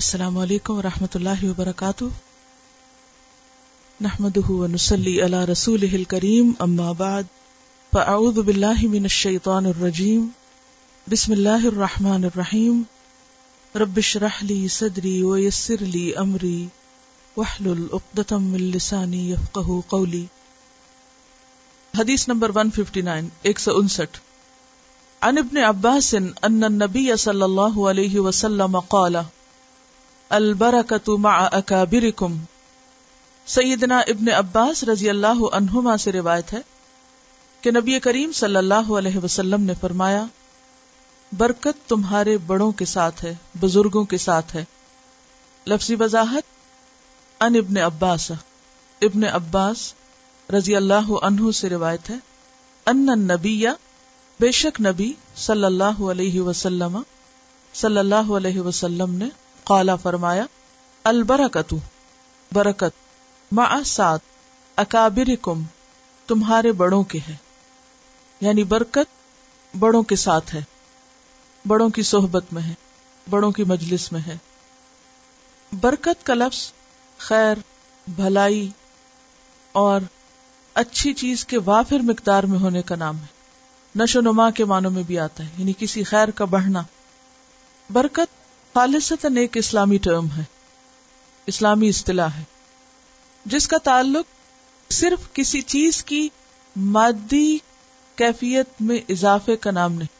السلام 0.00 0.36
علیکم 0.42 0.74
و 0.78 0.82
رحمۃ 0.82 1.14
اللہ 1.14 1.42
وبرکاتہ 1.44 2.04
نحمد 4.04 4.38
نسلی 4.74 5.12
رسول 5.50 6.04
کریم 6.12 6.52
بعد 6.98 7.24
فاعوذ 7.92 8.38
من 8.92 9.06
الرجیم 9.48 10.26
بسم 11.14 11.32
اللہ 11.32 11.66
الرحیم 11.72 12.82
صدری 14.78 16.10
امری 16.22 16.54
قولی 19.90 20.24
حدیث 21.98 22.26
نمبر 22.28 22.52
159 22.62 24.00
ان 25.30 25.38
ابن 25.44 25.62
عباس 25.74 26.14
صلی 27.26 27.42
اللہ 27.48 27.78
علیہ 27.90 28.16
وسلم 28.28 28.78
قال 28.96 29.16
اکابرکم 30.36 32.34
سیدنا 33.54 33.96
ابن 34.12 34.28
عباس 34.40 34.82
رضی 34.92 35.08
اللہ 35.10 35.40
عنہما 35.56 35.94
سے 36.04 36.12
روایت 36.12 36.52
ہے 36.52 36.58
کہ 37.60 37.70
نبی 37.76 37.98
کریم 38.00 38.32
صلی 38.40 38.56
اللہ 38.56 38.90
علیہ 38.98 39.18
وسلم 39.24 39.62
نے 39.70 39.74
فرمایا 39.80 40.20
برکت 41.38 41.80
تمہارے 41.88 42.36
بڑوں 42.46 42.70
کے 42.80 42.84
ساتھ 42.92 43.22
ہے 43.24 43.32
بزرگوں 43.60 44.04
کے 44.12 44.18
ساتھ 44.26 44.50
ہے 44.56 44.64
لفظی 45.72 45.94
وضاحت 46.04 46.44
ان 47.48 47.56
ابن 47.62 47.76
عباس 47.90 48.26
ابن 49.02 49.24
عباس 49.32 49.82
رضی 50.58 50.76
اللہ 50.82 51.10
عنہ 51.22 51.50
سے 51.62 51.68
روایت 51.76 52.04
ہے 52.10 52.16
ان 52.94 53.06
نبی 53.32 53.60
بے 54.40 54.50
شک 54.62 54.74
نبی 54.88 55.10
صلی 55.50 55.64
اللہ 55.72 55.98
علیہ 56.14 56.36
وسلم 56.40 56.94
صلی 57.82 57.98
اللہ 58.04 58.26
علیہ 58.36 58.58
وسلم 58.68 59.10
نے 59.22 59.28
فرمایا 60.02 60.44
البرکت 61.10 61.72
برکت 62.52 62.92
ماسات 63.58 64.20
سات 64.90 65.38
کم 65.42 65.62
تمہارے 66.26 66.72
بڑوں 66.80 67.02
کے 67.12 67.18
ہے 67.28 67.34
یعنی 68.40 68.64
برکت 68.72 69.76
بڑوں 69.84 70.02
کے 70.12 70.16
ساتھ 70.22 70.54
ہے 70.54 70.58
ہے 70.60 70.64
بڑوں 70.64 71.68
بڑوں 71.68 71.88
کی 71.88 72.02
کی 72.02 72.06
صحبت 72.08 72.52
میں 72.52 73.64
مجلس 73.72 74.10
میں 74.12 74.20
ہے 74.26 74.36
برکت 75.80 76.26
کا 76.26 76.34
لفظ 76.34 76.62
خیر 77.28 77.58
بھلائی 78.16 78.68
اور 79.82 80.10
اچھی 80.84 81.12
چیز 81.22 81.44
کے 81.52 81.58
وافر 81.64 82.06
مقدار 82.10 82.44
میں 82.52 82.58
ہونے 82.66 82.82
کا 82.90 82.96
نام 83.04 83.18
ہے 83.22 84.00
نشو 84.02 84.20
نما 84.30 84.50
کے 84.58 84.64
معنوں 84.74 84.90
میں 84.96 85.02
بھی 85.06 85.18
آتا 85.28 85.44
ہے 85.44 85.48
یعنی 85.58 85.72
کسی 85.78 86.04
خیر 86.14 86.30
کا 86.40 86.44
بڑھنا 86.56 86.82
برکت 87.98 88.38
ایک 88.74 89.56
اسلامی 89.56 89.96
ٹرم 90.02 90.26
ہے 90.36 90.42
اسلامی 91.52 91.88
اصطلاح 91.88 92.28
ہے 92.36 92.42
جس 93.54 93.66
کا 93.68 93.78
تعلق 93.84 94.92
صرف 94.92 95.32
کسی 95.34 95.60
چیز 95.72 96.02
کی 96.10 96.28
مادی 96.96 97.46
کیفیت 98.16 98.80
میں 98.88 98.98
اضافے 99.14 99.56
کا 99.64 99.70
نام 99.70 99.92
نہیں 99.92 100.18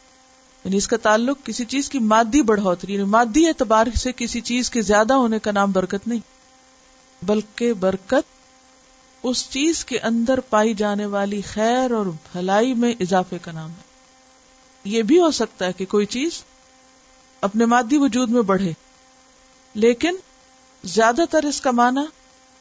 یعنی 0.63 0.77
اس 0.77 0.87
کا 0.87 0.97
تعلق 1.03 1.45
کسی 1.45 1.65
چیز 1.73 1.89
کی 1.89 1.99
مادی 2.13 2.41
بڑھوتری 2.51 2.93
یعنی 2.93 3.03
مادی 3.15 3.45
اعتبار 3.47 3.87
سے 4.03 4.11
کسی 4.15 4.41
چیز 4.49 4.69
کے 4.69 4.81
زیادہ 4.89 5.13
ہونے 5.23 5.39
کا 5.47 5.51
نام 5.59 5.71
برکت 5.71 6.07
نہیں 6.07 6.19
بلکہ 7.29 7.73
برکت 7.79 8.39
اس 9.29 9.47
چیز 9.49 9.83
کے 9.85 9.99
اندر 10.09 10.39
پائی 10.49 10.73
جانے 10.73 11.05
والی 11.15 11.41
خیر 11.47 11.91
اور 11.95 12.05
بھلائی 12.31 12.73
میں 12.83 12.93
اضافے 13.07 13.37
کا 13.41 13.51
نام 13.51 13.69
ہے 13.71 13.89
یہ 14.93 15.01
بھی 15.09 15.19
ہو 15.21 15.29
سکتا 15.39 15.65
ہے 15.65 15.73
کہ 15.77 15.85
کوئی 15.89 16.05
چیز 16.15 16.41
اپنے 17.47 17.65
مادی 17.65 17.97
وجود 17.97 18.29
میں 18.29 18.41
بڑھے 18.49 18.71
لیکن 19.83 20.15
زیادہ 20.95 21.21
تر 21.29 21.45
اس 21.47 21.59
کا 21.61 21.71
معنی 21.79 22.01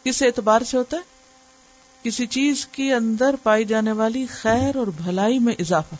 کس 0.04 0.22
اعتبار 0.22 0.60
سے 0.66 0.76
ہوتا 0.76 0.96
ہے 0.96 1.08
کسی 2.02 2.26
چیز 2.36 2.64
کے 2.72 2.92
اندر 2.94 3.34
پائی 3.42 3.64
جانے 3.72 3.92
والی 4.00 4.24
خیر 4.34 4.76
اور 4.82 4.86
بھلائی 5.02 5.38
میں 5.48 5.54
اضافہ 5.64 5.94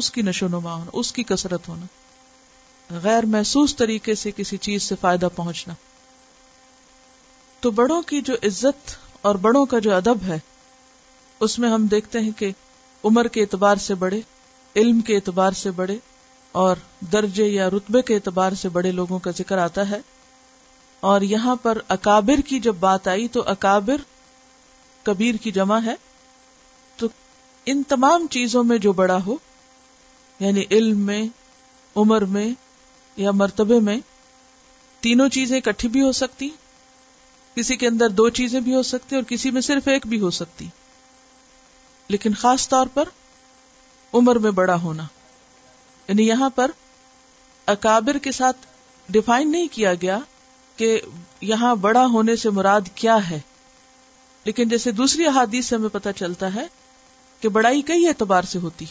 اس 0.00 0.10
کی 0.10 0.22
نشو 0.22 0.48
نما 0.48 0.72
ہونا 0.74 0.90
اس 1.00 1.12
کی 1.12 1.22
کثرت 1.32 1.68
ہونا 1.68 2.98
غیر 3.02 3.26
محسوس 3.36 3.76
طریقے 3.76 4.14
سے 4.14 4.30
کسی 4.36 4.56
چیز 4.68 4.82
سے 4.88 4.94
فائدہ 5.00 5.28
پہنچنا 5.36 5.74
تو 7.60 7.70
بڑوں 7.80 8.00
کی 8.10 8.20
جو 8.30 8.34
عزت 8.46 8.94
اور 9.26 9.34
بڑوں 9.46 9.64
کا 9.66 9.78
جو 9.86 9.94
ادب 9.94 10.24
ہے 10.28 10.38
اس 11.46 11.58
میں 11.58 11.70
ہم 11.70 11.86
دیکھتے 11.94 12.20
ہیں 12.20 12.30
کہ 12.38 12.50
عمر 13.04 13.28
کے 13.32 13.40
اعتبار 13.40 13.76
سے 13.90 13.94
بڑے 14.04 14.20
علم 14.76 15.00
کے 15.08 15.14
اعتبار 15.16 15.52
سے 15.62 15.70
بڑے 15.80 15.96
اور 16.60 16.76
درجے 17.12 17.44
یا 17.46 17.68
رتبے 17.70 18.00
کے 18.10 18.14
اعتبار 18.14 18.52
سے 18.60 18.68
بڑے 18.74 18.90
لوگوں 18.98 19.18
کا 19.24 19.30
ذکر 19.38 19.58
آتا 19.62 19.82
ہے 19.88 19.98
اور 21.08 21.20
یہاں 21.30 21.54
پر 21.62 21.78
اکابر 21.94 22.40
کی 22.48 22.60
جب 22.66 22.74
بات 22.80 23.08
آئی 23.14 23.26
تو 23.32 23.42
اکابر 23.52 24.00
کبیر 25.06 25.34
کی 25.42 25.50
جمع 25.56 25.78
ہے 25.86 25.94
تو 27.02 27.08
ان 27.72 27.82
تمام 27.88 28.26
چیزوں 28.36 28.62
میں 28.70 28.78
جو 28.86 28.92
بڑا 29.02 29.18
ہو 29.26 29.36
یعنی 30.38 30.64
علم 30.76 31.00
میں 31.10 31.22
عمر 32.04 32.24
میں 32.36 32.48
یا 33.24 33.30
مرتبے 33.42 33.78
میں 33.90 33.96
تینوں 35.08 35.28
چیزیں 35.38 35.56
اکٹھی 35.58 35.88
بھی 35.98 36.02
ہو 36.02 36.12
سکتی 36.22 36.48
کسی 37.56 37.76
کے 37.82 37.86
اندر 37.88 38.08
دو 38.22 38.28
چیزیں 38.40 38.60
بھی 38.68 38.74
ہو 38.74 38.82
سکتی 38.92 39.16
اور 39.16 39.24
کسی 39.34 39.50
میں 39.58 39.60
صرف 39.68 39.88
ایک 39.94 40.06
بھی 40.14 40.20
ہو 40.20 40.30
سکتی 40.40 40.68
لیکن 42.16 42.34
خاص 42.44 42.68
طور 42.76 42.86
پر 42.94 43.08
عمر 44.20 44.38
میں 44.46 44.50
بڑا 44.62 44.78
ہونا 44.86 45.06
یعنی 46.08 46.26
یہاں 46.26 46.50
پر 46.54 46.70
اکابر 47.74 48.18
کے 48.22 48.32
ساتھ 48.32 48.66
ڈیفائن 49.12 49.50
نہیں 49.52 49.66
کیا 49.72 49.94
گیا 50.02 50.18
کہ 50.76 50.98
یہاں 51.50 51.74
بڑا 51.80 52.04
ہونے 52.12 52.36
سے 52.42 52.50
مراد 52.58 52.88
کیا 52.94 53.16
ہے 53.28 53.38
لیکن 54.44 54.68
جیسے 54.68 54.90
دوسری 54.98 55.26
احادیث 55.26 55.66
سے 55.68 55.74
ہمیں 55.76 55.88
پتہ 55.92 56.08
چلتا 56.16 56.54
ہے 56.54 56.66
کہ 57.40 57.48
بڑائی 57.56 57.82
کئی 57.88 58.06
اعتبار 58.08 58.42
سے 58.50 58.58
ہوتی 58.58 58.84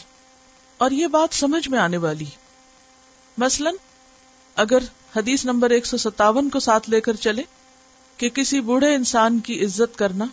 اور 0.84 0.90
یہ 0.90 1.06
بات 1.16 1.34
سمجھ 1.34 1.68
میں 1.68 1.78
آنے 1.78 1.96
والی 1.96 2.24
مثلا 3.38 3.70
اگر 4.62 4.82
حدیث 5.16 5.44
نمبر 5.44 5.70
ایک 5.70 5.86
سو 5.86 5.96
ستاون 5.98 6.50
کو 6.50 6.60
ساتھ 6.60 6.88
لے 6.90 7.00
کر 7.06 7.16
چلے 7.26 7.42
کہ 8.16 8.28
کسی 8.36 8.60
بوڑھے 8.68 8.94
انسان 8.94 9.38
کی 9.48 9.64
عزت 9.64 9.96
کرنا 9.98 10.24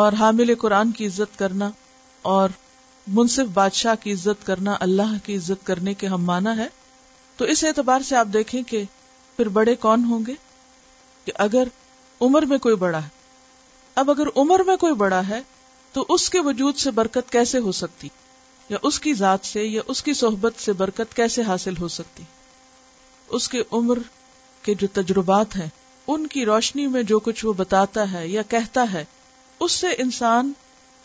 اور 0.00 0.12
حامل 0.18 0.54
قرآن 0.60 0.90
کی 0.92 1.06
عزت 1.06 1.38
کرنا 1.38 1.70
اور 2.36 2.48
منصف 3.12 3.48
بادشاہ 3.54 3.94
کی 4.02 4.12
عزت 4.12 4.44
کرنا 4.46 4.76
اللہ 4.80 5.12
کی 5.24 5.36
عزت 5.36 5.64
کرنے 5.66 5.94
کے 6.02 6.06
ہم 6.08 6.24
مانا 6.24 6.56
ہے 6.56 6.66
تو 7.36 7.44
اس 7.54 7.62
اعتبار 7.64 8.00
سے 8.08 8.16
آپ 8.16 8.26
دیکھیں 8.32 8.60
کہ 8.66 8.82
پھر 9.36 9.48
بڑے 9.58 9.74
کون 9.80 10.04
ہوں 10.10 10.24
گے 10.26 10.34
کہ 11.24 11.32
اگر 11.46 11.68
عمر 12.24 12.42
میں 12.50 12.58
کوئی 12.66 12.76
بڑا 12.84 13.02
ہے 13.04 13.08
اب 14.02 14.10
اگر 14.10 14.26
عمر 14.42 14.60
میں 14.66 14.76
کوئی 14.84 14.94
بڑا 15.02 15.20
ہے 15.28 15.40
تو 15.92 16.04
اس 16.14 16.28
کے 16.30 16.40
وجود 16.44 16.76
سے 16.78 16.90
برکت 16.90 17.30
کیسے 17.32 17.58
ہو 17.66 17.72
سکتی 17.80 18.08
یا 18.68 18.78
اس 18.88 19.00
کی 19.00 19.12
ذات 19.14 19.46
سے 19.46 19.64
یا 19.64 19.82
اس 19.94 20.02
کی 20.02 20.14
صحبت 20.20 20.60
سے 20.60 20.72
برکت 20.82 21.14
کیسے 21.16 21.42
حاصل 21.46 21.76
ہو 21.80 21.88
سکتی 21.96 22.22
اس 23.36 23.48
کے 23.48 23.62
عمر 23.72 23.98
کے 24.62 24.74
جو 24.80 24.86
تجربات 25.00 25.56
ہیں 25.56 25.68
ان 26.14 26.26
کی 26.32 26.44
روشنی 26.44 26.86
میں 26.94 27.02
جو 27.12 27.18
کچھ 27.28 27.44
وہ 27.46 27.52
بتاتا 27.56 28.10
ہے 28.12 28.26
یا 28.28 28.42
کہتا 28.48 28.84
ہے 28.92 29.04
اس 29.04 29.72
سے 29.72 29.88
انسان 30.04 30.52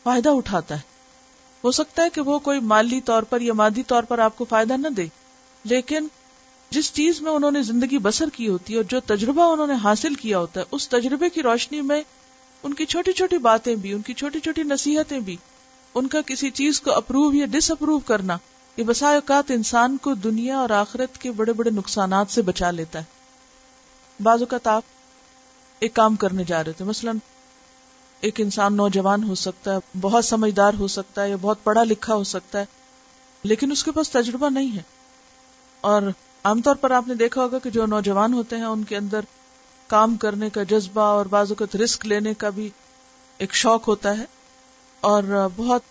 فائدہ 0.03 0.29
اٹھاتا 0.37 0.75
ہے 0.75 0.87
ہو 1.63 1.71
سکتا 1.77 2.03
ہے 2.03 2.09
کہ 2.13 2.21
وہ 2.27 2.37
کوئی 2.43 2.59
مالی 2.73 2.99
طور 3.05 3.23
پر 3.29 3.41
یا 3.41 3.53
مادی 3.61 3.83
طور 3.87 4.03
پر 4.11 4.19
آپ 4.25 4.37
کو 4.37 4.45
فائدہ 4.49 4.73
نہ 4.77 4.87
دے 4.97 5.05
لیکن 5.71 6.07
جس 6.75 6.91
چیز 6.93 7.21
میں 7.21 7.31
انہوں 7.31 7.51
نے 7.51 7.61
زندگی 7.69 7.97
بسر 8.05 8.29
کی 8.33 8.47
ہوتی 8.47 8.73
ہے 8.73 8.77
اور 8.77 8.85
جو 8.89 8.99
تجربہ 9.05 9.51
انہوں 9.51 9.67
نے 9.67 9.73
حاصل 9.83 10.15
کیا 10.21 10.39
ہوتا 10.39 10.59
ہے 10.59 10.65
اس 10.75 10.87
تجربے 10.89 11.29
کی 11.37 11.41
روشنی 11.43 11.81
میں 11.91 12.01
ان 12.67 12.73
کی 12.73 12.85
چھوٹی 12.93 13.11
چھوٹی 13.21 13.37
باتیں 13.47 13.73
بھی 13.85 13.93
ان 13.93 14.01
کی 14.09 14.13
چھوٹی 14.21 14.39
چھوٹی 14.45 14.63
نصیحتیں 14.71 15.19
بھی 15.29 15.35
ان 15.99 16.07
کا 16.15 16.21
کسی 16.27 16.49
چیز 16.59 16.79
کو 16.81 16.93
اپروو 16.93 17.33
یا 17.33 17.45
ڈس 17.51 17.69
اپروو 17.71 17.99
کرنا 18.07 18.37
یہ 18.77 18.83
بسا 18.87 19.09
اوقات 19.13 19.51
انسان 19.51 19.97
کو 20.01 20.13
دنیا 20.27 20.57
اور 20.57 20.69
آخرت 20.83 21.17
کے 21.21 21.31
بڑے 21.39 21.53
بڑے 21.59 21.69
نقصانات 21.75 22.31
سے 22.31 22.41
بچا 22.51 22.71
لیتا 22.71 22.99
ہے 22.99 24.21
بعض 24.23 24.41
اوقات 24.41 24.67
آپ 24.67 24.83
ایک 25.85 25.93
کام 25.93 26.15
کرنے 26.25 26.43
جا 26.47 26.63
رہے 26.63 26.71
تھے 26.77 26.85
مثلاً 26.85 27.17
ایک 28.27 28.39
انسان 28.41 28.75
نوجوان 28.77 29.23
ہو 29.23 29.35
سکتا 29.41 29.73
ہے 29.73 29.97
بہت 30.01 30.25
سمجھدار 30.25 30.73
ہو 30.79 30.87
سکتا 30.97 31.23
ہے 31.23 31.29
یا 31.29 31.35
بہت 31.41 31.63
پڑھا 31.63 31.83
لکھا 31.83 32.13
ہو 32.15 32.23
سکتا 32.35 32.59
ہے 32.59 32.65
لیکن 33.51 33.71
اس 33.71 33.83
کے 33.83 33.91
پاس 33.97 34.09
تجربہ 34.11 34.49
نہیں 34.53 34.75
ہے 34.75 34.81
اور 35.91 36.03
عام 36.49 36.61
طور 36.61 36.75
پر 36.81 36.91
آپ 36.97 37.07
نے 37.07 37.15
دیکھا 37.21 37.41
ہوگا 37.41 37.59
کہ 37.63 37.69
جو 37.77 37.85
نوجوان 37.85 38.33
ہوتے 38.33 38.55
ہیں 38.57 38.63
ان 38.65 38.83
کے 38.89 38.97
اندر 38.97 39.25
کام 39.93 40.15
کرنے 40.23 40.49
کا 40.55 40.63
جذبہ 40.71 41.01
اور 41.01 41.25
بعض 41.35 41.51
اوقات 41.51 41.75
رسک 41.81 42.05
لینے 42.07 42.33
کا 42.41 42.49
بھی 42.57 42.69
ایک 43.43 43.53
شوق 43.55 43.87
ہوتا 43.87 44.17
ہے 44.17 44.25
اور 45.11 45.23
بہت 45.55 45.81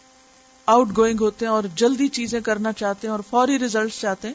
آؤٹ 0.75 0.89
گوئنگ 0.97 1.21
ہوتے 1.21 1.45
ہیں 1.47 1.53
اور 1.53 1.65
جلدی 1.83 2.09
چیزیں 2.17 2.41
کرنا 2.49 2.73
چاہتے 2.81 3.07
ہیں 3.07 3.13
اور 3.13 3.21
فوری 3.31 3.59
ریزلٹ 3.59 3.93
چاہتے 4.01 4.29
ہیں 4.29 4.35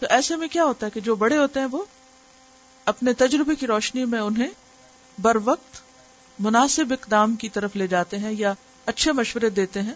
تو 0.00 0.06
ایسے 0.10 0.36
میں 0.36 0.48
کیا 0.50 0.64
ہوتا 0.64 0.86
ہے 0.86 0.90
کہ 0.94 1.00
جو 1.08 1.14
بڑے 1.24 1.36
ہوتے 1.38 1.60
ہیں 1.60 1.66
وہ 1.70 1.82
اپنے 2.92 3.12
تجربے 3.22 3.54
کی 3.54 3.66
روشنی 3.66 4.04
میں 4.14 4.20
انہیں 4.20 4.48
بر 5.22 5.36
وقت 5.44 5.80
مناسب 6.40 6.92
اقدام 6.92 7.34
کی 7.36 7.48
طرف 7.54 7.76
لے 7.76 7.86
جاتے 7.86 8.18
ہیں 8.18 8.32
یا 8.38 8.52
اچھے 8.86 9.12
مشورے 9.12 9.50
دیتے 9.50 9.82
ہیں 9.82 9.94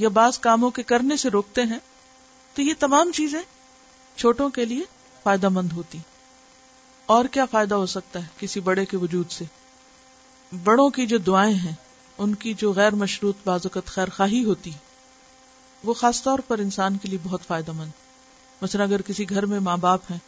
یا 0.00 0.08
بعض 0.14 0.38
کاموں 0.38 0.70
کے 0.70 0.82
کرنے 0.92 1.16
سے 1.16 1.28
روکتے 1.30 1.62
ہیں 1.70 1.78
تو 2.54 2.62
یہ 2.62 2.74
تمام 2.78 3.10
چیزیں 3.14 3.40
چھوٹوں 4.16 4.48
کے 4.50 4.64
لیے 4.64 4.84
فائدہ 5.22 5.48
مند 5.52 5.72
ہوتی 5.72 5.98
اور 7.14 7.24
کیا 7.32 7.44
فائدہ 7.50 7.74
ہو 7.74 7.86
سکتا 7.86 8.20
ہے 8.22 8.26
کسی 8.38 8.60
بڑے 8.60 8.84
کے 8.86 8.96
وجود 8.96 9.30
سے 9.30 9.44
بڑوں 10.64 10.88
کی 10.90 11.06
جو 11.06 11.18
دعائیں 11.26 11.54
ہیں 11.54 11.72
ان 12.22 12.34
کی 12.34 12.52
جو 12.58 12.72
غیر 12.76 12.94
مشروط 13.02 13.36
بازوقت 13.44 13.88
خیر 13.94 14.08
خواہی 14.16 14.44
ہوتی 14.44 14.70
وہ 15.84 15.94
خاص 15.94 16.22
طور 16.22 16.38
پر 16.48 16.58
انسان 16.58 16.96
کے 17.02 17.08
لیے 17.08 17.18
بہت 17.24 17.42
فائدہ 17.46 17.72
مند 17.76 17.90
مثلا 18.62 18.84
اگر 18.84 19.02
کسی 19.06 19.28
گھر 19.30 19.46
میں 19.46 19.60
ماں 19.66 19.76
باپ 19.80 20.10
ہیں 20.10 20.18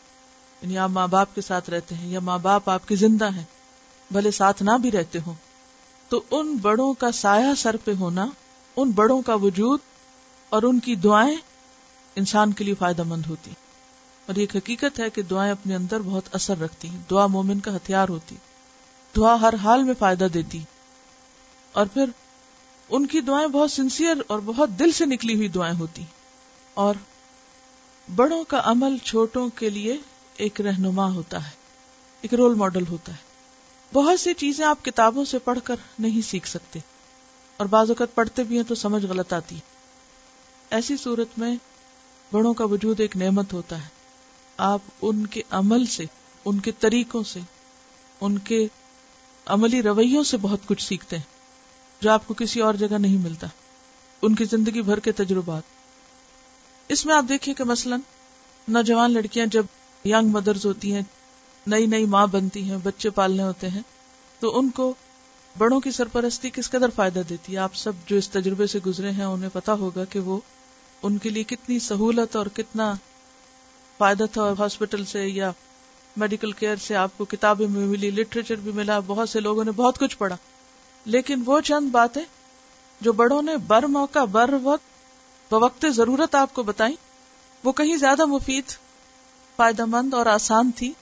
یعنی 0.62 0.78
آپ 0.78 0.90
ماں 0.90 1.06
باپ 1.08 1.34
کے 1.34 1.40
ساتھ 1.40 1.70
رہتے 1.70 1.94
ہیں 1.94 2.10
یا 2.10 2.20
ماں 2.24 2.38
باپ 2.42 2.68
آپ 2.70 2.88
کے 2.88 2.96
زندہ 2.96 3.30
ہیں 3.34 3.44
بھلے 4.12 4.30
ساتھ 4.38 4.62
نہ 4.62 4.70
بھی 4.82 4.90
رہتے 4.92 5.18
ہوں 5.26 5.34
تو 6.08 6.20
ان 6.38 6.56
بڑوں 6.62 6.92
کا 7.02 7.10
سایہ 7.22 7.54
سر 7.56 7.76
پہ 7.84 7.92
ہونا 7.98 8.26
ان 8.82 8.90
بڑوں 8.94 9.20
کا 9.26 9.34
وجود 9.42 9.80
اور 10.56 10.62
ان 10.68 10.78
کی 10.86 10.94
دعائیں 11.04 11.36
انسان 12.22 12.52
کے 12.58 12.64
لیے 12.64 12.74
فائدہ 12.78 13.02
مند 13.12 13.26
ہوتی 13.28 13.50
اور 14.26 14.38
ایک 14.44 14.54
حقیقت 14.56 14.98
ہے 15.00 15.08
کہ 15.18 15.22
دعائیں 15.30 15.50
اپنے 15.52 15.74
اندر 15.74 16.00
بہت 16.06 16.34
اثر 16.34 16.58
رکھتی 16.60 16.88
ہیں 16.88 16.98
دعا 17.10 17.26
مومن 17.36 17.60
کا 17.66 17.74
ہتھیار 17.76 18.08
ہوتی 18.08 18.36
دعا 19.16 19.34
ہر 19.40 19.54
حال 19.62 19.82
میں 19.84 19.94
فائدہ 19.98 20.24
دیتی 20.34 20.62
اور 21.80 21.86
پھر 21.92 22.10
ان 22.98 23.06
کی 23.06 23.20
دعائیں 23.30 23.46
بہت 23.48 23.70
سنسیئر 23.70 24.20
اور 24.34 24.38
بہت 24.44 24.70
دل 24.78 24.92
سے 25.00 25.06
نکلی 25.06 25.34
ہوئی 25.36 25.48
دعائیں 25.56 25.74
ہوتی 25.78 26.02
اور 26.84 26.94
بڑوں 28.16 28.42
کا 28.48 28.60
عمل 28.70 28.96
چھوٹوں 29.04 29.48
کے 29.58 29.70
لیے 29.70 29.96
ایک 30.46 30.60
رہنما 30.68 31.08
ہوتا 31.14 31.44
ہے 31.46 31.50
ایک 32.22 32.34
رول 32.42 32.54
ماڈل 32.64 32.84
ہوتا 32.90 33.12
ہے 33.12 33.28
بہت 33.92 34.20
سی 34.20 34.32
چیزیں 34.38 34.64
آپ 34.66 34.84
کتابوں 34.84 35.24
سے 35.24 35.38
پڑھ 35.44 35.58
کر 35.64 35.76
نہیں 35.98 36.20
سیکھ 36.28 36.48
سکتے 36.48 36.78
اور 37.58 37.66
بعض 37.70 37.90
اوقات 37.90 38.14
پڑھتے 38.14 38.42
بھی 38.50 38.56
ہیں 38.56 38.64
تو 38.68 38.74
سمجھ 38.82 39.04
غلط 39.06 39.32
آتی 39.32 39.56
ایسی 40.78 40.96
صورت 40.96 41.38
میں 41.38 41.54
بڑوں 42.32 42.52
کا 42.60 42.64
وجود 42.70 43.00
ایک 43.00 43.16
نعمت 43.22 43.52
ہوتا 43.52 43.78
ہے 43.82 43.88
آپ 44.68 45.06
ان 45.08 45.26
کے 45.36 45.42
عمل 45.58 45.86
سے 45.96 46.04
ان 46.50 46.58
کے 46.66 46.72
طریقوں 46.80 47.22
سے 47.32 47.40
ان 48.26 48.38
کے 48.50 48.66
عملی 49.54 49.82
رویوں 49.82 50.22
سے 50.32 50.36
بہت 50.42 50.66
کچھ 50.66 50.82
سیکھتے 50.86 51.16
ہیں 51.18 52.02
جو 52.02 52.10
آپ 52.10 52.26
کو 52.26 52.34
کسی 52.34 52.60
اور 52.62 52.74
جگہ 52.82 52.98
نہیں 52.98 53.18
ملتا 53.24 53.46
ان 54.26 54.34
کی 54.34 54.44
زندگی 54.50 54.82
بھر 54.82 54.98
کے 55.08 55.12
تجربات 55.22 55.78
اس 56.92 57.04
میں 57.06 57.14
آپ 57.14 57.24
دیکھیں 57.28 57.52
کہ 57.54 57.64
مثلا 57.64 57.96
نوجوان 58.76 59.12
لڑکیاں 59.14 59.46
جب 59.56 60.06
ینگ 60.06 60.28
مدرز 60.34 60.66
ہوتی 60.66 60.94
ہیں 60.94 61.02
نئی 61.66 61.86
نئی 61.86 62.04
ماں 62.14 62.26
بنتی 62.32 62.62
ہیں 62.70 62.76
بچے 62.82 63.10
پالنے 63.16 63.42
ہوتے 63.42 63.68
ہیں 63.68 63.80
تو 64.40 64.58
ان 64.58 64.70
کو 64.76 64.92
بڑوں 65.58 65.78
کی 65.80 65.90
سرپرستی 65.90 66.50
کس 66.54 66.70
قدر 66.70 66.90
فائدہ 66.96 67.22
دیتی 67.28 67.52
ہے 67.52 67.58
آپ 67.58 67.74
سب 67.76 67.92
جو 68.06 68.16
اس 68.16 68.28
تجربے 68.30 68.66
سے 68.74 68.78
گزرے 68.86 69.10
ہیں 69.10 69.24
انہیں 69.24 69.50
پتا 69.52 69.72
ہوگا 69.78 70.04
کہ 70.10 70.20
وہ 70.28 70.38
ان 71.08 71.18
کے 71.18 71.30
لیے 71.30 71.44
کتنی 71.48 71.78
سہولت 71.88 72.36
اور 72.36 72.46
کتنا 72.54 72.92
فائدہ 73.98 74.24
تھا 74.32 74.50
ہاسپٹل 74.58 75.04
سے 75.04 75.26
یا 75.26 75.50
میڈیکل 76.18 76.52
کیئر 76.60 76.76
سے 76.86 76.96
آپ 76.96 77.10
کو 77.18 77.24
کتابیں 77.28 77.66
بھی 77.66 77.80
ملی 77.80 78.10
لٹریچر 78.10 78.60
بھی 78.62 78.72
ملا 78.74 78.98
بہت 79.06 79.28
سے 79.28 79.40
لوگوں 79.40 79.64
نے 79.64 79.70
بہت 79.76 79.98
کچھ 79.98 80.16
پڑھا 80.18 80.36
لیکن 81.14 81.42
وہ 81.46 81.60
چند 81.64 81.90
باتیں 81.90 82.22
جو 83.02 83.12
بڑوں 83.20 83.40
نے 83.42 83.56
بر 83.66 83.82
موقع 83.96 84.24
بر 84.30 84.54
وقت 84.62 85.52
بوقت 85.52 85.84
ضرورت 85.94 86.34
آپ 86.34 86.52
کو 86.54 86.62
بتائی 86.62 86.94
وہ 87.64 87.72
کہیں 87.80 87.96
زیادہ 87.96 88.24
مفید 88.26 88.72
فائدہ 89.56 89.84
مند 89.92 90.14
اور 90.14 90.26
آسان 90.34 90.70
تھی 90.76 90.92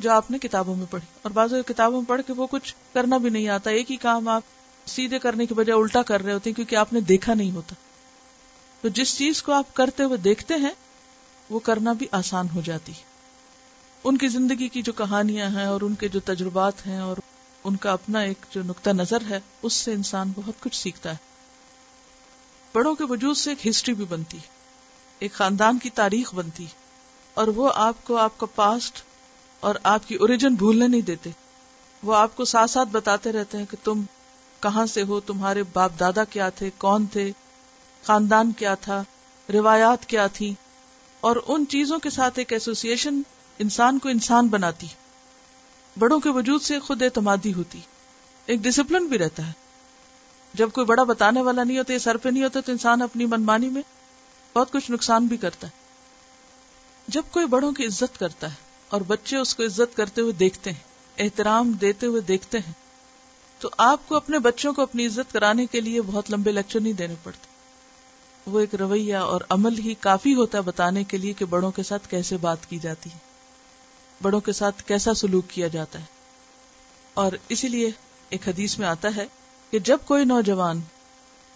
جو 0.00 0.10
آپ 0.12 0.30
نے 0.30 0.38
کتابوں 0.38 0.74
میں 0.76 0.86
پڑھی 0.90 1.06
اور 1.22 1.30
بعض 1.34 1.52
کتابوں 1.66 2.00
میں 2.00 2.08
پڑھ 2.08 2.20
کے 2.26 2.32
وہ 2.36 2.46
کچھ 2.50 2.74
کرنا 2.92 3.16
بھی 3.22 3.30
نہیں 3.30 3.48
آتا 3.54 3.70
ایک 3.76 3.90
ہی 3.90 3.96
کام 4.02 4.28
آپ 4.28 4.56
سیدھے 4.88 5.18
کرنے 5.18 5.46
کی 5.46 5.54
بجائے 5.54 5.78
الٹا 5.80 6.02
کر 6.10 6.22
رہے 6.24 6.32
ہوتے 6.32 6.50
ہیں 6.50 6.54
کیونکہ 6.56 6.76
آپ 6.82 6.92
نے 6.92 7.00
دیکھا 7.08 7.34
نہیں 7.34 7.50
ہوتا 7.54 7.74
تو 8.80 8.88
جس 8.98 9.16
چیز 9.18 9.42
کو 9.42 9.52
آپ 9.52 9.74
کرتے 9.76 10.02
ہوئے 10.02 10.16
دیکھتے 10.26 10.54
ہیں 10.66 10.70
وہ 11.50 11.58
کرنا 11.70 11.92
بھی 12.02 12.06
آسان 12.20 12.46
ہو 12.54 12.60
جاتی 12.64 12.92
ہے 12.92 13.06
ان 14.08 14.18
کی 14.18 14.28
زندگی 14.28 14.68
کی 14.74 14.82
جو 14.82 14.92
کہانیاں 14.98 15.48
ہیں 15.56 15.66
اور 15.66 15.80
ان 15.82 15.94
کے 16.00 16.08
جو 16.14 16.20
تجربات 16.24 16.86
ہیں 16.86 16.98
اور 17.00 17.16
ان 17.68 17.76
کا 17.86 17.92
اپنا 17.92 18.20
ایک 18.28 18.44
جو 18.50 18.62
نقطہ 18.66 18.90
نظر 18.90 19.22
ہے 19.30 19.38
اس 19.68 19.72
سے 19.72 19.92
انسان 19.92 20.32
بہت 20.36 20.62
کچھ 20.62 20.76
سیکھتا 20.82 21.10
ہے 21.12 21.26
بڑوں 22.74 22.94
کے 22.94 23.04
وجود 23.08 23.36
سے 23.36 23.50
ایک 23.50 23.66
ہسٹری 23.66 23.94
بھی 23.94 24.04
بنتی 24.08 24.38
ایک 25.26 25.32
خاندان 25.32 25.78
کی 25.82 25.90
تاریخ 25.94 26.34
بنتی 26.34 26.66
اور 27.42 27.48
وہ 27.56 27.70
آپ 27.88 28.04
کو 28.06 28.16
آپ 28.18 28.38
کا 28.40 28.46
پاسٹ 28.54 29.02
اور 29.66 29.74
آپ 29.94 30.06
کی 30.08 30.14
اوریجن 30.14 30.54
بھولنے 30.54 30.86
نہیں 30.88 31.00
دیتے 31.06 31.30
وہ 32.08 32.14
آپ 32.16 32.36
کو 32.36 32.44
ساتھ 32.44 32.70
ساتھ 32.70 32.88
بتاتے 32.92 33.32
رہتے 33.32 33.58
ہیں 33.58 33.64
کہ 33.70 33.76
تم 33.84 34.02
کہاں 34.60 34.84
سے 34.92 35.02
ہو 35.08 35.18
تمہارے 35.30 35.62
باپ 35.72 35.98
دادا 36.00 36.24
کیا 36.30 36.48
تھے 36.60 36.70
کون 36.78 37.06
تھے 37.12 37.30
خاندان 38.04 38.52
کیا 38.58 38.74
تھا 38.80 39.02
روایات 39.52 40.06
کیا 40.08 40.26
تھی 40.32 40.52
اور 41.28 41.36
ان 41.46 41.64
چیزوں 41.70 41.98
کے 41.98 42.10
ساتھ 42.10 42.38
ایک 42.38 42.52
ایسوسیشن 42.52 43.20
انسان 43.64 43.98
کو 43.98 44.08
انسان 44.08 44.48
بناتی 44.48 44.86
بڑوں 45.98 46.18
کے 46.26 46.30
وجود 46.34 46.62
سے 46.62 46.78
خود 46.80 47.02
اعتمادی 47.02 47.52
ہوتی 47.54 47.80
ایک 48.52 48.60
ڈسپلن 48.62 49.06
بھی 49.06 49.18
رہتا 49.18 49.46
ہے 49.46 49.52
جب 50.58 50.70
کوئی 50.72 50.86
بڑا 50.86 51.02
بتانے 51.04 51.40
والا 51.42 51.62
نہیں 51.64 51.78
ہوتا 51.78 51.92
یہ 51.92 51.98
سر 52.04 52.16
پہ 52.16 52.28
نہیں 52.28 52.44
ہوتا 52.44 52.60
تو 52.66 52.72
انسان 52.72 53.02
اپنی 53.02 53.26
منمانی 53.32 53.68
میں 53.70 53.82
بہت 54.54 54.72
کچھ 54.72 54.90
نقصان 54.90 55.26
بھی 55.26 55.36
کرتا 55.46 55.66
ہے 55.66 57.12
جب 57.16 57.22
کوئی 57.32 57.46
بڑوں 57.56 57.72
کی 57.72 57.86
عزت 57.86 58.18
کرتا 58.18 58.50
ہے 58.52 58.66
اور 58.96 59.00
بچے 59.06 59.36
اس 59.36 59.54
کو 59.54 59.64
عزت 59.64 59.96
کرتے 59.96 60.20
ہوئے 60.20 60.32
دیکھتے 60.42 60.70
ہیں 60.72 60.86
احترام 61.24 61.72
دیتے 61.80 62.06
ہوئے 62.06 62.20
دیکھتے 62.30 62.58
ہیں 62.66 62.72
تو 63.60 63.68
آپ 63.84 64.08
کو 64.08 64.16
اپنے 64.16 64.38
بچوں 64.38 64.72
کو 64.72 64.82
اپنی 64.82 65.06
عزت 65.06 65.32
کرانے 65.32 65.66
کے 65.70 65.80
لیے 65.80 66.02
بہت 66.10 66.30
لمبے 66.30 66.52
لیکچر 66.52 66.80
نہیں 66.80 66.92
دینے 67.00 67.14
پڑتے 67.22 67.46
وہ 68.50 68.60
ایک 68.60 68.74
رویہ 68.80 69.16
اور 69.32 69.40
عمل 69.54 69.78
ہی 69.84 69.94
کافی 70.00 70.34
ہوتا 70.34 70.58
ہے 70.58 70.62
بتانے 70.66 71.02
کے 71.08 71.18
لیے 71.24 71.32
کہ 71.38 71.44
بڑوں 71.54 71.70
کے 71.78 71.82
ساتھ 71.88 72.08
کیسے 72.08 72.36
بات 72.40 72.68
کی 72.68 72.78
جاتی 72.82 73.10
ہے 73.14 73.18
بڑوں 74.22 74.40
کے 74.46 74.52
ساتھ 74.60 74.82
کیسا 74.86 75.14
سلوک 75.14 75.48
کیا 75.50 75.66
جاتا 75.72 75.98
ہے 75.98 76.04
اور 77.24 77.32
اسی 77.54 77.68
لیے 77.68 77.90
ایک 78.36 78.48
حدیث 78.48 78.78
میں 78.78 78.86
آتا 78.88 79.08
ہے 79.16 79.24
کہ 79.70 79.78
جب 79.90 79.98
کوئی 80.06 80.24
نوجوان 80.24 80.80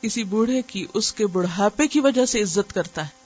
کسی 0.00 0.24
بوڑھے 0.34 0.60
کی 0.66 0.86
اس 1.00 1.12
کے 1.20 1.26
بڑھاپے 1.38 1.86
کی 1.88 2.00
وجہ 2.08 2.24
سے 2.34 2.42
عزت 2.42 2.72
کرتا 2.74 3.02
ہے 3.04 3.20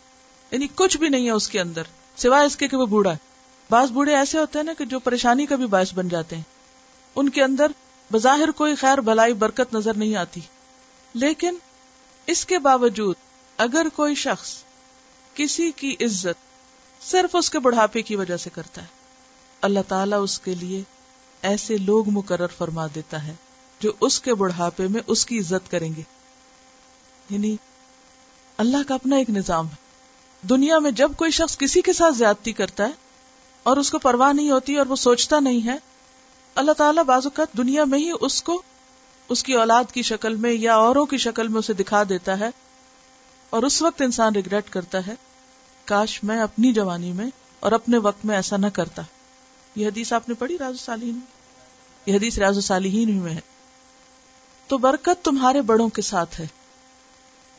یعنی 0.50 0.66
کچھ 0.74 0.96
بھی 0.98 1.08
نہیں 1.08 1.26
ہے 1.26 1.30
اس 1.42 1.48
کے 1.48 1.60
اندر 1.60 1.82
سوائے 2.26 2.46
اس 2.46 2.56
کے 2.56 2.68
کہ 2.68 2.76
وہ 2.76 2.86
بوڑھا 2.94 3.12
ہے 3.12 3.24
بعض 3.70 3.90
بوڑھے 3.92 4.14
ایسے 4.16 4.38
ہوتے 4.38 4.58
ہیں 4.58 4.64
نا 4.64 4.72
کہ 4.78 4.84
جو 4.90 4.98
پریشانی 5.06 5.46
کا 5.46 5.56
بھی 5.60 5.66
باعث 5.66 5.92
بن 5.94 6.08
جاتے 6.08 6.36
ہیں 6.36 6.42
ان 7.20 7.28
کے 7.36 7.42
اندر 7.42 7.72
بظاہر 8.12 8.50
کوئی 8.56 8.74
خیر 8.80 9.00
بھلائی 9.08 9.32
برکت 9.44 9.74
نظر 9.74 9.94
نہیں 9.96 10.14
آتی 10.16 10.40
لیکن 11.24 11.56
اس 12.34 12.44
کے 12.46 12.58
باوجود 12.68 13.16
اگر 13.64 13.86
کوئی 13.96 14.14
شخص 14.24 14.52
کسی 15.34 15.70
کی 15.76 15.94
عزت 16.04 16.44
صرف 17.10 17.34
اس 17.36 17.48
کے 17.50 17.58
بڑھاپے 17.64 18.02
کی 18.02 18.16
وجہ 18.16 18.36
سے 18.44 18.50
کرتا 18.52 18.82
ہے 18.82 18.94
اللہ 19.68 19.86
تعالیٰ 19.88 20.22
اس 20.22 20.38
کے 20.40 20.54
لیے 20.60 20.80
ایسے 21.50 21.76
لوگ 21.86 22.08
مقرر 22.12 22.54
فرما 22.58 22.86
دیتا 22.94 23.26
ہے 23.26 23.34
جو 23.80 23.92
اس 24.08 24.20
کے 24.20 24.34
بڑھاپے 24.42 24.86
میں 24.92 25.00
اس 25.14 25.24
کی 25.26 25.38
عزت 25.38 25.70
کریں 25.70 25.90
گے 25.96 26.02
یعنی 27.30 27.54
اللہ 28.64 28.88
کا 28.88 28.94
اپنا 28.94 29.16
ایک 29.16 29.30
نظام 29.30 29.66
ہے 29.68 30.46
دنیا 30.48 30.78
میں 30.78 30.90
جب 31.00 31.12
کوئی 31.16 31.30
شخص 31.40 31.56
کسی 31.58 31.82
کے 31.88 31.92
ساتھ 32.02 32.16
زیادتی 32.16 32.52
کرتا 32.60 32.84
ہے 32.88 33.04
اور 33.70 33.76
اس 33.76 33.90
کو 33.90 33.98
پرواہ 33.98 34.32
نہیں 34.32 34.50
ہوتی 34.50 34.74
اور 34.78 34.86
وہ 34.88 34.96
سوچتا 35.02 35.38
نہیں 35.44 35.64
ہے 35.66 35.74
اللہ 36.60 36.72
تعالیٰ 36.80 37.02
بعض 37.04 37.26
اوقات 37.26 37.56
دنیا 37.58 37.84
میں 37.92 37.98
ہی 37.98 38.10
اس 38.26 38.42
کو 38.48 38.60
اس 39.34 39.42
کی 39.48 39.52
اولاد 39.62 39.92
کی 39.92 40.02
شکل 40.10 40.34
میں 40.44 40.52
یا 40.52 40.74
اوروں 40.82 41.04
کی 41.12 41.18
شکل 41.24 41.48
میں 41.54 41.58
اسے 41.58 41.72
دکھا 41.80 42.02
دیتا 42.08 42.38
ہے 42.40 42.44
ہے 42.44 42.50
اور 43.56 43.62
اس 43.68 43.80
وقت 43.82 44.02
انسان 44.02 44.34
ریگریٹ 44.34 44.70
کرتا 44.76 44.98
کاش 45.92 46.14
میں 46.30 46.38
اپنی 46.42 46.72
جوانی 46.78 47.12
میں 47.20 47.26
اور 47.66 47.72
اپنے 47.80 47.98
وقت 48.04 48.24
میں 48.26 48.34
ایسا 48.36 48.56
نہ 48.56 48.70
کرتا 48.78 49.02
یہ 49.76 49.86
حدیث 49.88 50.12
آپ 50.20 50.28
نے 50.28 50.34
پڑھی 50.44 50.58
راز 50.60 50.78
سالین 50.80 51.18
یہ 52.06 52.16
حدیث 52.16 52.38
راز 52.44 52.64
سالین 52.64 53.12
میں 53.24 53.34
ہے 53.34 53.40
تو 54.68 54.78
برکت 54.86 55.24
تمہارے 55.24 55.62
بڑوں 55.72 55.88
کے 55.98 56.02
ساتھ 56.12 56.40
ہے 56.40 56.46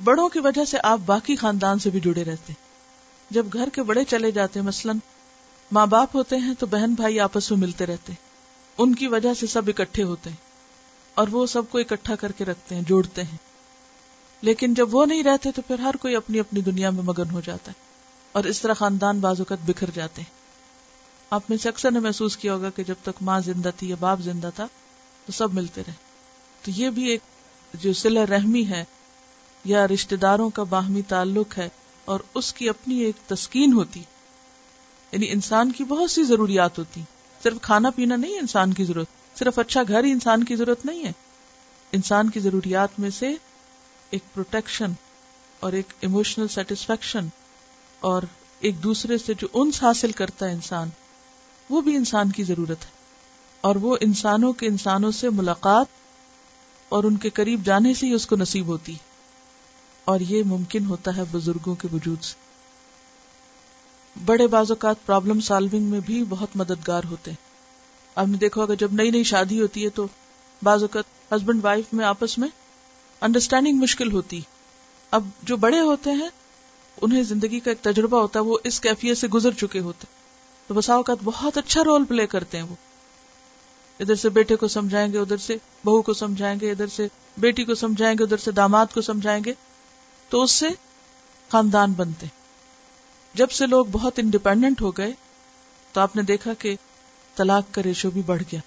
بڑوں 0.04 0.28
کی 0.30 0.40
وجہ 0.50 0.66
سے 0.74 0.78
آپ 0.94 1.00
باقی 1.14 1.36
خاندان 1.46 1.80
سے 1.86 1.90
بھی 1.98 2.06
جڑے 2.10 2.24
رہتے 2.32 2.54
جب 3.38 3.54
گھر 3.54 3.70
کے 3.74 3.84
بڑے 3.92 4.04
چلے 4.16 4.32
جاتے 4.42 4.62
مثلاً 4.72 4.98
ماں 5.76 5.86
باپ 5.88 6.16
ہوتے 6.16 6.36
ہیں 6.46 6.54
تو 6.60 6.66
بہن 6.72 6.94
بھائی 6.98 7.20
آپس 7.20 7.50
میں 7.52 7.58
ملتے 7.60 7.86
رہتے 7.86 8.12
ہیں 8.12 8.26
ان 8.84 8.94
کی 8.96 9.08
وجہ 9.08 9.34
سے 9.40 9.48
سب 9.54 9.68
اکٹھے 9.70 10.04
ہوتے 10.12 10.30
ہیں 10.30 10.46
اور 11.20 11.28
وہ 11.32 11.46
سب 11.54 11.70
کو 11.70 11.78
اکٹھا 11.78 12.16
کر 12.22 12.32
کے 12.38 12.46
رکھتے 12.46 12.76
ہیں 12.76 12.82
جوڑتے 12.88 13.24
ہیں 13.24 13.38
لیکن 14.50 14.74
جب 14.78 14.96
وہ 14.96 15.06
نہیں 15.06 15.24
رہتے 15.24 15.52
تو 15.56 15.62
پھر 15.68 15.80
ہر 15.80 15.96
کوئی 16.02 16.16
اپنی 16.16 16.40
اپنی 16.40 16.62
دنیا 16.62 16.90
میں 16.98 17.04
مگن 17.04 17.30
ہو 17.32 17.42
جاتا 17.46 17.72
ہے 17.72 17.86
اور 18.38 18.44
اس 18.52 18.62
طرح 18.62 18.74
خاندان 18.80 19.20
بعض 19.20 19.40
اوقات 19.42 19.70
بکھر 19.70 19.90
جاتے 19.94 20.22
ہیں 20.22 20.36
آپ 21.36 21.50
میں 21.50 21.58
سے 21.62 21.70
اکثر 21.70 21.92
نے 21.92 22.00
محسوس 22.00 22.38
کیا 22.38 22.54
ہوگا 22.54 22.70
کہ 22.76 22.84
جب 22.88 23.02
تک 23.04 23.22
ماں 23.30 23.40
زندہ 23.46 23.70
تھی 23.78 23.90
یا 23.90 23.96
باپ 24.00 24.20
زندہ 24.24 24.50
تھا 24.56 24.68
تو 25.26 25.32
سب 25.42 25.54
ملتے 25.54 25.82
رہے 25.88 25.94
تو 26.64 26.72
یہ 26.76 26.90
بھی 27.00 27.06
ایک 27.12 27.24
جو 27.82 27.94
سل 28.02 28.18
رحمی 28.34 28.66
ہے 28.70 28.84
یا 29.66 29.88
رشتے 29.88 30.16
داروں 30.26 30.50
کا 30.60 30.64
باہمی 30.70 31.02
تعلق 31.08 31.58
ہے 31.58 31.68
اور 32.14 32.20
اس 32.42 32.54
کی 32.54 32.70
اپنی 32.70 33.00
ایک 33.04 33.16
تسکین 33.30 33.74
ہوتی 33.74 34.00
ہے 34.00 34.16
یعنی 35.14 35.30
انسان 35.32 35.72
کی 35.72 35.84
بہت 35.90 36.12
سی 36.12 36.24
ضروریات 36.32 36.78
ہوتی 36.80 37.02
صرف 37.44 37.58
کھانا 37.62 37.90
پینا 37.96 38.16
نہیں 38.16 38.40
انسان 38.40 38.74
کی 38.74 38.84
ضرورت 38.84 39.38
صرف 39.40 39.60
اچھا 39.60 39.82
گھر 39.88 40.04
ہی 40.04 40.12
انسان 40.12 40.44
کی 40.44 40.56
ضرورت 40.56 40.86
نہیں 40.86 41.06
ہے 41.06 41.12
انسان 41.98 42.30
کی 42.30 42.40
ضروریات 42.40 43.00
میں 43.00 43.10
سے 43.20 43.30
ایک 44.18 44.22
پروٹیکشن 44.34 44.92
اور 45.66 45.74
ایک 45.80 45.94
ایموشنل 46.08 46.48
سیٹسفیکشن 46.56 47.28
اور 48.10 48.24
ایک 48.68 48.84
دوسرے 48.84 49.18
سے 49.26 49.34
جو 49.40 49.48
انس 49.62 49.82
حاصل 49.84 50.12
کرتا 50.22 50.48
ہے 50.48 50.54
انسان 50.54 50.90
وہ 51.70 51.82
بھی 51.88 51.96
انسان 51.96 52.32
کی 52.38 52.44
ضرورت 52.44 52.86
ہے 52.86 52.96
اور 53.68 53.76
وہ 53.82 53.96
انسانوں 54.08 54.52
کے 54.62 54.68
انسانوں 54.68 55.12
سے 55.20 55.30
ملاقات 55.40 55.96
اور 56.98 57.04
ان 57.04 57.16
کے 57.24 57.30
قریب 57.40 57.66
جانے 57.66 57.94
سے 58.00 58.06
ہی 58.08 58.12
اس 58.14 58.28
کو 58.28 58.36
نصیب 58.40 58.68
ہوتی 58.74 58.96
اور 60.12 60.20
یہ 60.30 60.44
ممکن 60.56 60.86
ہوتا 60.90 61.16
ہے 61.16 61.24
بزرگوں 61.32 61.76
کے 61.82 61.88
وجود 61.94 62.22
سے 62.24 62.46
بڑے 64.26 64.46
بعض 64.48 64.72
اوقات 64.72 65.06
پرابلم 65.06 65.40
سالونگ 65.48 65.84
میں 65.90 66.00
بھی 66.06 66.24
بہت 66.30 66.56
مددگار 66.58 67.04
ہوتے 67.10 67.32
ہیں 67.32 67.46
آپ 68.20 68.28
نے 68.28 68.38
دیکھا 68.38 68.62
اگر 68.62 68.76
جب 68.80 68.94
نئی 68.94 69.10
نئی 69.12 69.24
شادی 69.32 69.62
ہوتی 69.62 69.84
ہے 69.84 69.90
تو 69.96 70.06
بعض 70.64 70.82
اوقات 70.84 71.34
ہسبینڈ 71.34 71.64
وائف 71.66 71.94
میں 71.94 72.06
آپس 72.06 72.38
میں 72.38 72.48
انڈرسٹینڈنگ 73.28 73.78
مشکل 73.80 74.12
ہوتی 74.12 74.40
اب 75.18 75.26
جو 75.50 75.58
بڑے 75.58 75.80
ہوتے 75.80 76.12
ہیں 76.22 76.30
انہیں 77.02 77.24
زندگی 77.24 77.60
کا 77.60 77.72
ایک 77.72 77.82
تجربہ 77.84 78.22
ہوتا 78.22 78.40
ہے 78.40 78.44
وہ 78.46 78.58
اس 78.70 78.80
کیفیت 78.82 79.18
سے 79.18 79.28
گزر 79.34 79.52
چکے 79.60 79.80
ہوتے 79.88 80.08
تو 80.68 80.74
بسا 80.74 80.94
اوقات 80.96 81.18
بہت 81.24 81.58
اچھا 81.58 81.84
رول 81.86 82.06
پلے 82.10 82.28
کرتے 82.28 82.58
ہیں 82.58 82.66
وہ 82.70 82.76
ادھر 84.00 84.16
سے 84.16 84.30
بیٹے 84.30 84.56
کو 84.56 84.68
سمجھائیں 84.68 85.12
گے 85.14 85.20
ادھر 85.20 85.38
سے 85.46 85.58
بہو 85.86 86.02
کو 86.10 86.14
سمجھائیں 86.22 86.56
گے 86.62 86.72
ادھر 86.72 86.88
سے 86.96 87.08
بیٹی 87.46 87.64
کو 87.66 87.76
سمجھائیں 87.76 88.18
گے 88.18 88.24
ادھر 88.24 88.38
سے 88.38 88.52
داماد 88.62 88.94
کو 88.94 89.02
سمجھائیں 89.10 89.42
گے 89.46 89.54
تو 90.30 90.42
اس 90.44 90.52
سے 90.60 90.68
خاندان 91.52 91.94
بنتے 91.98 92.26
ہیں 92.26 92.37
جب 93.36 93.52
سے 93.52 93.68
لوگ 93.68 93.86
بہت 93.92 94.20
انڈیپینڈنٹ 94.20 94.82
ہو 94.82 94.92
گئے 94.98 95.12
تو 95.94 96.02
آپ 96.02 96.16
نے 96.16 96.22
دیکھا 96.24 96.54
کہ 96.60 96.76
طلاق 97.36 97.74
کا 97.74 97.84
ریشو 97.84 98.10
بھی 98.12 98.22
بڑھ 98.26 98.42
گیا 98.52 98.60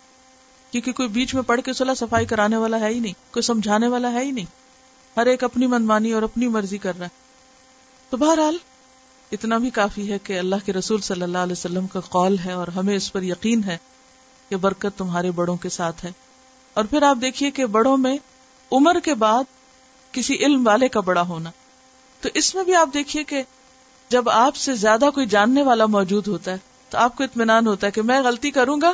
کیونکہ 0.71 0.93
کوئی 0.93 1.09
بیچ 1.09 1.35
میں 1.35 1.43
پڑھ 1.47 1.61
کے 1.65 1.73
صلاح 1.73 1.95
سفائی 1.99 2.27
کرانے 2.33 2.57
والا 2.57 2.81
ہے 2.81 2.89
ہی 2.89 2.99
نہیں 2.99 3.13
کوئی 3.33 3.43
سمجھانے 3.43 3.89
والا 3.95 4.13
ہے 4.13 4.25
ہی 4.25 4.31
نہیں 4.31 4.47
ہر 5.17 5.27
ایک 5.27 5.45
اپنی 5.45 5.67
منمانی 5.67 6.13
اور 6.13 6.23
اپنی 6.23 6.49
مرضی 6.49 6.79
کر 6.79 6.99
رہا 6.99 7.05
ہے 7.07 7.19
تو 8.11 8.17
بہرحال 8.17 8.57
اتنا 9.33 9.59
بھی 9.63 9.71
کافی 9.71 10.11
ہے 10.13 10.19
کہ 10.25 10.39
اللہ 10.39 10.65
کے 10.67 10.73
رسول 10.73 11.01
صلی 11.09 11.23
اللہ 11.23 11.39
علیہ 11.39 11.53
وسلم 11.59 11.87
کا 11.87 12.01
قول 12.11 12.37
ہے 12.45 12.53
اور 12.53 12.69
ہمیں 12.77 12.95
اس 12.97 13.13
پر 13.13 13.23
یقین 13.23 13.65
ہے 13.65 13.77
کہ 14.49 14.57
برکت 14.61 14.99
تمہارے 14.99 15.31
بڑوں 15.31 15.57
کے 15.63 15.69
ساتھ 15.69 16.05
ہے 16.05 16.11
اور 16.81 16.85
پھر 16.91 17.03
آپ 17.03 17.17
دیکھیے 17.23 17.51
کہ 17.51 17.67
بڑوں 17.77 17.97
میں 17.97 18.17
عمر 18.73 18.99
کے 19.05 19.15
بعد 19.25 19.45
کسی 20.15 20.37
علم 20.47 20.67
والے 20.67 20.89
کا 20.97 21.01
بڑا 21.11 21.23
ہونا 21.29 21.51
تو 22.21 22.29
اس 22.43 22.55
میں 22.55 22.65
بھی 22.65 22.75
آپ 22.77 22.89
دیکھیے 22.95 23.25
کہ 23.25 23.43
جب 24.11 24.29
آپ 24.29 24.57
سے 24.57 24.75
زیادہ 24.75 25.09
کوئی 25.15 25.27
جاننے 25.33 25.63
والا 25.63 25.87
موجود 25.97 26.27
ہوتا 26.29 26.53
ہے 26.53 26.57
تو 26.91 26.99
آپ 26.99 27.17
کو 27.17 27.25
اطمینان 27.25 27.67
ہوتا 27.67 27.87
ہے 27.87 27.93
کہ 27.99 28.03
میں 28.03 28.21
غلطی 28.23 28.51
کروں 28.57 28.81
گا 28.83 28.93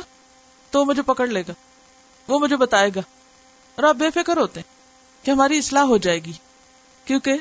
تو 0.71 0.83
مجھے 0.85 1.01
پکڑ 1.05 1.27
لے 1.27 1.41
گا 1.47 1.53
وہ 2.27 2.39
مجھے 2.39 2.55
بتائے 2.63 2.89
گا 2.95 3.01
اور 3.75 3.83
آپ 3.89 3.95
بے 3.95 4.09
فکر 4.15 4.37
ہوتے 4.37 4.59
ہیں 4.59 5.25
کہ 5.25 5.31
ہماری 5.31 5.57
اصلاح 5.57 5.83
ہو 5.93 5.97
جائے 6.07 6.19
گی 6.25 6.31
کیونکہ 7.05 7.37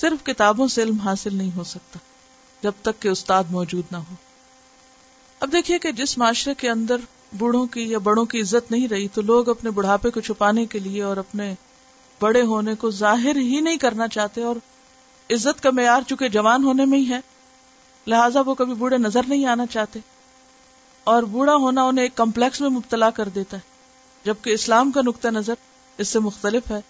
صرف 0.00 0.24
کتابوں 0.26 0.66
سے 0.74 0.82
علم 0.82 0.96
حاصل 1.04 1.34
نہیں 1.36 1.50
ہو 1.56 1.64
سکتا 1.72 1.98
جب 2.62 2.72
تک 2.82 3.00
کہ 3.02 3.08
استاد 3.08 3.44
موجود 3.50 3.84
نہ 3.92 3.96
ہو 4.10 4.14
اب 5.46 5.52
دیکھیے 5.52 5.78
کہ 5.78 5.92
جس 6.02 6.16
معاشرے 6.18 6.54
کے 6.62 6.70
اندر 6.70 7.00
بوڑھوں 7.38 7.66
کی 7.76 7.90
یا 7.90 7.98
بڑوں 8.06 8.24
کی 8.34 8.40
عزت 8.40 8.70
نہیں 8.72 8.88
رہی 8.88 9.08
تو 9.14 9.22
لوگ 9.30 9.48
اپنے 9.48 9.70
بڑھاپے 9.80 10.10
کو 10.10 10.20
چھپانے 10.28 10.64
کے 10.74 10.78
لیے 10.88 11.02
اور 11.10 11.16
اپنے 11.24 11.52
بڑے 12.20 12.42
ہونے 12.52 12.74
کو 12.82 12.90
ظاہر 13.02 13.36
ہی 13.50 13.60
نہیں 13.60 13.76
کرنا 13.86 14.08
چاہتے 14.18 14.42
اور 14.50 14.56
عزت 15.34 15.62
کا 15.62 15.70
معیار 15.76 16.08
چونکہ 16.08 16.28
جوان 16.36 16.64
ہونے 16.64 16.84
میں 16.90 16.98
ہی 16.98 17.08
ہے 17.08 17.20
لہٰذا 18.12 18.40
وہ 18.46 18.54
کبھی 18.60 18.74
بوڑھے 18.82 18.98
نظر 18.98 19.26
نہیں 19.28 19.46
آنا 19.54 19.66
چاہتے 19.72 19.98
اور 21.14 21.22
بوڑھا 21.32 21.54
ہونا 21.64 21.82
انہیں 21.88 22.04
ایک 22.04 22.14
کمپلیکس 22.16 22.60
میں 22.60 22.68
مبتلا 22.70 23.10
کر 23.18 23.28
دیتا 23.34 23.56
ہے 23.56 24.26
جبکہ 24.26 24.50
اسلام 24.50 24.90
کا 24.92 25.00
نقطۂ 25.06 25.28
نظر 25.32 25.54
اس 26.02 26.08
سے 26.08 26.18
مختلف 26.28 26.70
ہے 26.70 26.80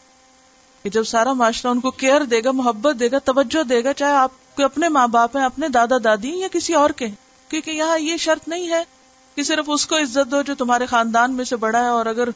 کہ 0.83 0.90
جب 0.97 1.04
سارا 1.12 1.33
معاشرہ 1.40 1.68
ان 1.71 1.80
کو 1.80 1.90
کیئر 2.02 2.21
دے 2.30 2.42
گا 2.45 2.50
محبت 2.61 3.00
دے 3.00 3.11
گا 3.11 3.18
توجہ 3.25 3.62
دے 3.68 3.83
گا 3.85 3.92
چاہے 4.02 4.16
آپ 4.16 4.57
کے 4.57 4.64
اپنے 4.64 4.88
ماں 4.99 5.07
باپ 5.16 5.37
ہیں 5.37 5.45
اپنے 5.45 5.68
دادا 5.78 5.97
دادی 6.04 6.33
یا 6.40 6.49
کسی 6.52 6.75
اور 6.83 6.90
کے 7.00 7.07
ہیں 7.07 7.50
کیونکہ 7.50 7.71
یہاں 7.71 7.99
یہ 7.99 8.16
شرط 8.26 8.49
نہیں 8.49 8.68
ہے 8.71 8.83
کہ 9.35 9.42
صرف 9.50 9.71
اس 9.75 9.87
کو 9.87 9.97
عزت 10.02 10.30
دو 10.30 10.42
جو 10.50 10.54
تمہارے 10.59 10.87
خاندان 10.87 11.35
میں 11.37 11.45
سے 11.52 11.57
بڑا 11.66 11.80
ہے 11.85 11.88
اور 11.99 12.07
اگر 12.07 12.28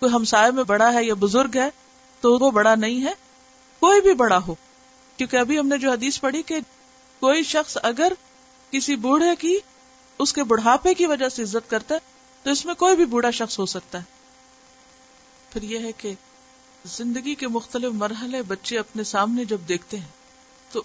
کوئی 0.00 0.12
ہمسائے 0.14 0.50
میں 0.58 0.64
بڑا 0.66 0.92
ہے 0.94 1.04
یا 1.04 1.14
بزرگ 1.20 1.56
ہے 1.60 1.68
تو 2.20 2.32
وہ 2.40 2.50
بڑا 2.50 2.74
نہیں 2.74 3.04
ہے 3.04 3.12
کوئی 3.80 4.00
بھی 4.00 4.14
بڑا 4.24 4.38
ہو 4.46 4.54
کیونکہ 5.16 5.36
ابھی 5.36 5.58
ہم 5.58 5.66
نے 5.68 5.78
جو 5.78 5.90
حدیث 5.90 6.20
پڑھی 6.20 6.42
کہ 6.46 6.58
کوئی 7.20 7.42
شخص 7.54 7.76
اگر 7.90 8.12
کسی 8.70 8.96
بوڑھے 9.06 9.34
کی 9.38 9.56
اس 10.24 10.32
کے 10.32 10.42
بڑھاپے 10.52 10.94
کی 10.94 11.06
وجہ 11.06 11.28
سے 11.28 11.42
عزت 11.42 11.70
کرتا 11.70 11.94
ہے 11.94 12.00
تو 12.42 12.50
اس 12.50 12.64
میں 12.66 12.74
کوئی 12.78 12.96
بھی 12.96 13.04
بوڑھا 13.14 13.30
شخص 13.40 13.58
ہو 13.58 13.66
سکتا 13.72 13.98
ہے 13.98 14.12
پھر 15.52 15.62
یہ 15.70 15.86
ہے 15.86 15.92
کہ 15.98 16.12
زندگی 16.96 17.34
کے 17.42 17.48
مختلف 17.48 17.92
مرحلے 17.96 18.42
بچے 18.48 18.78
اپنے 18.78 19.04
سامنے 19.10 19.44
جب 19.52 19.60
دیکھتے 19.68 19.98
ہیں 19.98 20.08
تو 20.72 20.82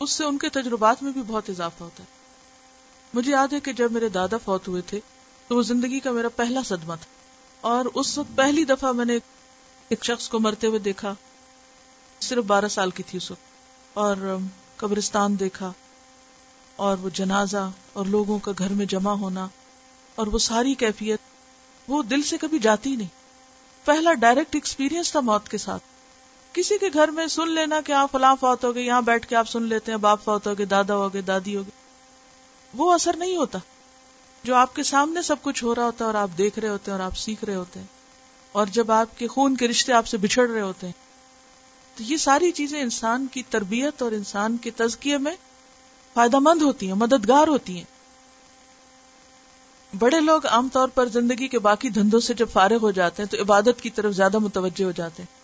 اس 0.00 0.10
سے 0.10 0.24
ان 0.24 0.38
کے 0.38 0.48
تجربات 0.58 1.02
میں 1.02 1.12
بھی 1.12 1.22
بہت 1.26 1.48
اضافہ 1.50 1.82
ہوتا 1.84 2.02
ہے 2.02 2.20
مجھے 3.14 3.30
یاد 3.30 3.52
ہے 3.52 3.60
کہ 3.60 3.72
جب 3.80 3.92
میرے 3.92 4.08
دادا 4.18 4.36
فوت 4.44 4.68
ہوئے 4.68 4.82
تھے 4.90 5.00
تو 5.48 5.56
وہ 5.56 5.62
زندگی 5.70 6.00
کا 6.00 6.10
میرا 6.18 6.28
پہلا 6.36 6.60
صدمہ 6.66 6.94
تھا 7.00 7.10
اور 7.74 7.86
اس 8.00 8.16
وقت 8.18 8.36
پہلی 8.36 8.64
دفعہ 8.64 8.92
میں 9.00 9.04
نے 9.04 9.16
ایک 9.94 10.04
شخص 10.04 10.28
کو 10.28 10.38
مرتے 10.40 10.66
ہوئے 10.66 10.78
دیکھا 10.90 11.14
صرف 12.28 12.44
بارہ 12.46 12.68
سال 12.78 12.90
کی 12.96 13.02
تھی 13.08 13.16
اس 13.16 13.30
وقت 13.30 13.50
اور 14.02 14.16
قبرستان 14.76 15.38
دیکھا 15.40 15.70
اور 16.86 16.96
وہ 17.02 17.08
جنازہ 17.14 17.68
اور 18.00 18.06
لوگوں 18.06 18.38
کا 18.42 18.52
گھر 18.58 18.72
میں 18.74 18.86
جمع 18.92 19.12
ہونا 19.20 19.46
اور 20.20 20.26
وہ 20.32 20.38
ساری 20.44 20.74
کیفیت 20.82 21.20
وہ 21.88 22.02
دل 22.10 22.22
سے 22.22 22.36
کبھی 22.40 22.58
جاتی 22.66 22.94
نہیں 22.96 23.20
پہلا 23.84 24.12
ڈائریکٹ 24.20 24.54
ایکسپیرینس 24.54 25.10
تھا 25.12 25.20
موت 25.30 25.48
کے 25.48 25.58
ساتھ 25.58 25.82
کسی 26.54 26.78
کے 26.78 26.86
گھر 26.94 27.08
میں 27.18 27.26
سن 27.36 27.50
لینا 27.54 27.80
کہ 27.84 27.92
آپ 28.00 28.10
فلاں 28.12 28.34
فوت 28.40 28.64
ہو 28.64 28.74
گئے 28.74 28.82
یہاں 28.82 29.02
بیٹھ 29.02 29.26
کے 29.28 29.36
آپ 29.36 29.48
سن 29.48 29.62
لیتے 29.68 29.92
ہیں 29.92 29.98
باپ 29.98 30.24
فوت 30.24 30.46
ہو 30.46 30.56
گئے 30.58 30.66
دادا 30.74 30.96
ہو 30.96 31.12
گئے 31.12 31.20
دادی 31.30 31.56
ہو 31.56 31.62
گئے 31.62 31.80
وہ 32.78 32.92
اثر 32.94 33.16
نہیں 33.18 33.36
ہوتا 33.36 33.58
جو 34.44 34.54
آپ 34.56 34.74
کے 34.76 34.82
سامنے 34.82 35.22
سب 35.22 35.42
کچھ 35.42 35.62
ہو 35.64 35.74
رہا 35.74 35.84
ہوتا 35.84 36.04
ہے 36.04 36.06
اور 36.08 36.14
آپ 36.22 36.38
دیکھ 36.38 36.58
رہے 36.58 36.68
ہوتے 36.68 36.90
ہیں 36.90 36.98
اور 36.98 37.04
آپ 37.06 37.16
سیکھ 37.18 37.44
رہے 37.44 37.54
ہوتے 37.54 37.80
ہیں 37.80 37.86
اور 38.60 38.66
جب 38.72 38.90
آپ 38.92 39.18
کے 39.18 39.26
خون 39.36 39.56
کے 39.56 39.68
رشتے 39.68 39.92
آپ 39.92 40.06
سے 40.06 40.16
بچھڑ 40.26 40.48
رہے 40.50 40.60
ہوتے 40.60 40.86
ہیں 40.86 40.92
تو 41.96 42.02
یہ 42.08 42.16
ساری 42.16 42.50
چیزیں 42.58 42.80
انسان 42.80 43.26
کی 43.32 43.42
تربیت 43.50 44.02
اور 44.02 44.12
انسان 44.18 44.56
کے 44.64 44.70
تزکیے 44.76 45.16
میں 45.24 45.32
فائدہ 46.14 46.38
مند 46.42 46.62
ہوتی 46.62 46.86
ہیں 46.86 46.94
مددگار 47.00 47.48
ہوتی 47.48 47.76
ہیں 47.76 47.90
بڑے 49.98 50.20
لوگ 50.20 50.46
عام 50.46 50.68
طور 50.72 50.88
پر 50.94 51.08
زندگی 51.12 51.48
کے 51.52 51.58
باقی 51.66 51.88
دھندوں 51.96 52.20
سے 52.26 52.34
جب 52.34 52.48
فارغ 52.52 52.78
ہو 52.82 52.90
جاتے 52.98 53.22
ہیں 53.22 53.30
تو 53.30 53.40
عبادت 53.42 53.80
کی 53.80 53.90
طرف 53.98 54.12
زیادہ 54.14 54.38
متوجہ 54.44 54.84
ہو 54.84 54.90
جاتے 54.96 55.22
ہیں 55.22 55.40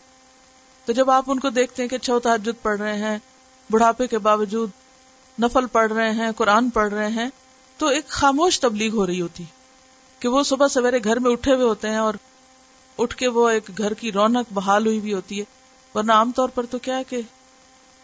تو 0.86 0.92
جب 0.98 1.10
آپ 1.10 1.30
ان 1.30 1.38
کو 1.40 1.50
دیکھتے 1.58 1.82
ہیں 1.82 1.88
کہ 1.88 1.98
چھو 2.08 2.18
تحجد 2.26 2.62
پڑھ 2.62 2.78
رہے 2.80 2.96
ہیں 2.98 3.18
بڑھاپے 3.70 4.06
کے 4.12 4.18
باوجود 4.28 4.70
نفل 5.42 5.66
پڑھ 5.72 5.92
رہے 5.92 6.10
ہیں 6.20 6.30
قرآن 6.36 6.70
پڑھ 6.78 6.92
رہے 6.94 7.08
ہیں 7.16 7.28
تو 7.78 7.86
ایک 7.96 8.08
خاموش 8.20 8.60
تبلیغ 8.60 8.94
ہو 8.96 9.06
رہی 9.06 9.20
ہوتی 9.20 9.44
کہ 10.20 10.28
وہ 10.28 10.42
صبح 10.52 10.68
سویرے 10.68 10.98
گھر 11.04 11.18
میں 11.26 11.30
اٹھے 11.32 11.54
ہوئے 11.54 11.66
ہوتے 11.66 11.90
ہیں 11.90 11.96
اور 12.06 12.14
اٹھ 13.02 13.16
کے 13.16 13.28
وہ 13.36 13.48
ایک 13.48 13.70
گھر 13.78 13.94
کی 14.00 14.12
رونق 14.12 14.52
بحال 14.52 14.86
ہوئی 14.86 15.00
بھی 15.00 15.12
ہوتی 15.14 15.38
ہے 15.40 15.44
ورنہ 15.94 16.12
عام 16.12 16.30
طور 16.36 16.48
پر 16.54 16.66
تو 16.70 16.78
کیا 16.86 16.96
ہے 16.98 17.04
کہ 17.08 17.20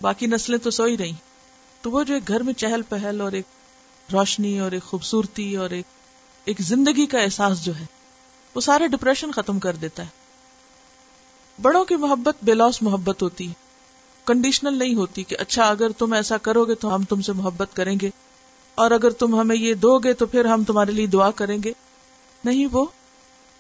باقی 0.03 0.27
نسلیں 0.27 0.59
تو 0.63 0.71
سو 0.77 0.85
ہی 0.85 0.97
رہی 0.99 1.13
تو 1.83 1.91
وہ 1.91 2.03
جو 2.11 2.15
ایک 2.15 2.29
گھر 2.29 2.43
میں 2.43 2.53
چہل 2.63 2.83
پہل 2.89 3.21
اور 3.21 3.33
ایک 3.39 4.13
روشنی 4.13 4.59
اور 4.61 4.73
ایک 4.73 4.83
خوبصورتی 4.85 5.55
اور 5.57 5.71
ایک 5.79 5.87
ایک 6.51 6.61
زندگی 6.63 7.07
کا 7.15 7.19
احساس 7.21 7.65
جو 7.65 7.75
ہے 7.79 7.85
وہ 8.55 8.61
سارے 8.61 8.89
ڈپریشن 8.89 9.31
ختم 9.33 9.59
کر 9.67 9.77
دیتا 9.85 10.03
ہے 10.03 10.23
بڑوں 11.63 11.85
کی 11.85 11.97
محبت 12.05 12.45
بے 12.45 12.55
لوس 12.55 12.81
محبت 12.83 13.23
ہوتی 13.23 13.49
ہے 13.49 13.63
کنڈیشنل 14.27 14.79
نہیں 14.79 14.95
ہوتی 14.95 15.23
کہ 15.31 15.37
اچھا 15.41 15.65
اگر 15.69 15.93
تم 15.99 16.13
ایسا 16.13 16.37
کرو 16.43 16.65
گے 16.67 16.75
تو 16.85 16.95
ہم 16.95 17.03
تم 17.09 17.21
سے 17.23 17.33
محبت 17.43 17.77
کریں 17.77 17.97
گے 18.03 18.11
اور 18.83 18.91
اگر 18.91 19.11
تم 19.21 19.39
ہمیں 19.41 19.57
یہ 19.57 19.75
دو 19.83 19.97
گے 20.05 20.13
تو 20.23 20.27
پھر 20.27 20.45
ہم 20.53 20.65
تمہارے 20.67 20.93
لیے 20.93 21.07
دعا 21.17 21.31
کریں 21.41 21.57
گے 21.65 21.73
نہیں 22.45 22.67
وہ 22.73 22.85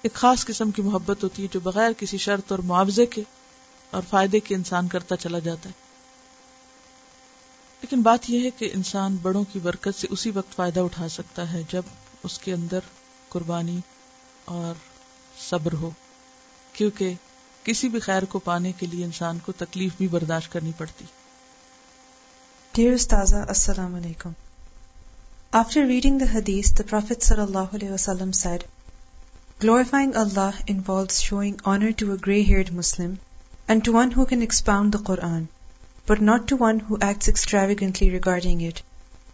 ایک 0.02 0.12
خاص 0.22 0.44
قسم 0.46 0.70
کی 0.76 0.82
محبت 0.82 1.24
ہوتی 1.24 1.42
ہے 1.42 1.48
جو 1.52 1.60
بغیر 1.64 1.92
کسی 1.98 2.18
شرط 2.28 2.52
اور 2.52 2.58
معاوضے 2.70 3.06
کے 3.16 3.22
اور 3.94 4.02
فائدے 4.10 4.38
کے 4.46 4.54
انسان 4.54 4.86
کرتا 4.92 5.16
چلا 5.24 5.38
جاتا 5.42 5.68
ہے 5.72 5.82
لیکن 7.82 8.02
بات 8.02 8.28
یہ 8.30 8.44
ہے 8.44 8.50
کہ 8.58 8.70
انسان 8.78 9.16
بڑوں 9.22 9.42
کی 9.52 9.58
برکت 9.66 9.98
سے 9.98 10.06
اسی 10.16 10.30
وقت 10.38 10.54
فائدہ 10.56 10.80
اٹھا 10.88 11.08
سکتا 11.16 11.52
ہے 11.52 11.62
جب 11.72 11.92
اس 12.28 12.38
کے 12.46 12.52
اندر 12.52 12.88
قربانی 13.34 13.78
اور 14.56 14.74
صبر 15.48 15.72
ہو 15.82 15.90
کیونکہ 16.78 17.12
کسی 17.64 17.88
بھی 17.92 18.00
خیر 18.06 18.24
کو 18.32 18.38
پانے 18.48 18.72
کے 18.78 18.86
لیے 18.94 19.04
انسان 19.04 19.38
کو 19.44 19.52
تکلیف 19.58 19.92
بھی 19.98 20.08
برداشت 20.16 20.52
کرنی 20.52 20.72
پڑتی 20.78 21.04
استاذہ 22.88 23.44
السلام 23.54 23.94
علیکم 23.94 24.30
آفٹر 25.60 25.82
ریڈنگ 25.92 26.18
دا 26.24 26.32
حدیث 26.32 26.72
دا 26.78 26.84
پروفیٹ 26.90 27.22
صلی 27.30 27.40
اللہ 27.48 27.76
علیہ 27.78 27.90
وسلم 27.90 28.32
said 28.44 28.62
glorifying 29.62 30.16
Allah 30.22 30.60
involves 30.74 31.20
showing 31.28 31.66
honour 31.74 31.90
to 32.02 32.10
a 32.12 32.16
grey 32.26 32.40
haired 32.48 32.72
Muslim 32.80 33.14
and 33.66 33.84
to 33.84 33.92
one 33.92 34.10
who 34.10 34.24
can 34.26 34.42
expound 34.42 34.92
the 34.92 35.04
Qur'an, 35.10 35.48
but 36.06 36.20
not 36.20 36.48
to 36.48 36.56
one 36.56 36.80
who 36.80 36.98
acts 37.00 37.28
extravagantly 37.28 38.10
regarding 38.10 38.60
it 38.60 38.82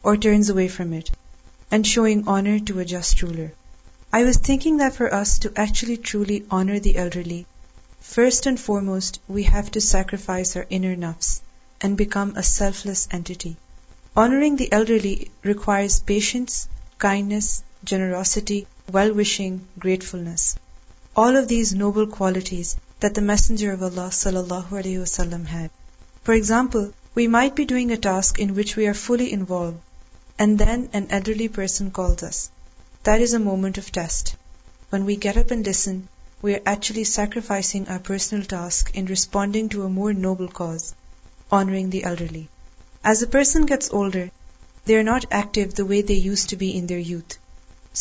or 0.03 0.17
turns 0.17 0.51
away 0.51 0.69
from 0.69 0.93
it, 0.93 1.11
and 1.71 1.87
showing 1.87 2.29
honor 2.29 2.59
to 2.59 2.79
a 2.79 2.85
just 2.85 3.23
ruler. 3.23 3.51
I 4.13 4.23
was 4.25 4.37
thinking 4.37 4.77
that 4.79 4.95
for 4.95 5.13
us 5.13 5.39
to 5.41 5.53
actually 5.57 5.97
truly 5.97 6.45
honor 6.51 6.79
the 6.79 6.97
elderly, 6.97 7.47
first 8.01 8.47
and 8.47 8.59
foremost, 8.59 9.21
we 9.29 9.45
have 9.45 9.73
to 9.73 9.81
sacrifice 9.81 10.57
our 10.57 10.67
inner 10.71 10.97
nafs 10.97 11.41
and 11.81 11.97
become 11.97 12.35
a 12.37 12.43
selfless 12.43 13.09
entity. 13.11 13.57
Honoring 14.17 14.57
the 14.57 14.73
elderly 14.73 15.31
requires 15.43 16.01
patience, 16.01 16.69
kindness, 16.99 17.63
generosity, 17.85 18.67
well-wishing, 18.91 19.61
gratefulness. 19.79 20.57
All 21.17 21.37
of 21.37 21.49
these 21.49 21.75
noble 21.75 22.07
qualities 22.07 22.77
the 23.03 23.19
messenger 23.31 23.73
will 23.81 23.99
for 24.71 24.85
example 26.35 26.83
we 27.17 27.27
might 27.37 27.51
befriend 30.43 30.59
then 30.63 30.81
and 30.93 31.13
elderly 31.15 31.47
persons 31.59 32.39
there 33.07 33.23
is 33.27 33.35
a 33.35 33.39
moment 33.45 33.79
of 33.79 33.91
test 33.99 34.35
when 34.93 35.03
we 35.07 35.15
can 35.25 35.67
helpfully 36.47 37.05
sacrificing 37.15 37.85
our 37.95 37.99
personal 38.07 39.07
responding 39.15 39.79
honouring 41.61 41.89
the 41.95 42.05
elderly 42.05 42.43
as 43.09 43.23
a 43.25 43.31
person 43.37 43.65
gets 43.69 43.91
older 44.01 44.27
they 44.89 44.99
are 44.99 45.03
not 45.13 45.27
active 45.39 45.65
the 45.79 45.85
way 45.93 46.03
they 46.11 46.15
used 46.29 46.47
to 46.51 46.57
be 46.65 46.71
in 46.79 46.89
their 46.89 47.01
youth 47.13 47.33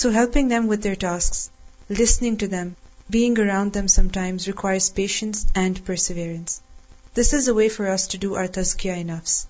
so 0.02 0.10
helping 0.18 0.50
them 0.54 0.70
with 0.72 0.84
their 0.84 0.98
task 1.08 1.92
listening 2.00 2.36
to 2.42 2.48
them 2.56 2.70
being 3.10 3.40
around 3.40 3.74
them 3.74 3.88
sometimes 3.88 4.48
requires 4.48 4.90
patience 4.90 5.46
and 5.56 5.84
perseverance. 5.84 6.62
This 7.14 7.34
is 7.34 7.48
a 7.48 7.54
way 7.54 7.70
for 7.70 7.88
us 7.90 8.08
to 8.08 8.20
do 8.20 8.36
our 8.36 8.48
tazkiyah 8.48 9.06
nafs. 9.06 9.48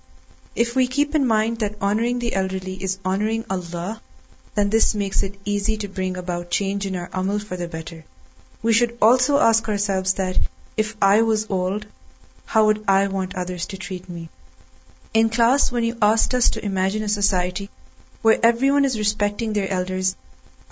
If 0.54 0.74
we 0.74 0.86
keep 0.86 1.14
in 1.14 1.26
mind 1.26 1.58
that 1.58 1.82
honoring 1.88 2.18
the 2.20 2.34
elderly 2.34 2.76
is 2.86 2.98
honoring 3.04 3.44
Allah, 3.58 4.00
then 4.54 4.70
this 4.70 4.94
makes 4.94 5.22
it 5.22 5.38
easy 5.44 5.76
to 5.76 5.96
bring 5.98 6.16
about 6.16 6.56
change 6.58 6.86
in 6.86 6.96
our 6.96 7.10
amal 7.12 7.38
for 7.38 7.56
the 7.58 7.68
better. 7.68 8.02
We 8.62 8.72
should 8.72 8.96
also 9.00 9.38
ask 9.50 9.68
ourselves 9.68 10.14
that, 10.14 10.38
if 10.76 10.96
I 11.02 11.22
was 11.22 11.50
old, 11.50 11.86
how 12.46 12.66
would 12.66 12.82
I 12.88 13.06
want 13.08 13.34
others 13.34 13.66
to 13.66 13.76
treat 13.76 14.08
me? 14.08 14.28
In 15.12 15.28
class, 15.28 15.70
when 15.70 15.84
you 15.84 15.96
asked 16.00 16.34
us 16.34 16.50
to 16.50 16.64
imagine 16.64 17.02
a 17.02 17.18
society 17.20 17.70
where 18.22 18.40
everyone 18.42 18.84
is 18.86 19.00
respecting 19.04 19.52
their 19.52 19.70
elders 19.78 20.16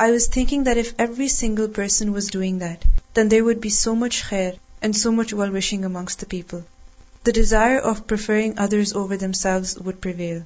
I 0.04 0.12
was 0.12 0.28
thinking 0.30 0.62
that 0.64 0.76
if 0.76 0.92
every 1.02 1.26
single 1.28 1.66
person 1.76 2.08
was 2.14 2.30
doing 2.32 2.58
that 2.60 2.84
then 3.16 3.30
there 3.30 3.42
would 3.42 3.56
be 3.62 3.68
so 3.76 3.94
much 4.02 4.22
خیر 4.24 4.52
and 4.80 4.96
so 4.96 5.10
much 5.12 5.32
well 5.34 5.56
wishing 5.56 5.84
amongst 5.84 6.20
the 6.20 6.26
people 6.34 6.58
the 7.26 7.30
desire 7.38 7.78
of 7.90 8.02
preferring 8.08 8.52
others 8.64 8.92
over 9.00 9.16
themselves 9.40 9.82
would 9.86 9.96
prevail 10.02 10.38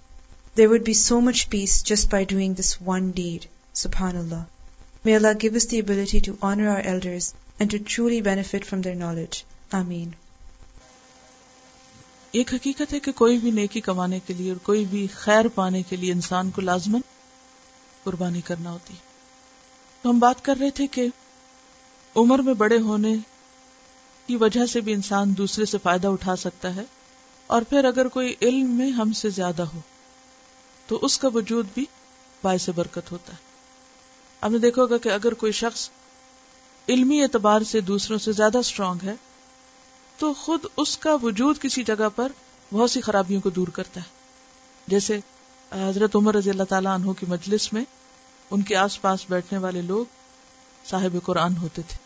there 0.56 0.68
would 0.70 0.84
be 0.86 0.92
so 1.02 1.20
much 1.28 1.46
peace 1.54 1.72
just 1.90 2.10
by 2.12 2.24
doing 2.28 2.54
this 2.60 2.76
one 2.86 3.10
deed 3.20 3.46
سبحان 3.82 4.16
اللہ 4.22 4.42
may 5.04 5.16
Allah 5.16 5.36
give 5.42 5.54
us 5.56 5.70
the 5.70 5.78
ability 5.80 6.18
to 6.26 6.32
honour 6.54 6.68
our 6.76 6.80
elders 6.94 7.32
and 7.58 7.72
to 7.76 7.84
truly 7.94 8.20
benefit 8.32 8.66
from 8.70 8.80
their 8.86 8.94
knowledge 9.04 9.42
آمین 9.82 10.08
ایک 12.38 12.54
حقیقت 12.54 12.92
ہے 12.92 13.00
کہ 13.08 13.12
کوئی 13.22 13.38
بھی 13.44 13.50
نیکی 13.60 13.80
کمانے 13.90 14.18
کے 14.26 14.34
لیے 14.38 14.50
اور 14.50 14.64
کوئی 14.66 14.84
بھی 14.90 15.06
خیر 15.20 15.48
پانے 15.54 15.82
کے 15.88 15.96
لیے 15.96 16.12
انسان 16.12 16.50
کو 16.56 16.60
لازمن 16.72 17.00
قربانی 18.04 18.40
کرنا 18.50 18.70
ہوتی 18.72 18.94
ہے 18.94 19.10
تو 20.02 20.10
ہم 20.10 20.18
بات 20.18 20.44
کر 20.44 20.56
رہے 20.60 20.70
تھے 20.78 20.86
کہ 20.96 21.06
عمر 22.22 22.38
میں 22.46 22.54
بڑے 22.62 22.78
ہونے 22.86 23.14
کی 24.26 24.36
وجہ 24.42 24.64
سے 24.72 24.80
بھی 24.86 24.92
انسان 24.92 25.36
دوسرے 25.38 25.64
سے 25.72 25.78
فائدہ 25.82 26.08
اٹھا 26.14 26.34
سکتا 26.42 26.74
ہے 26.76 26.82
اور 27.54 27.62
پھر 27.68 27.84
اگر 27.84 28.08
کوئی 28.18 28.34
علم 28.48 28.70
میں 28.78 28.90
ہم 29.00 29.12
سے 29.20 29.30
زیادہ 29.38 29.62
ہو 29.74 29.80
تو 30.86 30.98
اس 31.04 31.18
کا 31.18 31.28
وجود 31.34 31.66
بھی 31.74 31.84
باعث 32.42 32.68
برکت 32.76 33.12
ہوتا 33.12 33.32
ہے 33.32 33.50
اب 34.46 34.52
نے 34.52 34.58
دیکھو 34.58 34.86
گا 34.92 34.96
کہ 35.02 35.08
اگر 35.18 35.34
کوئی 35.42 35.52
شخص 35.62 35.88
علمی 36.94 37.20
اعتبار 37.22 37.60
سے 37.72 37.80
دوسروں 37.92 38.18
سے 38.24 38.32
زیادہ 38.38 38.58
اسٹرانگ 38.66 39.06
ہے 39.08 39.14
تو 40.18 40.32
خود 40.42 40.64
اس 40.84 40.96
کا 41.04 41.16
وجود 41.22 41.58
کسی 41.62 41.82
جگہ 41.90 42.08
پر 42.16 42.32
بہت 42.72 42.90
سی 42.90 43.00
خرابیوں 43.06 43.40
کو 43.40 43.50
دور 43.60 43.68
کرتا 43.76 44.00
ہے 44.00 44.90
جیسے 44.94 45.18
حضرت 45.86 46.16
عمر 46.16 46.34
رضی 46.34 46.50
اللہ 46.50 46.64
تعالیٰ 46.68 46.94
عنہ 46.98 47.12
کی 47.20 47.26
مجلس 47.28 47.72
میں 47.72 47.84
ان 48.54 48.62
کے 48.68 48.74
آس 48.76 49.00
پاس 49.02 49.24
بیٹھنے 49.28 49.58
والے 49.58 49.82
لوگ 49.82 50.16
صاحب 50.86 51.16
قرآن 51.24 51.56
ہوتے 51.56 51.82
تھے 51.88 51.96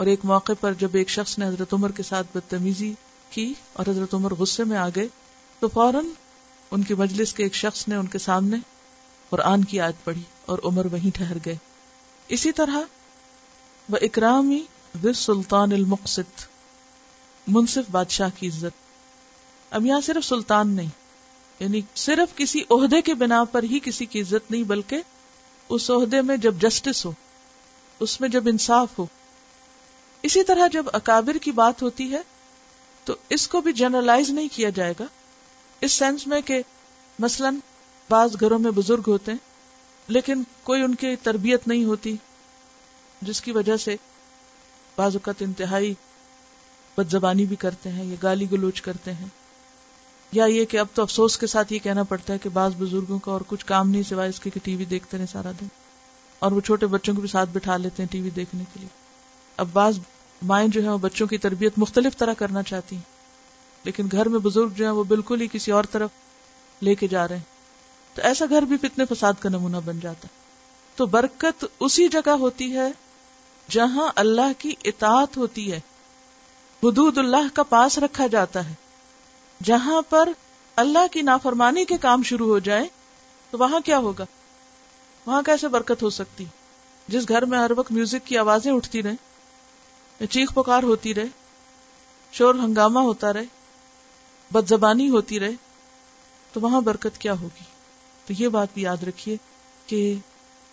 اور 0.00 0.06
ایک 0.12 0.24
موقع 0.30 0.52
پر 0.60 0.72
جب 0.78 0.94
ایک 1.00 1.10
شخص 1.16 1.38
نے 1.38 1.46
حضرت 1.46 1.72
عمر 1.74 1.90
کے 1.98 2.02
ساتھ 2.08 2.36
بدتمیزی 2.36 2.92
کی 3.30 3.52
اور 3.78 3.86
حضرت 3.90 4.14
عمر 4.14 4.32
غصے 4.38 4.64
میں 4.70 4.76
آ 4.76 4.88
گئے 4.96 5.06
تو 5.60 5.68
فوراً 5.74 6.08
ان 6.76 6.82
کی 6.88 6.94
مجلس 6.98 7.32
کے 7.34 7.42
ایک 7.42 7.54
شخص 7.54 7.86
نے 7.88 7.94
ان 7.96 8.06
کے 8.14 8.18
سامنے 8.24 8.56
قرآن 9.28 9.64
کی 9.72 9.80
آیت 9.80 10.04
پڑھی 10.04 10.22
اور 10.52 10.58
عمر 10.72 10.86
وہیں 10.92 11.14
ٹھہر 11.16 11.36
گئے 11.44 11.54
اسی 12.36 12.52
طرح 12.60 12.80
وہ 13.92 13.98
اکرامی 14.10 14.60
و 15.04 15.12
سلطان 15.22 15.72
المقصد 15.76 16.40
منصف 17.58 17.90
بادشاہ 17.90 18.28
کی 18.38 18.48
عزت 18.48 19.74
امیا 19.80 20.00
صرف 20.06 20.24
سلطان 20.24 20.74
نہیں 20.80 20.88
یعنی 21.60 21.80
صرف 22.06 22.36
کسی 22.38 22.62
عہدے 22.78 23.00
کے 23.10 23.14
بنا 23.24 23.42
پر 23.52 23.62
ہی 23.74 23.78
کسی 23.84 24.06
کی 24.14 24.20
عزت 24.20 24.50
نہیں 24.50 24.62
بلکہ 24.74 25.02
اس 25.76 25.90
عہدے 25.90 26.20
میں 26.28 26.36
جب 26.42 26.54
جسٹس 26.60 27.04
ہو 27.06 27.10
اس 28.06 28.20
میں 28.20 28.28
جب 28.28 28.46
انصاف 28.48 28.98
ہو 28.98 29.04
اسی 30.28 30.42
طرح 30.44 30.66
جب 30.72 30.84
اکابر 30.92 31.36
کی 31.42 31.52
بات 31.52 31.82
ہوتی 31.82 32.10
ہے 32.12 32.20
تو 33.04 33.14
اس 33.36 33.46
کو 33.48 33.60
بھی 33.66 33.72
جنرلائز 33.82 34.30
نہیں 34.30 34.48
کیا 34.52 34.70
جائے 34.74 34.94
گا 35.00 35.04
اس 35.86 35.92
سینس 35.92 36.26
میں 36.26 36.40
کہ 36.46 36.60
مثلا 37.24 37.50
بعض 38.10 38.36
گھروں 38.40 38.58
میں 38.58 38.70
بزرگ 38.80 39.10
ہوتے 39.10 39.32
ہیں 39.32 40.12
لیکن 40.16 40.42
کوئی 40.64 40.82
ان 40.82 40.94
کی 41.04 41.14
تربیت 41.22 41.68
نہیں 41.68 41.84
ہوتی 41.84 42.16
جس 43.30 43.40
کی 43.42 43.52
وجہ 43.52 43.76
سے 43.86 43.96
بعض 44.96 45.16
اوقات 45.16 45.42
انتہائی 45.42 45.92
بد 46.96 47.10
زبانی 47.12 47.44
بھی 47.46 47.56
کرتے 47.64 47.90
ہیں 47.92 48.04
یا 48.04 48.14
گالی 48.22 48.50
گلوچ 48.52 48.80
کرتے 48.82 49.12
ہیں 49.14 49.26
یا 50.32 50.44
یہ 50.46 50.64
کہ 50.70 50.78
اب 50.78 50.86
تو 50.94 51.02
افسوس 51.02 51.36
کے 51.38 51.46
ساتھ 51.46 51.72
یہ 51.72 51.78
کہنا 51.82 52.02
پڑتا 52.08 52.32
ہے 52.32 52.38
کہ 52.42 52.48
بعض 52.52 52.74
بزرگوں 52.78 53.18
کا 53.24 53.30
اور 53.32 53.40
کچھ 53.48 53.64
کام 53.66 53.90
نہیں 53.90 54.02
سوائے 54.08 54.28
اس 54.30 54.40
کے 54.40 54.50
کہ 54.50 54.60
ٹی 54.64 54.74
وی 54.76 54.84
دیکھتے 54.84 55.18
رہے 55.18 55.26
سارا 55.32 55.50
دن 55.60 55.66
اور 56.46 56.52
وہ 56.52 56.60
چھوٹے 56.66 56.86
بچوں 56.86 57.14
کو 57.14 57.20
بھی 57.20 57.28
ساتھ 57.28 57.50
بٹھا 57.52 57.76
لیتے 57.76 58.02
ہیں 58.02 58.10
ٹی 58.12 58.20
وی 58.20 58.30
دیکھنے 58.36 58.64
کے 58.72 58.80
لیے 58.80 58.88
اب 59.62 59.68
بعض 59.72 59.98
مائیں 60.50 60.66
جو 60.74 60.80
ہیں 60.82 60.90
وہ 60.90 60.98
بچوں 61.02 61.26
کی 61.26 61.38
تربیت 61.44 61.72
مختلف 61.78 62.16
طرح 62.18 62.32
کرنا 62.38 62.62
چاہتی 62.62 62.96
ہیں 62.96 63.16
لیکن 63.84 64.08
گھر 64.12 64.28
میں 64.28 64.38
بزرگ 64.42 64.72
جو 64.76 64.84
ہیں 64.84 64.92
وہ 64.92 65.04
بالکل 65.08 65.40
ہی 65.40 65.46
کسی 65.52 65.72
اور 65.72 65.84
طرف 65.92 66.82
لے 66.84 66.94
کے 66.94 67.08
جا 67.08 67.26
رہے 67.28 67.36
ہیں 67.36 68.14
تو 68.14 68.22
ایسا 68.26 68.44
گھر 68.50 68.62
بھی 68.68 68.76
فتنے 68.82 69.04
فساد 69.14 69.40
کا 69.40 69.48
نمونہ 69.48 69.76
بن 69.84 70.00
جاتا 70.02 70.28
ہے 70.32 70.36
تو 70.96 71.06
برکت 71.06 71.64
اسی 71.80 72.08
جگہ 72.12 72.30
ہوتی 72.44 72.74
ہے 72.76 72.88
جہاں 73.70 74.08
اللہ 74.24 74.52
کی 74.58 74.72
اطاعت 74.84 75.36
ہوتی 75.36 75.70
ہے 75.72 75.76
حدود 76.84 77.18
اللہ 77.18 77.48
کا 77.54 77.62
پاس 77.70 77.98
رکھا 77.98 78.26
جاتا 78.36 78.68
ہے 78.68 78.74
جہاں 79.66 80.00
پر 80.08 80.28
اللہ 80.80 81.06
کی 81.12 81.22
نافرمانی 81.22 81.84
کے 81.84 81.96
کام 82.00 82.22
شروع 82.24 82.46
ہو 82.48 82.58
جائے 82.68 82.86
تو 83.50 83.58
وہاں 83.58 83.80
کیا 83.84 83.98
ہوگا 84.04 84.24
وہاں 85.26 85.42
کیسے 85.46 85.68
برکت 85.68 86.02
ہو 86.02 86.10
سکتی 86.10 86.44
جس 87.08 87.28
گھر 87.28 87.44
میں 87.52 87.58
ہر 87.58 87.70
وقت 87.76 87.92
میوزک 87.92 88.26
کی 88.26 88.38
آوازیں 88.38 88.70
اٹھتی 88.72 89.02
رہے 89.02 90.26
چیخ 90.30 90.52
پکار 90.54 90.82
ہوتی 90.82 91.14
رہے 91.14 91.26
شور 92.32 92.54
ہنگامہ 92.62 92.98
ہوتا 93.04 93.32
رہے 93.32 93.56
بد 94.52 94.68
زبانی 94.68 95.08
ہوتی 95.10 95.40
رہے 95.40 95.50
تو 96.52 96.60
وہاں 96.60 96.80
برکت 96.80 97.18
کیا 97.20 97.32
ہوگی 97.40 97.64
تو 98.26 98.32
یہ 98.42 98.48
بات 98.56 98.68
بھی 98.74 98.82
یاد 98.82 99.02
رکھیے 99.06 99.36
کہ 99.86 100.02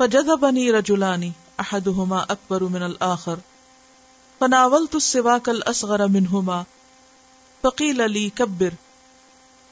فجذبني 0.00 0.64
رجلان 0.78 1.26
احدهما 1.66 2.22
اكبر 2.36 2.64
من 2.78 2.86
الاخر 2.88 3.38
فناولت 4.40 4.98
السواك 5.02 5.48
الاصغر 5.54 6.06
منهما 6.18 6.58
فقيل 7.62 8.02
لي 8.18 8.24
كبر 8.30 8.74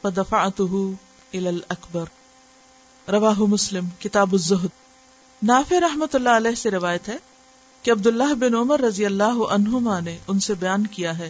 فدفعته 0.02 0.94
الى 1.34 1.50
الاكبر 1.50 2.14
کبر 3.12 3.44
مسلم 3.58 3.90
کتاب 4.08 4.40
نافع 5.52 5.78
رحمت 5.90 6.14
اللہ 6.22 6.44
علیہ 6.44 6.58
سے 6.66 6.70
روایت 6.80 7.08
ہے 7.08 7.16
کہ 7.84 7.90
عبداللہ 7.90 8.32
بن 8.40 8.54
عمر 8.54 8.80
رضی 8.80 9.04
اللہ 9.06 9.40
عنہما 9.54 9.98
نے 10.04 10.16
ان 10.28 10.38
سے 10.40 10.54
بیان 10.60 10.86
کیا 10.92 11.16
ہے 11.18 11.28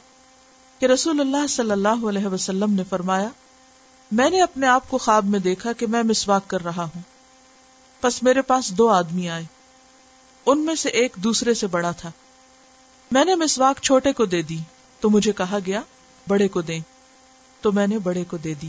کہ 0.78 0.86
رسول 0.92 1.20
اللہ 1.20 1.46
صلی 1.54 1.70
اللہ 1.70 2.04
علیہ 2.08 2.26
وسلم 2.32 2.72
نے 2.74 2.82
فرمایا 2.88 3.28
میں 4.20 4.28
نے 4.30 4.40
اپنے 4.42 4.66
آپ 4.68 4.88
کو 4.90 4.98
خواب 5.06 5.24
میں 5.34 5.38
دیکھا 5.46 5.72
کہ 5.80 5.86
میں 5.94 6.02
مسواک 6.10 6.46
کر 6.50 6.64
رہا 6.64 6.84
ہوں 6.94 7.00
بس 8.02 8.22
میرے 8.22 8.42
پاس 8.52 8.70
دو 8.78 8.88
آدمی 8.98 9.28
آئے 9.38 9.44
ان 10.52 10.64
میں 10.66 10.74
سے 10.82 10.88
ایک 11.02 11.16
دوسرے 11.24 11.54
سے 11.62 11.66
بڑا 11.74 11.90
تھا 12.00 12.10
میں 13.18 13.24
نے 13.24 13.34
مسواک 13.42 13.80
چھوٹے 13.82 14.12
کو 14.20 14.24
دے 14.34 14.42
دی 14.52 14.58
تو 15.00 15.10
مجھے 15.10 15.32
کہا 15.42 15.58
گیا 15.66 15.80
بڑے 16.28 16.48
کو 16.56 16.62
دے 16.72 16.78
تو 17.62 17.72
میں 17.72 17.86
نے 17.86 17.98
بڑے 18.08 18.24
کو 18.30 18.36
دے 18.44 18.54
دی 18.62 18.68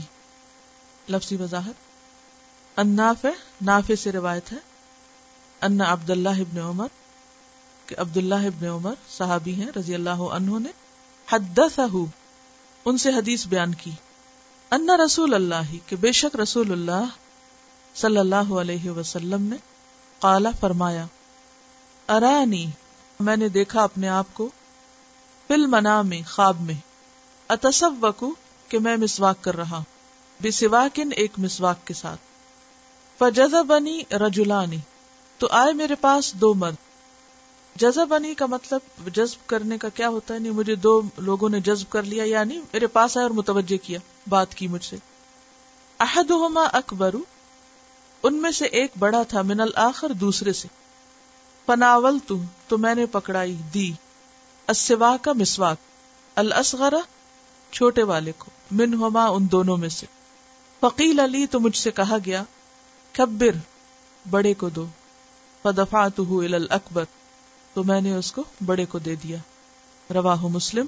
لفظی 1.10 1.36
وضاحت 1.44 2.80
اناف 2.80 3.26
نافے 3.72 3.96
سے 4.06 4.12
روایت 4.12 4.52
ہے 4.54 4.58
ابن 5.70 6.58
عمر 6.60 6.88
کہ 7.88 7.96
عبد 8.04 8.18
اللہ 8.18 8.88
صحابی 9.16 9.54
ہیں 9.56 9.68
رضی 9.76 9.94
اللہ 9.96 10.22
عنہ 10.38 10.60
نے 10.60 10.70
ان 12.90 12.98
سے 13.04 13.10
حدیث 13.18 13.46
بیان 13.54 13.74
کی 13.84 13.92
انا 14.78 14.96
رسول 15.04 15.34
اللہ 15.34 15.74
کے 15.88 15.96
بے 16.06 16.12
شک 16.20 16.36
رسول 16.42 16.72
اللہ 16.72 17.14
صلی 18.02 18.18
اللہ 18.20 18.52
علیہ 18.62 18.90
وسلم 18.98 19.44
نے 19.54 19.58
فرمایا 20.60 21.06
ارانی 22.16 22.66
میں 23.28 23.36
نے 23.42 23.50
دیکھا 23.58 23.84
اپنے 23.84 24.10
آپ 24.20 24.34
کو 24.34 24.50
فل 25.48 25.66
منا 25.76 26.02
میں 26.14 26.22
خواب 26.30 26.62
میں 26.70 28.34
کہ 28.70 28.80
میں 28.88 28.96
مسواک 28.98 29.44
کر 29.44 29.56
رہا 29.58 29.82
بے 30.42 30.52
سوا 30.62 30.86
کن 30.94 31.10
ایک 31.24 31.38
مسواک 31.48 31.86
کے 31.88 31.94
ساتھ 31.94 33.22
بنی 33.68 34.00
رجولانی 34.26 34.78
تو 35.40 35.48
آئے 35.62 35.74
میرے 35.84 35.96
پاس 36.02 36.34
دو 36.42 36.54
مرد 36.64 36.85
جذب 37.80 38.14
انی 38.14 38.34
کا 38.40 38.46
مطلب 38.50 39.08
جذب 39.16 39.48
کرنے 39.50 39.78
کا 39.78 39.88
کیا 39.96 40.08
ہوتا 40.10 40.34
ہے 40.34 40.40
نہیں 40.40 40.52
مجھے 40.60 40.76
دو 40.84 40.92
لوگوں 41.30 41.48
نے 41.50 41.60
جذب 41.68 41.90
کر 41.92 42.04
لیا 42.12 42.24
یعنی 42.24 42.60
میرے 42.74 42.88
پاس 42.98 43.16
آئے 43.18 43.24
اور 43.24 43.32
متوجہ 43.40 43.78
کیا 43.86 44.00
بات 44.30 44.54
کی 44.56 44.68
مجھ 44.76 44.84
سے 44.86 44.98
ان 48.28 48.36
میں 48.42 48.52
سے 48.58 48.66
ایک 48.82 48.92
بڑا 49.00 49.22
تھا 49.30 49.42
من 49.48 49.60
الآخر 49.62 50.12
دوسرے 50.22 50.54
سے 50.60 50.68
پناول 51.66 52.18
تو, 52.28 52.38
میں 52.78 52.94
نے 52.96 53.06
پکڑائی 53.18 53.56
دی 53.74 53.92
اسوا 54.76 55.16
کا 55.22 55.34
مسواک 55.42 56.40
السغرا 56.44 57.00
چھوٹے 57.72 58.04
والے 58.14 58.32
کو 58.38 58.52
من 58.84 58.94
ہوما 59.04 59.26
ان 59.34 59.52
دونوں 59.58 59.78
میں 59.84 59.90
سے 59.98 60.06
فقیل 60.80 61.20
علی 61.28 61.46
تو 61.52 61.60
مجھ 61.68 61.76
سے 61.84 61.92
کہا 62.00 62.18
گیا 62.26 62.44
کبر 63.20 63.56
بڑے 64.38 64.54
کو 64.64 64.70
دو 64.80 64.86
پدفا 65.62 66.08
تو 66.16 66.24
تو 67.76 67.84
میں 67.84 68.00
نے 68.02 68.12
اس 68.16 68.32
کو 68.32 68.44
بڑے 68.66 68.84
کو 68.92 69.00
دے 69.06 69.14
دیا 69.24 69.38
روا 70.16 70.36
مسلم 70.52 70.86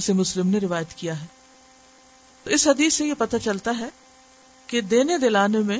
اسے 0.00 0.12
مسلم 0.20 0.46
نے 0.48 0.58
روایت 0.62 0.92
کیا 1.00 1.20
ہے 1.20 1.26
تو 2.44 2.50
اس 2.56 2.66
حدیث 2.68 2.94
سے 2.98 3.06
یہ 3.06 3.14
پتہ 3.22 3.36
چلتا 3.46 3.70
ہے 3.78 3.88
کہ 4.66 4.80
دینے 4.92 5.18
دلانے 5.24 5.58
میں 5.72 5.78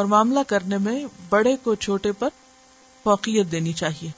اور 0.00 0.04
معاملہ 0.14 0.40
کرنے 0.48 0.78
میں 0.88 0.96
بڑے 1.28 1.54
کو 1.64 1.74
چھوٹے 1.86 2.12
پر 2.22 2.28
فوقیت 3.04 3.50
دینی 3.52 3.72
چاہیے 3.82 4.10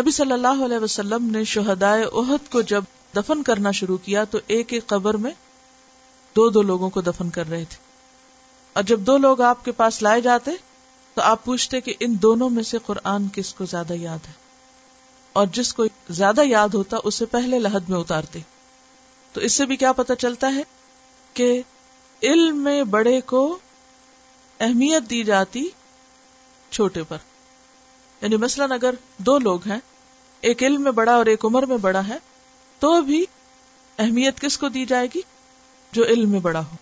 نبی 0.00 0.10
صلی 0.18 0.32
اللہ 0.38 0.64
علیہ 0.64 0.78
وسلم 0.86 1.28
نے 1.36 1.44
شہدائے 1.52 2.04
احد 2.22 2.50
کو 2.52 2.60
جب 2.74 2.82
دفن 3.16 3.42
کرنا 3.50 3.70
شروع 3.80 3.96
کیا 4.04 4.24
تو 4.34 4.38
ایک 4.56 4.72
ایک 4.72 4.86
قبر 4.94 5.16
میں 5.24 5.32
دو 6.36 6.48
دو 6.50 6.62
لوگوں 6.74 6.90
کو 6.90 7.00
دفن 7.12 7.30
کر 7.38 7.48
رہے 7.48 7.64
تھے 7.70 7.80
اور 8.74 8.82
جب 8.90 9.00
دو 9.06 9.16
لوگ 9.24 9.40
آپ 9.54 9.64
کے 9.64 9.72
پاس 9.82 10.02
لائے 10.02 10.20
جاتے 10.30 10.50
تو 11.14 11.22
آپ 11.32 11.44
پوچھتے 11.44 11.80
کہ 11.88 11.94
ان 12.00 12.16
دونوں 12.22 12.50
میں 12.50 12.62
سے 12.74 12.78
قرآن 12.86 13.26
کس 13.34 13.54
کو 13.54 13.64
زیادہ 13.74 13.92
یاد 14.06 14.28
ہے 14.28 14.40
اور 15.40 15.46
جس 15.58 15.72
کو 15.74 15.84
زیادہ 16.20 16.40
یاد 16.46 16.74
ہوتا 16.74 16.96
اسے 17.10 17.26
پہلے 17.34 17.58
لہد 17.58 17.88
میں 17.90 17.98
اتارتے 17.98 18.38
تو 19.32 19.40
اس 19.46 19.52
سے 19.60 19.66
بھی 19.66 19.76
کیا 19.82 19.92
پتہ 20.00 20.12
چلتا 20.24 20.54
ہے 20.54 20.62
کہ 21.34 21.46
علم 22.30 22.62
میں 22.64 22.82
بڑے 22.96 23.20
کو 23.32 23.40
اہمیت 24.64 25.08
دی 25.10 25.22
جاتی 25.24 25.62
چھوٹے 26.70 27.02
پر 27.08 27.16
یعنی 28.22 28.36
مثلا 28.42 28.64
اگر 28.74 28.94
دو 29.26 29.38
لوگ 29.46 29.66
ہیں 29.68 29.78
ایک 30.50 30.62
علم 30.68 30.82
میں 30.82 30.92
بڑا 31.00 31.12
اور 31.16 31.26
ایک 31.32 31.44
عمر 31.44 31.66
میں 31.72 31.76
بڑا 31.86 32.06
ہے 32.08 32.16
تو 32.80 32.90
بھی 33.08 33.24
اہمیت 33.98 34.40
کس 34.40 34.56
کو 34.58 34.68
دی 34.76 34.84
جائے 34.92 35.06
گی 35.14 35.20
جو 35.92 36.04
علم 36.14 36.30
میں 36.30 36.40
بڑا 36.46 36.60
ہو 36.60 36.76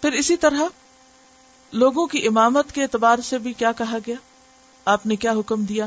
پھر 0.00 0.12
اسی 0.22 0.36
طرح 0.46 0.64
لوگوں 1.82 2.06
کی 2.14 2.26
امامت 2.26 2.72
کے 2.72 2.82
اعتبار 2.82 3.18
سے 3.28 3.38
بھی 3.46 3.52
کیا 3.62 3.72
کہا 3.78 3.98
گیا 4.06 4.16
آپ 4.92 5.06
نے 5.06 5.16
کیا 5.22 5.32
حکم 5.38 5.64
دیا 5.70 5.86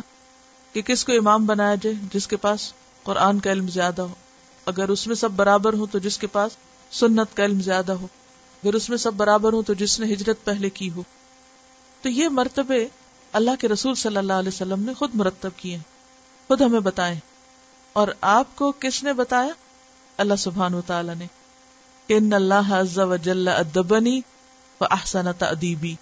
کہ 0.74 0.82
کس 0.88 1.04
کو 1.06 1.14
امام 1.18 1.46
بنایا 1.46 1.76
جائے 1.82 1.96
جس 2.14 2.28
کے 2.28 2.38
پاس 2.44 2.72
قرآن 3.04 3.40
کا 3.46 3.52
علم 3.52 3.68
زیادہ 3.70 4.02
ہو 4.02 4.14
اگر 4.72 4.90
اس 4.90 5.06
میں 5.08 5.16
سب 5.22 5.32
برابر 5.36 5.74
ہو 5.82 5.86
تو 5.92 6.00
جس 6.06 6.18
کے 6.18 6.28
پاس 6.36 6.58
سنت 7.00 7.36
کا 7.38 7.46
علم 7.46 7.62
زیادہ 7.62 7.92
ہو 8.02 8.08
اگر 8.64 8.74
اس 8.76 8.90
میں 8.90 8.98
سب 9.06 9.14
برابر 9.18 9.54
ہوں 9.54 9.64
تو 9.68 9.74
جس 9.82 10.00
نے 10.00 10.12
ہجرت 10.14 10.44
پہلے 10.46 10.70
کی 10.80 10.90
ہو 10.96 11.04
تو 12.02 12.10
یہ 12.10 12.28
مرتبے 12.42 12.86
اللہ 13.40 13.60
کے 13.60 13.68
رسول 13.68 13.96
صلی 13.96 14.18
اللہ 14.18 14.42
علیہ 14.44 14.54
وسلم 14.54 14.84
نے 14.84 14.94
خود 15.00 15.16
مرتب 15.22 15.58
کیے 15.58 15.78
خود 16.48 16.62
ہمیں 16.62 16.80
بتائے 16.90 17.20
اور 18.02 18.08
آپ 18.36 18.56
کو 18.56 18.72
کس 18.80 19.02
نے 19.04 19.14
بتایا 19.14 19.54
اللہ 20.24 20.36
سبحان 20.40 20.74
و 20.74 20.82
تعالی 20.88 21.14
نے 21.20 21.26
ان 22.18 22.34
اللہ 22.34 22.72
عز 22.80 22.98
و 23.00 23.08
و 23.10 23.16
جل 23.28 23.48
ادبنی 23.56 24.20
احسن 24.90 25.28
ادیبی 25.28 25.94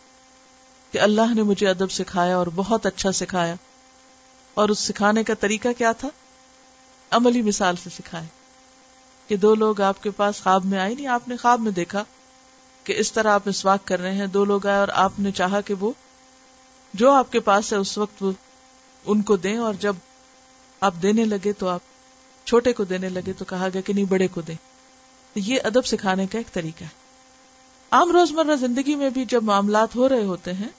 کہ 0.91 0.99
اللہ 1.07 1.33
نے 1.35 1.43
مجھے 1.49 1.67
ادب 1.69 1.91
سکھایا 1.91 2.35
اور 2.37 2.47
بہت 2.55 2.85
اچھا 2.85 3.11
سکھایا 3.11 3.55
اور 4.59 4.69
اس 4.69 4.79
سکھانے 4.87 5.23
کا 5.23 5.33
طریقہ 5.39 5.67
کیا 5.77 5.91
تھا 5.99 6.07
عملی 7.17 7.41
مثال 7.41 7.75
سے 7.83 7.89
سکھائیں 7.95 8.27
کہ 9.27 9.35
دو 9.43 9.53
لوگ 9.55 9.81
آپ 9.89 10.01
کے 10.03 10.09
پاس 10.17 10.41
خواب 10.43 10.65
میں 10.71 10.79
آئے 10.79 10.93
نہیں 10.95 11.07
آپ 11.17 11.27
نے 11.27 11.37
خواب 11.41 11.61
میں 11.67 11.71
دیکھا 11.77 12.03
کہ 12.83 12.93
اس 13.03 13.11
طرح 13.13 13.33
آپ 13.33 13.47
مسواک 13.47 13.85
کر 13.87 14.01
رہے 14.01 14.11
ہیں 14.15 14.27
دو 14.33 14.43
لوگ 14.49 14.67
آئے 14.71 14.79
اور 14.79 14.87
آپ 15.03 15.19
نے 15.25 15.31
چاہا 15.39 15.61
کہ 15.67 15.73
وہ 15.83 15.91
جو 17.01 17.11
آپ 17.11 17.31
کے 17.31 17.39
پاس 17.49 17.71
ہے 17.73 17.77
اس 17.85 17.97
وقت 17.97 18.21
وہ 18.23 18.31
ان 19.13 19.21
کو 19.29 19.35
دیں 19.47 19.55
اور 19.67 19.73
جب 19.85 19.95
آپ 20.89 20.93
دینے 21.01 21.25
لگے 21.35 21.53
تو 21.59 21.67
آپ 21.75 21.87
چھوٹے 22.51 22.73
کو 22.79 22.83
دینے 22.91 23.09
لگے 23.19 23.33
تو 23.39 23.45
کہا 23.53 23.67
گیا 23.73 23.81
کہ 23.87 23.93
نہیں 23.93 24.11
بڑے 24.15 24.27
کو 24.33 24.41
دیں 24.49 24.55
یہ 25.49 25.69
ادب 25.71 25.85
سکھانے 25.93 26.25
کا 26.31 26.37
ایک 26.37 26.53
طریقہ 26.53 26.83
ہے 26.83 26.89
عام 27.99 28.11
روزمرہ 28.17 28.55
زندگی 28.67 28.95
میں 29.03 29.09
بھی 29.19 29.25
جب 29.35 29.43
معاملات 29.53 29.95
ہو 30.01 30.09
رہے 30.09 30.23
ہوتے 30.33 30.53
ہیں 30.61 30.69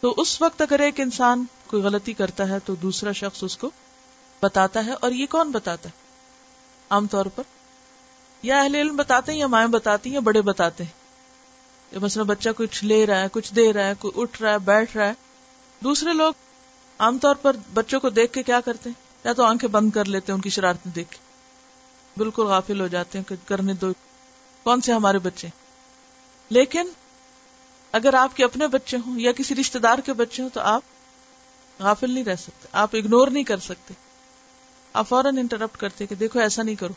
تو 0.00 0.14
اس 0.22 0.40
وقت 0.42 0.62
اگر 0.62 0.80
ایک 0.88 1.00
انسان 1.08 1.44
کوئی 1.66 1.82
غلطی 1.82 2.12
کرتا 2.12 2.48
ہے 2.48 2.58
تو 2.64 2.74
دوسرا 2.82 3.12
شخص 3.22 3.42
اس 3.44 3.56
کو 3.58 3.70
بتاتا 4.42 4.84
ہے 4.86 4.92
اور 5.06 5.12
یہ 5.18 5.26
کون 5.30 5.50
بتاتا 5.52 5.88
ہے 5.88 6.02
عام 6.94 7.06
طور 7.10 7.26
پر 7.34 7.42
یا 8.46 8.60
اہل 8.62 8.74
علم 8.74 8.96
بتاتے 8.96 9.32
ہیں 9.32 9.38
یا 9.38 9.46
مائیں 9.54 9.66
بتاتی 9.76 10.08
ہیں 10.10 10.14
یا 10.14 10.20
بڑے 10.24 10.40
بتاتے 10.52 10.84
ہیں 10.84 11.02
مثلا 12.02 12.22
بچہ 12.28 12.48
کچھ 12.56 12.82
لے 12.84 13.04
رہا 13.06 13.20
ہے 13.22 13.26
کچھ 13.32 13.52
دے 13.54 13.72
رہا 13.72 13.86
ہے 13.88 13.92
کوئی 13.98 14.20
اٹھ 14.22 14.40
رہا 14.42 14.52
ہے 14.52 14.58
بیٹھ 14.70 14.96
رہا 14.96 15.06
ہے 15.08 15.12
دوسرے 15.84 16.12
لوگ 16.12 16.32
عام 17.04 17.18
طور 17.22 17.34
پر 17.42 17.56
بچوں 17.74 18.00
کو 18.00 18.08
دیکھ 18.18 18.32
کے 18.32 18.42
کیا 18.48 18.60
کرتے 18.64 18.90
ہیں 18.90 19.02
یا 19.24 19.32
تو 19.36 19.44
آنکھیں 19.44 19.68
بند 19.70 19.90
کر 19.94 20.08
لیتے 20.14 20.32
ہیں 20.32 20.34
ان 20.34 20.40
کی 20.40 20.50
شرارتیں 20.56 20.90
دیکھ 20.94 21.10
کے 21.12 21.16
بالکل 22.16 22.46
غافل 22.46 22.80
ہو 22.80 22.86
جاتے 22.86 23.18
ہیں 23.18 23.28
کہ 23.28 23.34
کرنے 23.48 23.72
دو 23.84 23.92
کون 24.64 24.80
سے 24.88 24.92
ہمارے 24.92 25.18
بچے 25.22 25.48
لیکن 26.58 26.88
اگر 28.00 28.14
آپ 28.18 28.36
کے 28.36 28.44
اپنے 28.44 28.66
بچے 28.68 28.96
ہوں 29.06 29.18
یا 29.20 29.32
کسی 29.36 29.54
رشتے 29.60 29.78
دار 29.86 29.98
کے 30.04 30.12
بچے 30.22 30.42
ہوں 30.42 30.48
تو 30.54 30.60
آپ 30.74 30.82
غافل 31.80 32.10
نہیں 32.10 32.24
رہ 32.24 32.36
سکتے 32.42 32.68
آپ 32.80 32.94
اگنور 32.96 33.28
نہیں 33.32 33.44
کر 33.44 33.58
سکتے 33.60 33.94
آپ 35.02 35.08
فوراً 35.08 35.38
انٹرپٹ 35.38 35.76
کرتے 35.80 36.06
کہ 36.06 36.14
دیکھو 36.14 36.40
ایسا 36.40 36.62
نہیں 36.62 36.74
کرو 36.80 36.92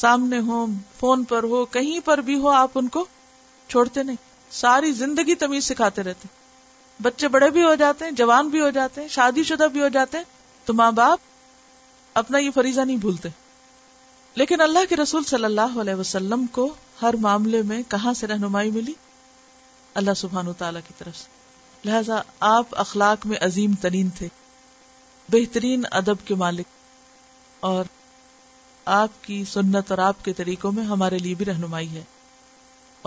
سامنے 0.00 0.38
ہو 0.38 0.46
ہو 0.52 0.64
ہو 0.66 0.80
فون 0.98 1.24
پر 1.32 1.44
پر 1.64 1.72
کہیں 1.72 2.20
بھی 2.24 2.36
آپ 2.54 2.70
ان 2.78 2.88
کو 2.96 3.04
چھوڑتے 3.68 4.02
نہیں 4.02 4.16
ساری 4.60 4.92
زندگی 4.92 5.34
تمیز 5.42 5.64
سکھاتے 5.64 6.02
رہتے 6.02 6.28
بچے 7.02 7.28
بڑے 7.34 7.50
بھی 7.50 7.62
ہو 7.64 7.74
جاتے 7.78 8.04
ہیں 8.04 8.12
جوان 8.20 8.48
بھی 8.48 8.60
ہو 8.60 8.68
جاتے 8.78 9.00
ہیں 9.00 9.08
شادی 9.18 9.42
شدہ 9.50 9.66
بھی 9.72 9.82
ہو 9.82 9.88
جاتے 9.92 10.18
ہیں 10.18 10.24
تو 10.64 10.74
ماں 10.80 10.90
باپ 11.00 11.18
اپنا 12.22 12.38
یہ 12.38 12.50
فریضہ 12.54 12.80
نہیں 12.80 12.96
بھولتے 13.04 13.28
لیکن 14.36 14.60
اللہ 14.60 14.88
کے 14.88 14.96
رسول 14.96 15.24
صلی 15.26 15.44
اللہ 15.44 15.78
علیہ 15.80 15.94
وسلم 15.94 16.46
کو 16.52 16.68
ہر 17.02 17.16
معاملے 17.20 17.62
میں 17.72 17.82
کہاں 17.90 18.12
سے 18.20 18.26
رہنمائی 18.26 18.70
ملی 18.70 18.92
اللہ 20.02 20.14
سبحان 20.16 20.48
و 20.48 20.52
تعالی 20.58 20.80
کی 20.86 20.92
طرف 20.98 21.16
سے 21.16 21.40
لہذا 21.84 22.20
آپ 22.48 22.74
اخلاق 22.80 23.26
میں 23.26 23.36
عظیم 23.46 23.72
ترین 23.82 24.08
تھے 24.18 24.28
بہترین 25.32 25.84
ادب 26.00 26.26
کے 26.26 26.34
مالک 26.44 26.66
اور 27.70 27.84
آپ 29.00 29.22
کی 29.24 29.42
سنت 29.52 29.90
اور 29.90 29.98
آپ 30.06 30.24
کے 30.24 30.32
طریقوں 30.42 30.72
میں 30.72 30.84
ہمارے 30.84 31.18
لیے 31.24 31.34
بھی 31.40 31.44
رہنمائی 31.44 31.88
ہے 31.94 32.02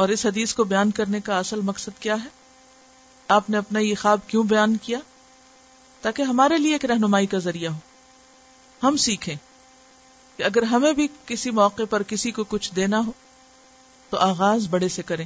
اور 0.03 0.09
اس 0.09 0.25
حدیث 0.25 0.53
کو 0.53 0.63
بیان 0.73 0.91
کرنے 0.99 1.19
کا 1.23 1.37
اصل 1.39 1.61
مقصد 1.69 2.01
کیا 2.01 2.15
ہے 2.23 2.29
آپ 3.37 3.49
نے 3.49 3.57
اپنا 3.57 3.79
یہ 3.79 3.95
خواب 4.01 4.27
کیوں 4.27 4.43
بیان 4.53 4.75
کیا 4.85 4.99
تاکہ 6.01 6.21
ہمارے 6.31 6.57
لیے 6.57 6.71
ایک 6.73 6.85
رہنمائی 6.91 7.25
کا 7.27 7.37
ذریعہ 7.47 7.71
ہو 7.73 8.87
ہم 8.87 8.97
سیکھیں 9.05 9.35
کہ 10.37 10.43
اگر 10.43 10.63
ہمیں 10.71 10.91
بھی 10.93 11.07
کسی 11.25 11.51
موقع 11.61 11.83
پر 11.89 12.03
کسی 12.07 12.31
کو 12.39 12.43
کچھ 12.49 12.73
دینا 12.75 12.99
ہو 13.05 13.11
تو 14.09 14.17
آغاز 14.31 14.67
بڑے 14.69 14.89
سے 14.97 15.01
کریں 15.11 15.25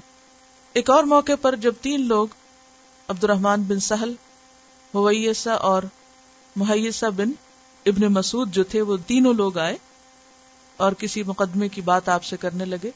ایک 0.79 0.89
اور 0.89 1.03
موقع 1.13 1.35
پر 1.41 1.55
جب 1.61 1.73
تین 1.81 2.07
لوگ 2.07 2.38
عبد 3.11 3.23
الرحمن 3.23 3.61
بن 3.69 3.79
سہل 3.79 4.13
اور 5.51 5.83
مہیسہ 6.63 7.05
بن 7.15 7.31
ابن 7.91 8.03
مسعود 8.13 8.51
جو 8.53 8.63
تھے 8.73 8.81
وہ 8.89 8.97
تینوں 9.07 9.33
لوگ 9.33 9.57
آئے 9.57 9.77
اور 10.87 10.91
کسی 10.99 11.23
مقدمے 11.29 11.69
کی 11.77 11.81
بات 11.87 12.09
آپ 12.15 12.23
سے 12.23 12.37
کرنے 12.43 12.65
لگے 12.65 12.91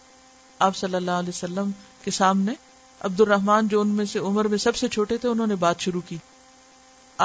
آپ 0.68 0.76
صلی 0.78 0.96
اللہ 0.96 1.18
علیہ 1.24 1.30
وسلم 1.36 1.72
کے 2.04 2.12
سامنے 2.20 2.54
عبد 3.08 3.22
الرحمن 3.22 3.68
جو 3.68 3.82
ان 3.82 3.88
میں 4.00 4.06
سے 4.12 4.20
عمر 4.30 4.48
میں 4.54 4.58
سب 4.68 4.76
سے 4.82 4.88
چھوٹے 4.98 5.18
تھے 5.24 5.30
انہوں 5.30 5.48
نے 5.48 5.56
بات 5.66 5.80
شروع 5.88 6.02
کی 6.08 6.18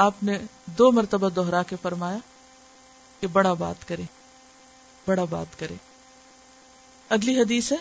آپ 0.05 0.23
نے 0.29 0.37
دو 0.77 0.91
مرتبہ 0.91 1.29
دوہرا 1.35 1.61
کے 1.69 1.75
فرمایا 1.81 2.17
کہ 3.19 3.27
بڑا 3.33 3.53
بات 3.61 3.87
کرے 3.87 4.03
بڑا 5.07 5.23
بات 5.29 5.59
کرے 5.59 5.75
اگلی 7.17 7.39
حدیث 7.41 7.71
ہے 7.71 7.77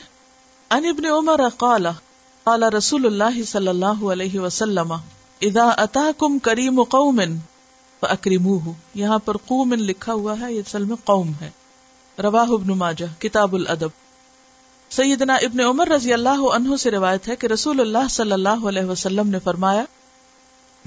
ان 0.77 0.85
ابن 0.87 1.07
عمر 1.19 1.49
قال 1.65 1.87
قال 2.45 2.63
رسول 2.77 3.07
اللہ 3.07 3.43
صلی 3.47 3.69
اللہ 3.69 4.03
علیہ 4.15 4.41
وسلم 4.41 4.93
اذا 5.47 5.65
اتاکم 5.85 6.39
کریم 6.49 6.83
قوم 6.97 7.21
فاکرموه 8.01 8.73
یہاں 9.03 9.19
پر 9.29 9.37
قوم 9.51 9.73
لکھا 9.87 10.13
ہوا 10.21 10.35
ہے 10.41 10.53
یہ 10.53 10.67
اصل 10.69 10.85
میں 10.91 10.97
قوم 11.11 11.33
ہے 11.41 11.51
رواہ 12.27 12.53
ابن 12.57 12.71
ماجہ 12.83 13.09
کتاب 13.25 13.55
الادب 13.59 13.97
سیدنا 14.97 15.35
ابن 15.47 15.61
عمر 15.61 15.89
رضی 15.95 16.13
اللہ 16.13 16.43
عنہ 16.59 16.77
سے 16.85 16.91
روایت 16.91 17.29
ہے 17.29 17.37
کہ 17.43 17.47
رسول 17.55 17.81
اللہ 17.81 18.09
صلی 18.19 18.33
اللہ 18.33 18.67
علیہ 18.69 18.85
وسلم 18.91 19.31
نے 19.31 19.39
فرمایا 19.45 19.85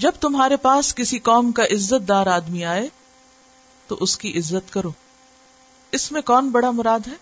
جب 0.05 0.19
تمہارے 0.25 0.57
پاس 0.67 0.93
کسی 0.95 1.19
قوم 1.31 1.51
کا 1.59 1.63
عزت 1.75 2.07
دار 2.07 2.27
آدمی 2.35 2.63
آئے 2.75 2.87
تو 3.87 3.97
اس 4.07 4.17
کی 4.17 4.37
عزت 4.39 4.73
کرو 4.73 4.91
اس 5.99 6.11
میں 6.11 6.21
کون 6.31 6.49
بڑا 6.49 6.71
مراد 6.79 7.07
ہے 7.07 7.19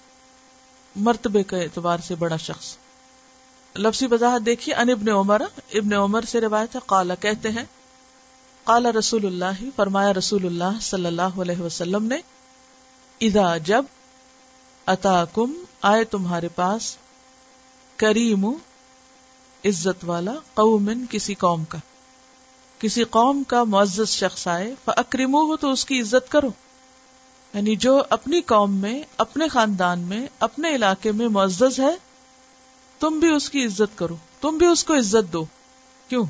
مرتبے 1.09 1.43
کے 1.53 1.61
اعتبار 1.63 2.05
سے 2.07 2.15
بڑا 2.25 2.37
شخص 2.47 2.75
لفظی 3.75 4.05
وضاحت 4.11 4.45
دیکھیے 4.45 4.75
ان 4.75 4.89
ابن 4.89 5.09
عمر 5.11 5.41
ابن 5.79 5.93
عمر 5.93 6.25
سے 6.27 6.39
روایت 6.41 6.75
ہے 6.75 6.79
قالا 6.85 7.15
کہتے 7.25 7.49
ہیں 7.57 7.63
قالا 8.63 8.89
رسول 8.97 9.25
اللہ 9.25 9.63
فرمایا 9.75 10.13
رسول 10.17 10.45
اللہ 10.45 10.79
صلی 10.81 11.05
اللہ 11.05 11.39
علیہ 11.41 11.61
وسلم 11.61 12.05
نے 12.13 12.17
ادا 13.27 13.55
جب 13.65 13.85
اتا 14.93 15.23
تمہارے 16.11 16.47
پاس 16.55 16.95
کریم 17.97 18.45
عزت 19.65 20.03
والا 20.05 20.33
قومن 20.53 21.05
کسی 21.09 21.33
قوم 21.45 21.63
کا 21.69 21.77
کسی 22.79 23.03
قوم 23.15 23.43
کا 23.47 23.63
معزز 23.73 24.09
شخص 24.09 24.47
آئے 24.47 24.73
اکریم 24.97 25.33
ہو 25.35 25.55
تو 25.63 25.71
اس 25.71 25.85
کی 25.85 25.99
عزت 26.01 26.31
کرو 26.31 26.49
یعنی 27.53 27.75
جو 27.85 28.01
اپنی 28.17 28.41
قوم 28.53 28.75
میں 28.81 28.99
اپنے 29.27 29.47
خاندان 29.57 29.99
میں 30.09 30.25
اپنے 30.47 30.75
علاقے 30.75 31.11
میں 31.21 31.27
معزز 31.37 31.79
ہے 31.79 31.95
تم 32.99 33.19
بھی 33.19 33.27
اس 33.35 33.49
کی 33.49 33.65
عزت 33.65 33.97
کرو 33.97 34.15
تم 34.39 34.57
بھی 34.57 34.65
اس 34.67 34.83
کو 34.83 34.95
عزت 34.97 35.31
دو 35.33 35.43
کیوں 36.07 36.23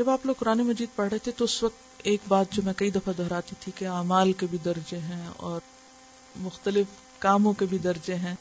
جب 0.00 0.08
آپ 0.10 0.24
لوگ 0.26 0.34
قرآن 0.38 0.58
مجید 0.66 0.88
پڑھ 0.96 1.08
رہے 1.10 1.18
تھے 1.26 1.32
تو 1.36 1.44
اس 1.44 1.62
وقت 1.62 2.00
ایک 2.10 2.20
بات 2.28 2.52
جو 2.52 2.62
میں 2.64 2.72
کئی 2.76 2.90
دفعہ 2.94 3.12
دہراتی 3.18 3.54
تھی 3.60 3.72
کہ 3.74 3.84
اعمال 3.98 4.32
کے 4.40 4.46
بھی 4.50 4.58
درجے 4.64 4.98
ہیں 5.10 5.26
اور 5.50 5.60
مختلف 6.46 6.98
کاموں 7.20 7.52
کے 7.58 7.66
بھی 7.70 7.78
درجے 7.84 8.14
ہیں 8.24 8.34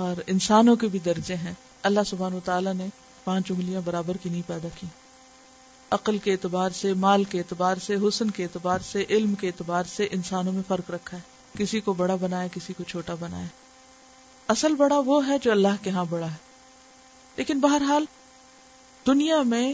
اور 0.00 0.20
انسانوں 0.34 0.74
کے 0.82 0.88
بھی 0.88 0.98
درجے 1.04 1.34
ہیں 1.44 1.52
اللہ 1.90 2.04
سبحان 2.06 2.34
و 2.34 2.40
تعالیٰ 2.44 2.74
نے 2.74 2.86
پانچ 3.24 3.50
انگلیاں 3.50 3.80
برابر 3.84 4.16
کی 4.22 4.28
نہیں 4.30 4.42
پیدا 4.48 4.68
کی 4.80 4.86
عقل 5.98 6.18
کے 6.24 6.32
اعتبار 6.32 6.70
سے 6.80 6.92
مال 7.06 7.24
کے 7.30 7.38
اعتبار 7.38 7.76
سے 7.86 7.96
حسن 8.06 8.30
کے 8.36 8.42
اعتبار 8.44 8.80
سے 8.90 9.04
علم 9.08 9.34
کے 9.40 9.46
اعتبار 9.46 9.84
سے 9.94 10.08
انسانوں 10.20 10.52
میں 10.52 10.62
فرق 10.68 10.90
رکھا 10.90 11.16
ہے 11.16 11.22
کسی 11.58 11.80
کو 11.88 11.92
بڑا 12.02 12.14
بنایا 12.20 12.48
کسی 12.56 12.72
کو 12.78 12.84
چھوٹا 12.88 13.14
بنایا 13.20 13.46
اصل 14.52 14.74
بڑا 14.78 14.96
وہ 15.06 15.16
ہے 15.26 15.36
جو 15.42 15.50
اللہ 15.52 15.76
کے 15.82 15.90
ہاں 15.96 16.04
بڑا 16.10 16.26
ہے 16.26 17.36
لیکن 17.36 17.58
بہرحال 17.60 18.04
دنیا 19.06 19.40
میں 19.50 19.72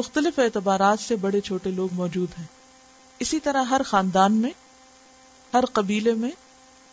مختلف 0.00 0.38
اعتبارات 0.44 1.00
سے 1.00 1.16
بڑے 1.26 1.40
چھوٹے 1.48 1.70
لوگ 1.76 1.94
موجود 1.98 2.36
ہیں 2.38 2.44
اسی 3.24 3.40
طرح 3.44 3.62
ہر 3.72 3.82
خاندان 3.90 4.36
میں 4.44 4.50
ہر 5.54 5.64
قبیلے 5.78 6.14
میں 6.24 6.30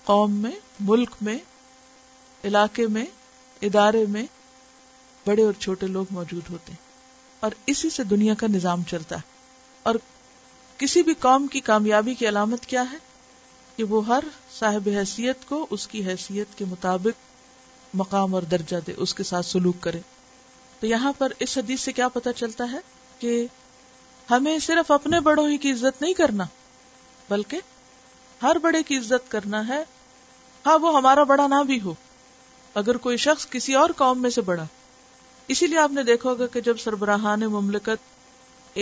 قوم 0.03 0.35
میں 0.43 0.51
ملک 0.91 1.15
میں 1.29 1.37
علاقے 2.51 2.87
میں 2.97 3.05
ادارے 3.69 4.05
میں 4.17 4.23
بڑے 5.27 5.43
اور 5.45 5.53
چھوٹے 5.67 5.87
لوگ 5.97 6.13
موجود 6.19 6.49
ہوتے 6.49 6.71
ہیں 6.71 6.85
اور 7.45 7.51
اسی 7.73 7.89
سے 7.97 8.03
دنیا 8.15 8.33
کا 8.43 8.47
نظام 8.57 8.83
چلتا 8.91 9.15
ہے 9.15 9.89
اور 9.89 9.95
کسی 10.83 11.03
بھی 11.09 11.13
قوم 11.27 11.47
کی 11.55 11.59
کامیابی 11.71 12.13
کی 12.21 12.29
علامت 12.29 12.65
کیا 12.73 12.83
ہے 12.91 12.97
کہ 13.77 13.83
وہ 13.89 14.05
ہر 14.05 14.23
صاحب 14.57 14.87
حیثیت 14.93 15.47
کو 15.49 15.65
اس 15.75 15.87
کی 15.87 16.03
حیثیت 16.05 16.57
کے 16.57 16.65
مطابق 16.69 17.95
مقام 17.99 18.33
اور 18.35 18.43
درجہ 18.53 18.77
دے 18.87 18.93
اس 19.05 19.13
کے 19.19 19.23
ساتھ 19.31 19.45
سلوک 19.45 19.81
کرے 19.83 19.99
تو 20.79 20.87
یہاں 20.87 21.11
پر 21.17 21.31
اس 21.45 21.57
حدیث 21.57 21.81
سے 21.87 21.91
کیا 21.99 22.07
پتا 22.15 22.33
چلتا 22.39 22.63
ہے 22.71 22.77
کہ 23.19 23.35
ہمیں 24.31 24.57
صرف 24.69 24.91
اپنے 24.91 25.19
بڑوں 25.29 25.47
ہی 25.49 25.57
کی 25.65 25.71
عزت 25.71 26.01
نہیں 26.01 26.13
کرنا 26.21 26.45
بلکہ 27.29 27.61
ہر 28.43 28.57
بڑے 28.63 28.81
کی 28.87 28.97
عزت 28.97 29.29
کرنا 29.31 29.67
ہے 29.67 29.81
ہاں 30.65 30.77
وہ 30.81 30.95
ہمارا 30.95 31.23
بڑا 31.33 31.47
نہ 31.55 31.61
بھی 31.67 31.79
ہو 31.81 31.93
اگر 32.81 32.97
کوئی 33.07 33.17
شخص 33.29 33.47
کسی 33.49 33.73
اور 33.75 33.89
قوم 34.03 34.21
میں 34.21 34.29
سے 34.37 34.41
بڑا 34.51 34.65
اسی 35.53 35.67
لیے 35.67 35.77
آپ 35.79 35.91
نے 35.91 36.03
دیکھا 36.03 36.29
ہوگا 36.29 36.47
کہ 36.53 36.61
جب 36.61 36.77
سربراہان 36.83 37.39
مملکت 37.51 38.15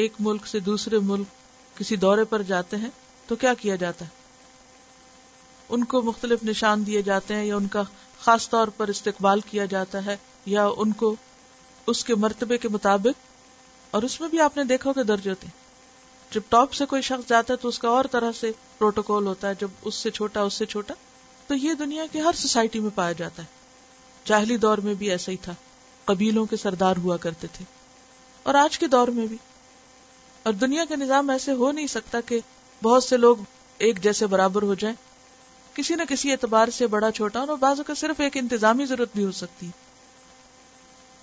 ایک 0.02 0.14
ملک 0.28 0.48
سے 0.48 0.60
دوسرے 0.72 1.00
ملک 1.12 1.78
کسی 1.80 1.96
دورے 2.08 2.24
پر 2.34 2.42
جاتے 2.54 2.78
ہیں 2.86 2.90
تو 3.28 3.36
کیا 3.44 3.54
کیا 3.62 3.76
جاتا 3.86 4.06
ہے 4.06 4.24
ان 5.74 5.84
کو 5.94 6.02
مختلف 6.02 6.44
نشان 6.44 6.86
دیے 6.88 7.02
جاتے 7.02 7.36
ہیں 7.36 7.46
یا 7.46 7.56
ان 7.56 7.68
کا 7.72 7.84
خاص 8.22 8.50
طور 8.50 8.68
پر 8.78 8.88
استقبال 8.90 9.40
کیا 9.50 9.66
جاتا 9.70 10.06
ہے 10.06 10.16
یا 10.46 10.68
ان 10.78 10.92
کو 11.04 11.16
اس 11.94 12.04
کے 12.06 12.16
مرتبے 12.24 12.58
کے 12.58 12.68
مطابق 12.70 13.24
اور 13.96 14.04
اس 14.04 14.12
اس 14.12 14.14
اس 14.14 14.16
اس 14.16 14.22
میں 14.22 14.30
بھی 14.30 14.40
آپ 14.42 14.58
نے 14.58 14.64
دیکھا 14.72 14.92
کہ 14.96 15.04
درج 15.10 15.28
ہوتے 15.30 15.48
ہیں 15.48 15.64
جب 16.34 16.34
جب 16.34 16.50
ٹاپ 16.50 16.74
سے 16.74 16.74
سے 16.74 16.78
سے 16.78 16.84
سے 16.84 16.90
کوئی 16.90 17.02
شخص 17.02 17.30
جاتا 17.30 17.54
ہے 17.54 17.58
ہے 17.58 17.62
تو 17.62 17.72
تو 17.72 17.82
کا 17.82 17.88
اور 17.90 18.06
طرح 18.12 18.32
پروٹوکول 18.78 19.28
ہوتا 19.28 19.54
چھوٹا 20.14 20.46
چھوٹا 20.70 20.94
یہ 21.62 21.74
دنیا 21.80 22.06
کی 22.12 22.22
ہر 22.22 22.36
سوسائٹی 22.42 22.80
میں 22.80 22.90
پایا 22.96 23.12
جاتا 23.18 23.44
ہے 23.44 23.48
جاہلی 24.26 24.58
دور 24.66 24.78
میں 24.88 24.94
بھی 25.04 25.12
ایسا 25.12 25.32
ہی 25.32 25.38
تھا 25.42 25.54
قبیلوں 26.06 26.46
کے 26.46 26.58
سردار 26.64 26.96
ہوا 27.04 27.18
کرتے 27.26 27.48
تھے 27.58 27.66
اور 28.44 28.56
آج 28.64 28.80
کے 28.80 28.88
دور 28.98 29.08
میں 29.18 29.26
بھی 29.28 29.38
اور 30.44 30.54
دنیا 30.66 30.86
کا 30.90 30.96
نظام 31.04 31.30
ایسے 31.30 31.52
ہو 31.62 31.72
نہیں 31.72 31.88
سکتا 31.98 32.22
کہ 32.26 32.40
بہت 32.84 33.04
سے 33.04 33.18
لوگ 33.18 33.38
ایک 33.86 34.02
جیسے 34.04 34.28
برابر 34.36 34.64
ہو 34.64 34.74
جائیں 34.86 34.96
کسی 35.76 35.96
نہ 36.00 36.04
کسی 36.10 36.32
اعتبار 36.32 36.68
سے 36.76 36.88
بڑا 36.94 37.10
چھوٹا 37.16 37.40
اور 37.40 37.58
بعض 37.60 37.80
کا 37.88 37.94
صرف 38.02 38.20
ایک 38.26 38.36
انتظامی 38.38 38.86
ضرورت 38.92 39.14
بھی 39.16 39.24
ہو 39.26 39.32
سکتی 39.42 39.68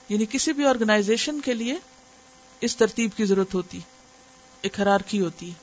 یعنی 0.08 0.24
کسی 0.30 0.52
بھی 0.58 0.64
آرگنائزیشن 0.72 1.40
کے 1.46 1.54
لیے 1.54 1.74
اس 2.68 2.76
ترتیب 2.76 3.10
کی 3.16 3.24
ضرورت 3.32 3.54
ہوتی 3.54 3.78
ایک 4.68 4.78
ہوتی 5.14 5.48
ہے 5.48 5.60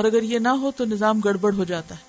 اور 0.00 0.04
اگر 0.04 0.22
یہ 0.22 0.38
نہ 0.38 0.48
ہو 0.62 0.70
تو 0.76 0.84
نظام 0.84 1.20
گڑبڑ 1.24 1.52
ہو 1.54 1.64
جاتا 1.70 1.94
ہے 1.98 2.08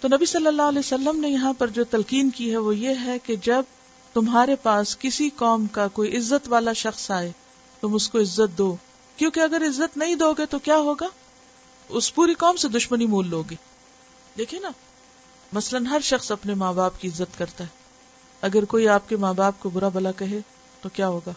تو 0.00 0.08
نبی 0.08 0.26
صلی 0.26 0.46
اللہ 0.46 0.68
علیہ 0.72 0.78
وسلم 0.84 1.20
نے 1.20 1.28
یہاں 1.28 1.52
پر 1.58 1.70
جو 1.78 1.84
تلقین 1.94 2.28
کی 2.36 2.50
ہے 2.52 2.56
وہ 2.66 2.74
یہ 2.76 3.00
ہے 3.06 3.18
کہ 3.24 3.36
جب 3.46 3.62
تمہارے 4.12 4.56
پاس 4.62 4.96
کسی 5.00 5.28
قوم 5.40 5.66
کا 5.78 5.86
کوئی 5.98 6.16
عزت 6.16 6.48
والا 6.52 6.72
شخص 6.82 7.10
آئے 7.16 7.30
تم 7.80 7.94
اس 7.94 8.08
کو 8.10 8.20
عزت 8.26 8.56
دو 8.58 8.74
کیونکہ 9.16 9.40
اگر 9.48 9.66
عزت 9.66 9.96
نہیں 10.04 10.14
دو 10.24 10.32
گے 10.38 10.46
تو 10.54 10.58
کیا 10.68 10.76
ہوگا 10.90 11.08
اس 11.98 12.14
پوری 12.14 12.34
قوم 12.44 12.56
سے 12.64 12.68
دشمنی 12.78 13.06
مول 13.16 13.28
لوگے 13.30 13.50
گے 13.54 13.68
دیکھیں 14.40 14.58
نا 14.60 14.68
مثلا 15.52 15.78
ہر 15.90 16.00
شخص 16.04 16.30
اپنے 16.32 16.54
ماں 16.60 16.72
باپ 16.72 17.00
کی 17.00 17.08
عزت 17.08 17.36
کرتا 17.38 17.64
ہے 17.64 17.78
اگر 18.48 18.64
کوئی 18.74 18.86
آپ 18.88 19.08
کے 19.08 19.16
ماں 19.24 19.32
باپ 19.40 19.54
کو 19.62 19.70
برا 19.70 19.88
بلا 19.96 20.12
کہے 20.20 20.38
تو 20.82 20.88
کیا 20.98 21.08
ہوگا 21.14 21.32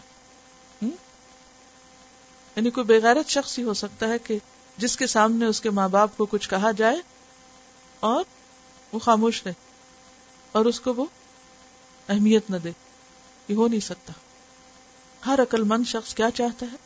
یعنی 0.84 2.70
کوئی 2.76 2.84
بےغیرت 2.86 3.30
شخص 3.36 3.58
ہی 3.58 3.64
ہو 3.64 3.74
سکتا 3.80 4.08
ہے 4.08 4.16
کہ 4.28 4.38
جس 4.84 4.96
کے 4.96 5.06
سامنے 5.14 5.46
اس 5.52 5.60
کے 5.60 5.70
ماں 5.78 5.88
باپ 5.96 6.16
کو 6.16 6.26
کچھ 6.34 6.48
کہا 6.50 6.70
جائے 6.82 6.96
اور 8.10 8.24
وہ 8.92 8.98
خاموش 9.06 9.42
رہے 9.46 9.52
اور 10.58 10.64
اس 10.70 10.78
کو 10.86 10.94
وہ 11.00 11.06
اہمیت 12.14 12.48
نہ 12.54 12.62
دے 12.64 12.70
یہ 13.48 13.54
ہو 13.56 13.66
نہیں 13.68 13.80
سکتا 13.88 14.12
ہر 15.26 15.38
مند 15.74 15.86
شخص 15.92 16.14
کیا 16.22 16.30
چاہتا 16.40 16.66
ہے 16.72 16.76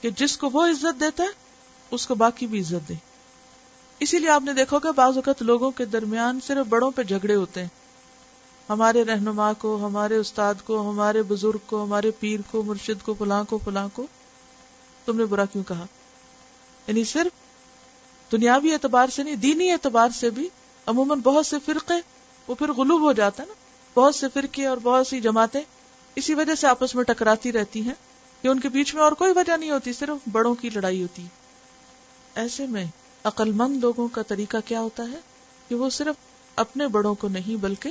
کہ 0.00 0.10
جس 0.22 0.36
کو 0.42 0.50
وہ 0.52 0.66
عزت 0.72 1.00
دیتا 1.00 1.22
ہے 1.22 1.96
اس 1.98 2.06
کو 2.06 2.14
باقی 2.24 2.46
بھی 2.52 2.60
عزت 2.64 2.88
دے 2.88 2.94
اسی 4.04 4.18
لیے 4.18 4.28
آپ 4.30 4.42
نے 4.44 4.52
دیکھا 4.54 4.78
کہ 4.82 4.90
بعض 4.96 5.16
اوقات 5.16 5.40
لوگوں 5.42 5.70
کے 5.78 5.84
درمیان 5.94 6.38
صرف 6.46 6.66
بڑوں 6.68 6.90
پہ 6.96 7.02
جھگڑے 7.02 7.34
ہوتے 7.34 7.60
ہیں 7.60 7.68
ہمارے 8.68 9.02
رہنما 9.04 9.52
کو 9.64 9.74
ہمارے 9.86 10.16
استاد 10.16 10.62
کو 10.64 10.80
ہمارے 10.90 11.22
بزرگ 11.28 11.58
کو 11.66 11.82
ہمارے 11.82 12.10
پیر 12.20 12.40
کو 12.50 12.62
مرشد 12.66 13.02
کو 13.04 13.14
پلاں 13.14 13.42
کو 13.48 13.58
پلاں 13.64 13.86
کو 13.94 14.06
تم 15.04 15.16
نے 15.16 15.24
برا 15.32 15.44
کیوں 15.52 15.62
کہا 15.68 15.84
یعنی 16.86 17.02
صرف 17.12 18.30
دنیاوی 18.32 18.72
اعتبار 18.72 19.08
سے 19.14 19.22
نہیں 19.22 19.36
دینی 19.44 19.70
اعتبار 19.70 20.08
سے 20.18 20.30
بھی 20.38 20.48
عموماً 20.94 21.20
بہت 21.24 21.46
سے 21.46 21.56
فرقے 21.64 21.94
وہ 22.48 22.54
پھر 22.58 22.72
غلوب 22.76 23.00
ہو 23.02 23.12
جاتا 23.20 23.42
ہے 23.42 23.48
نا 23.48 23.54
بہت 23.98 24.14
سے 24.14 24.26
فرقے 24.34 24.64
اور 24.66 24.78
بہت 24.82 25.06
سی 25.06 25.20
جماعتیں 25.26 25.60
اسی 26.22 26.34
وجہ 26.34 26.54
سے 26.60 26.66
آپس 26.68 26.94
میں 26.94 27.04
ٹکراتی 27.10 27.52
رہتی 27.52 27.82
ہیں 27.88 27.94
کہ 28.42 28.48
ان 28.48 28.60
کے 28.60 28.68
بیچ 28.78 28.94
میں 28.94 29.02
اور 29.02 29.12
کوئی 29.22 29.32
وجہ 29.36 29.56
نہیں 29.56 29.70
ہوتی 29.70 29.92
صرف 29.92 30.28
بڑوں 30.32 30.54
کی 30.60 30.70
لڑائی 30.74 31.02
ہوتی 31.02 31.26
ایسے 32.44 32.66
میں 32.76 32.84
عقل 33.28 33.50
مند 33.52 33.82
لوگوں 33.84 34.06
کا 34.12 34.22
طریقہ 34.28 34.56
کیا 34.66 34.80
ہوتا 34.80 35.02
ہے 35.12 35.18
کہ 35.68 35.74
وہ 35.80 35.88
صرف 35.96 36.16
اپنے 36.62 36.86
بڑوں 36.94 37.14
کو 37.22 37.28
نہیں 37.32 37.56
بلکہ 37.62 37.90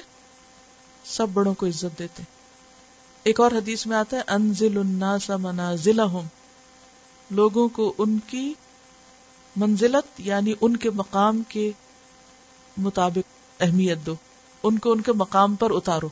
سب 1.16 1.30
بڑوں 1.34 1.54
کو 1.60 1.66
عزت 1.68 2.00
دیتے 2.00 2.24
ایک 3.30 3.40
اور 3.42 3.52
حدیث 3.56 3.86
میں 3.88 3.98
آتا 3.98 4.18
ہے 4.18 4.22
انزل 4.36 4.78
الناس 4.78 5.30
منازلہم 5.42 6.28
لوگوں 7.40 7.68
کو 7.74 7.94
ان 8.06 8.18
کی 8.28 8.52
منزلت 9.64 10.20
یعنی 10.26 10.54
ان 10.62 10.78
کے 10.86 10.90
مقام 11.02 11.42
کے 11.50 11.70
مطابق 12.88 13.62
اہمیت 13.62 14.06
دو 14.06 14.16
ان 14.68 14.78
کو 14.86 14.92
ان 14.92 15.02
کے 15.02 15.14
مقام 15.24 15.56
پر 15.64 15.76
اتارو 15.76 16.10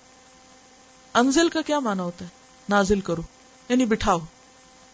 انزل 1.22 1.50
کا 1.50 1.62
کیا 1.68 1.80
معنی 1.88 2.02
ہوتا 2.02 2.26
ہے 2.26 2.30
نازل 2.70 3.02
کرو 3.10 3.22
یعنی 3.70 3.86
بٹھاؤ 3.96 4.18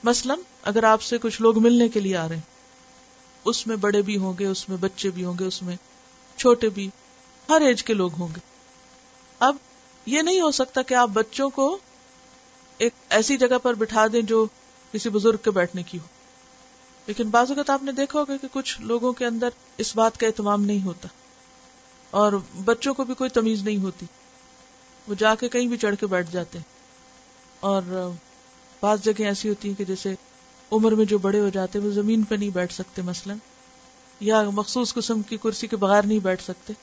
مثلا 0.04 0.36
اگر 0.72 0.84
آپ 0.92 1.02
سے 1.02 1.18
کچھ 1.22 1.42
لوگ 1.42 1.62
ملنے 1.64 1.88
کے 1.90 2.00
لیے 2.00 2.18
آ 2.18 2.28
رہے 2.30 2.36
ہیں 2.36 2.52
اس 3.51 3.65
میں 3.67 3.75
بڑے 3.86 4.01
بھی 4.08 4.17
ہوں 4.17 4.34
گے 4.39 4.45
اس 4.47 4.67
میں 4.69 4.77
بچے 4.82 5.10
بھی 5.15 5.23
ہوں 5.23 5.34
گے 5.39 5.45
اس 5.45 5.62
میں 5.63 5.75
چھوٹے 6.38 6.69
بھی 6.75 6.88
ہر 7.49 7.62
ایج 7.67 7.84
کے 7.84 7.93
لوگ 7.93 8.12
ہوں 8.19 8.27
گے 8.36 8.39
اب 9.47 9.56
یہ 10.13 10.21
نہیں 10.21 10.41
ہو 10.41 10.51
سکتا 10.60 10.82
کہ 10.88 10.93
آپ 11.01 11.10
بچوں 11.13 11.49
کو 11.58 11.65
ایک 12.84 12.93
ایسی 13.17 13.38
جگہ 13.38 13.58
پر 13.63 13.73
بٹھا 13.82 14.06
دیں 14.13 14.21
جو 14.34 14.45
کسی 14.91 15.10
بزرگ 15.10 15.38
کے 15.43 15.51
بیٹھنے 15.51 15.84
کی 15.89 15.99
ہو 15.99 16.06
لیکن 17.08 17.29
بعض 17.29 17.51
اوقات 17.51 17.69
آپ 17.69 17.84
نے 17.84 17.91
دیکھا 17.91 18.19
ہوگا 18.19 18.38
کہ 18.41 18.47
کچھ 18.51 18.79
لوگوں 18.91 19.12
کے 19.13 19.25
اندر 19.25 19.49
اس 19.84 19.95
بات 19.95 20.17
کا 20.19 20.27
اہتمام 20.27 20.63
نہیں 20.65 20.86
ہوتا 20.86 21.08
اور 22.19 22.34
بچوں 22.65 22.93
کو 22.93 23.03
بھی 23.03 23.13
کوئی 23.23 23.29
تمیز 23.39 23.63
نہیں 23.63 23.77
ہوتی 23.84 24.06
وہ 25.08 25.15
جا 25.19 25.34
کے 25.39 25.49
کہیں 25.56 25.67
بھی 25.67 25.77
چڑھ 25.77 25.95
کے 25.99 26.08
بیٹھ 26.13 26.32
جاتے 26.32 26.58
ہیں 26.58 26.71
اور 27.69 27.82
بعض 28.82 29.03
جگہ 29.03 29.25
ایسی 29.25 29.49
ہوتی 29.49 29.67
ہیں 29.69 29.75
کہ 29.75 29.84
جیسے 29.86 30.13
عمر 30.76 30.92
میں 31.00 31.06
جو 31.06 31.18
بڑے 31.26 31.40
ہو 31.40 31.50
جاتے 31.54 31.80
وہ 31.80 31.90
زمین 32.02 32.24
پہ 32.30 32.36
نہیں 32.36 32.50
بیٹھ 32.54 32.74
سکتے 32.74 33.02
مثلا 33.12 33.34
یا 34.30 34.42
مخصوص 34.60 34.94
قسم 34.94 35.22
کی 35.30 35.38
کرسی 35.44 35.68
کے 35.68 35.76
بغیر 35.84 36.04
نہیں 36.12 36.20
بیٹھ 36.28 36.44
سکتے 36.44 36.74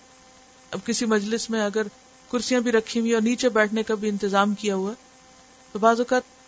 اب 0.77 0.85
کسی 0.87 1.07
مجلس 1.13 1.49
میں 1.51 1.63
اگر 1.65 1.87
کرسیاں 2.33 2.61
بھی 2.67 2.73
رکھی 2.73 3.01
ہوئی 3.01 3.13
اور 3.15 3.23
نیچے 3.23 3.49
بیٹھنے 3.57 3.83
کا 3.89 3.95
بھی 4.03 4.09
انتظام 4.09 4.55
کیا 4.61 4.75
ہوا 4.83 4.93
تو 5.73 5.79
بعض 5.85 6.01
اوقات 6.01 6.39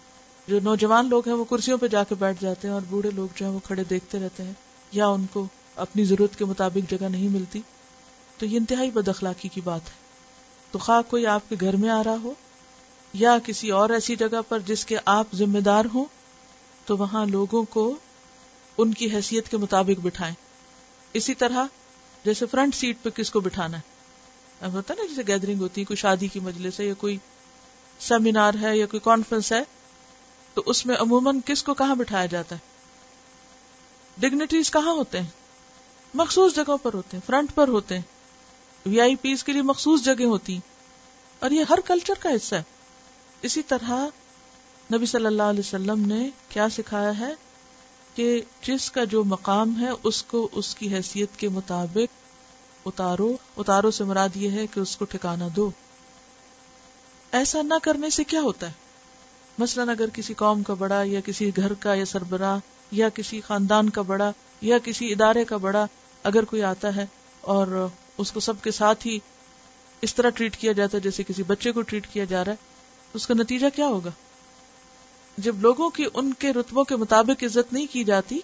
جو 0.48 0.58
نوجوان 0.64 1.08
لوگ 1.08 1.26
ہیں 1.28 1.34
وہ 1.40 1.44
کرسیوں 1.50 1.78
پہ 1.78 1.88
جا 1.96 2.02
کے 2.08 2.14
بیٹھ 2.18 2.40
جاتے 2.42 2.68
ہیں 2.68 2.74
اور 2.74 2.82
بوڑھے 2.90 3.10
لوگ 3.14 3.28
جو 3.36 3.44
ہیں 3.46 3.52
وہ 3.54 3.58
کھڑے 3.64 3.84
دیکھتے 3.90 4.18
رہتے 4.20 4.42
ہیں 4.44 4.52
یا 4.92 5.06
ان 5.16 5.24
کو 5.32 5.46
اپنی 5.86 6.04
ضرورت 6.04 6.36
کے 6.38 6.44
مطابق 6.44 6.90
جگہ 6.90 7.08
نہیں 7.10 7.28
ملتی 7.38 7.60
تو 8.38 8.46
یہ 8.46 8.56
انتہائی 8.58 8.90
بد 8.94 9.08
اخلاقی 9.08 9.48
کی 9.54 9.60
بات 9.64 9.88
ہے 9.90 10.00
تو 10.70 10.78
خواہ 10.86 11.00
کوئی 11.10 11.26
آپ 11.36 11.48
کے 11.48 11.56
گھر 11.60 11.76
میں 11.84 11.88
آ 11.90 12.02
رہا 12.04 12.16
ہو 12.22 12.32
یا 13.22 13.36
کسی 13.44 13.70
اور 13.78 13.90
ایسی 13.98 14.16
جگہ 14.16 14.40
پر 14.48 14.58
جس 14.66 14.84
کے 14.90 14.96
آپ 15.14 15.34
ذمہ 15.38 15.58
دار 15.70 15.84
ہوں 15.94 16.04
تو 16.86 16.96
وہاں 16.96 17.24
لوگوں 17.26 17.62
کو 17.70 17.92
ان 18.82 18.92
کی 19.00 19.10
حیثیت 19.14 19.48
کے 19.50 19.56
مطابق 19.64 20.00
بٹھائیں 20.04 20.34
اسی 21.20 21.34
طرح 21.42 21.66
جیسے 22.24 22.46
فرنٹ 22.50 22.74
سیٹ 22.74 22.96
پہ 23.02 23.10
کس 23.16 23.30
کو 23.30 23.40
بٹھانا 23.40 23.78
ہے 23.80 24.68
ہوتا 24.72 24.94
نا 24.98 25.04
جیسے 25.08 25.22
گیدرنگ 25.28 25.60
ہوتی 25.60 25.80
ہے 25.80 25.84
کوئی 25.86 25.96
شادی 25.96 26.26
کی 26.32 26.40
مجلس 26.40 26.80
ہے 26.80 26.84
یا 26.84 26.94
کوئی 26.98 27.16
سیمینار 28.08 28.54
ہے 28.60 28.76
یا 28.76 28.86
کوئی 28.90 29.00
کانفرنس 29.04 29.52
ہے 29.52 29.62
تو 30.54 30.62
اس 30.70 30.84
میں 30.86 30.96
عموماً 31.00 31.40
کس 31.46 31.62
کو 31.64 31.74
کہاں 31.80 31.94
بٹھایا 32.00 32.26
جاتا 32.34 32.56
ہے 32.56 32.70
ڈگنیٹریز 34.20 34.70
کہاں 34.70 34.94
ہوتے 34.94 35.20
ہیں 35.20 36.16
مخصوص 36.20 36.54
جگہوں 36.56 36.76
پر 36.82 36.94
ہوتے 36.94 37.16
ہیں 37.16 37.26
فرنٹ 37.26 37.54
پر 37.54 37.68
ہوتے 37.76 37.94
ہیں 37.98 38.88
وی 38.88 39.00
آئی 39.00 39.16
پیز 39.22 39.44
کے 39.44 39.52
لیے 39.52 39.62
مخصوص 39.72 40.04
جگہ 40.04 40.24
ہوتی 40.34 40.52
ہیں 40.52 40.60
اور 41.42 41.50
یہ 41.50 41.64
ہر 41.70 41.78
کلچر 41.86 42.18
کا 42.22 42.34
حصہ 42.36 42.54
ہے 42.54 42.62
اسی 43.48 43.62
طرح 43.74 44.00
نبی 44.92 45.06
صلی 45.06 45.26
اللہ 45.26 45.42
علیہ 45.50 45.60
وسلم 45.64 46.04
نے 46.06 46.18
کیا 46.48 46.68
سکھایا 46.72 47.12
ہے 47.18 47.32
کہ 48.14 48.26
جس 48.62 48.90
کا 48.94 49.04
جو 49.12 49.22
مقام 49.24 49.74
ہے 49.80 49.90
اس 50.08 50.22
کو 50.30 50.48
اس 50.60 50.74
کی 50.78 50.88
حیثیت 50.94 51.36
کے 51.40 51.48
مطابق 51.58 52.86
اتارو 52.88 53.30
اتارو 53.62 53.90
سے 53.98 54.04
مراد 54.04 54.36
یہ 54.36 54.50
ہے 54.60 54.66
کہ 54.74 54.80
اس 54.80 54.96
کو 54.96 55.04
ٹھکانا 55.12 55.46
دو 55.56 55.70
ایسا 57.40 57.62
نہ 57.66 57.74
کرنے 57.82 58.10
سے 58.16 58.24
کیا 58.32 58.40
ہوتا 58.48 58.66
ہے 58.68 58.80
مثلاً 59.58 59.88
اگر 59.88 60.08
کسی 60.14 60.34
قوم 60.42 60.62
کا 60.62 60.74
بڑا 60.78 61.02
یا 61.06 61.20
کسی 61.24 61.50
گھر 61.56 61.74
کا 61.84 61.94
یا 61.94 62.04
سربراہ 62.12 62.58
یا 62.98 63.08
کسی 63.20 63.40
خاندان 63.46 63.88
کا 63.98 64.02
بڑا 64.10 64.30
یا 64.70 64.78
کسی 64.84 65.10
ادارے 65.12 65.44
کا 65.50 65.56
بڑا 65.66 65.86
اگر 66.30 66.44
کوئی 66.50 66.62
آتا 66.72 66.94
ہے 66.96 67.06
اور 67.54 67.88
اس 68.24 68.32
کو 68.32 68.40
سب 68.50 68.60
کے 68.64 68.70
ساتھ 68.80 69.06
ہی 69.06 69.18
اس 70.06 70.14
طرح 70.14 70.30
ٹریٹ 70.36 70.56
کیا 70.56 70.72
جاتا 70.80 70.96
ہے 70.96 71.02
جیسے 71.08 71.22
کسی 71.28 71.42
بچے 71.52 71.72
کو 71.72 71.82
ٹریٹ 71.92 72.06
کیا 72.12 72.24
جا 72.34 72.44
رہا 72.44 72.52
ہے 72.52 72.70
اس 73.18 73.26
کا 73.26 73.34
نتیجہ 73.38 73.66
کیا 73.76 73.86
ہوگا 73.96 74.10
جب 75.44 75.60
لوگوں 75.62 75.88
کی 75.96 76.04
ان 76.12 76.32
کے 76.38 76.52
رتبوں 76.52 76.84
کے 76.84 76.96
مطابق 76.96 77.42
عزت 77.44 77.72
نہیں 77.72 77.86
کی 77.92 78.02
جاتی 78.04 78.38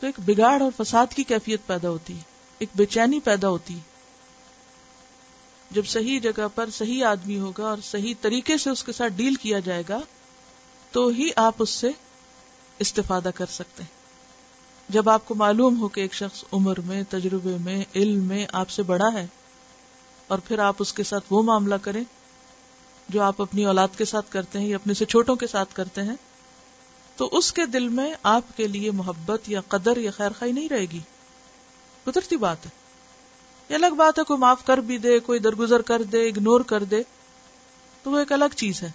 تو 0.00 0.06
ایک 0.06 0.18
بگاڑ 0.26 0.60
اور 0.62 0.70
فساد 0.82 1.14
کی 1.16 1.24
کیفیت 1.24 1.66
پیدا 1.66 1.88
ہوتی 1.90 2.14
ایک 2.58 2.68
بے 2.76 2.86
چینی 2.94 3.20
پیدا 3.24 3.48
ہوتی 3.48 3.78
جب 5.74 5.86
صحیح 5.86 6.18
جگہ 6.22 6.46
پر 6.54 6.70
صحیح 6.72 7.04
آدمی 7.06 7.38
ہوگا 7.38 7.66
اور 7.68 7.78
صحیح 7.82 8.14
طریقے 8.20 8.56
سے 8.64 8.70
اس 8.70 8.82
کے 8.84 8.92
ساتھ 8.92 9.12
ڈیل 9.16 9.34
کیا 9.44 9.58
جائے 9.68 9.82
گا 9.88 10.00
تو 10.92 11.06
ہی 11.18 11.28
آپ 11.44 11.62
اس 11.62 11.70
سے 11.80 11.90
استفادہ 12.84 13.30
کر 13.34 13.46
سکتے 13.50 13.82
ہیں 13.82 14.00
جب 14.92 15.08
آپ 15.08 15.24
کو 15.28 15.34
معلوم 15.40 15.80
ہو 15.80 15.88
کہ 15.88 16.00
ایک 16.00 16.14
شخص 16.14 16.44
عمر 16.52 16.80
میں 16.86 17.02
تجربے 17.10 17.56
میں 17.64 17.82
علم 17.94 18.24
میں 18.28 18.46
آپ 18.60 18.70
سے 18.70 18.82
بڑا 18.86 19.12
ہے 19.12 19.26
اور 20.34 20.38
پھر 20.48 20.58
آپ 20.68 20.76
اس 20.80 20.92
کے 20.92 21.02
ساتھ 21.10 21.24
وہ 21.32 21.42
معاملہ 21.42 21.74
کریں 21.82 22.02
جو 23.10 23.22
آپ 23.22 23.40
اپنی 23.42 23.64
اولاد 23.66 23.96
کے 23.98 24.04
ساتھ 24.04 24.30
کرتے 24.32 24.58
ہیں 24.58 24.66
یا 24.66 24.76
اپنے 24.76 24.94
سے 24.94 25.04
چھوٹوں 25.04 25.36
کے 25.36 25.46
ساتھ 25.46 25.74
کرتے 25.74 26.02
ہیں 26.02 26.14
تو 27.16 27.28
اس 27.38 27.52
کے 27.52 27.66
دل 27.72 27.88
میں 27.98 28.12
آپ 28.28 28.56
کے 28.56 28.66
لیے 28.66 28.90
محبت 29.00 29.48
یا 29.48 29.60
قدر 29.68 29.96
یا 30.00 30.10
خیر 30.16 30.32
خائی 30.38 30.52
نہیں 30.52 30.68
رہے 30.68 30.84
گی 30.92 31.00
قدرتی 32.04 32.36
بات 32.44 32.64
ہے 32.66 32.70
یہ 33.68 33.74
الگ 33.74 33.94
بات 33.96 34.18
ہے 34.18 34.24
کوئی 34.28 34.38
معاف 34.40 34.64
کر 34.66 34.78
بھی 34.86 34.98
دے 34.98 35.18
کوئی 35.26 35.38
درگزر 35.38 35.82
کر 35.90 36.02
دے 36.12 36.26
اگنور 36.28 36.60
کر 36.70 36.84
دے 36.94 37.02
تو 38.02 38.10
وہ 38.10 38.18
ایک 38.18 38.32
الگ 38.32 38.54
چیز 38.56 38.82
ہے 38.82 38.90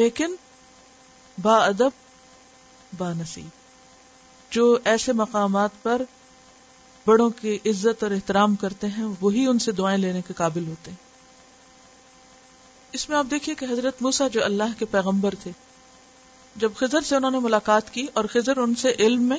لیکن 0.00 0.34
با 1.42 1.56
ادب 1.64 1.98
با 2.98 3.12
نصیب 3.18 3.58
جو 4.54 4.76
ایسے 4.92 5.12
مقامات 5.18 5.82
پر 5.82 6.02
بڑوں 7.06 7.28
کی 7.40 7.58
عزت 7.70 8.02
اور 8.02 8.10
احترام 8.12 8.54
کرتے 8.60 8.86
ہیں 8.96 9.06
وہی 9.20 9.46
ان 9.46 9.58
سے 9.64 9.72
دعائیں 9.72 9.98
لینے 9.98 10.20
کے 10.28 10.34
قابل 10.38 10.66
ہوتے 10.68 10.90
ہیں 10.90 11.08
اس 12.92 13.08
میں 13.08 13.16
آپ 13.16 13.26
دیکھیے 13.30 13.54
کہ 13.54 13.66
حضرت 13.70 14.00
موسا 14.02 14.26
جو 14.32 14.44
اللہ 14.44 14.78
کے 14.78 14.84
پیغمبر 14.90 15.34
تھے 15.42 15.50
جب 16.62 16.72
خضر 16.76 17.00
سے 17.08 17.16
انہوں 17.16 17.30
نے 17.30 17.38
ملاقات 17.42 17.90
کی 17.94 18.06
اور 18.18 18.24
خضر 18.32 18.56
ان 18.58 18.74
سے 18.82 18.92
علم 18.98 19.22
میں 19.28 19.36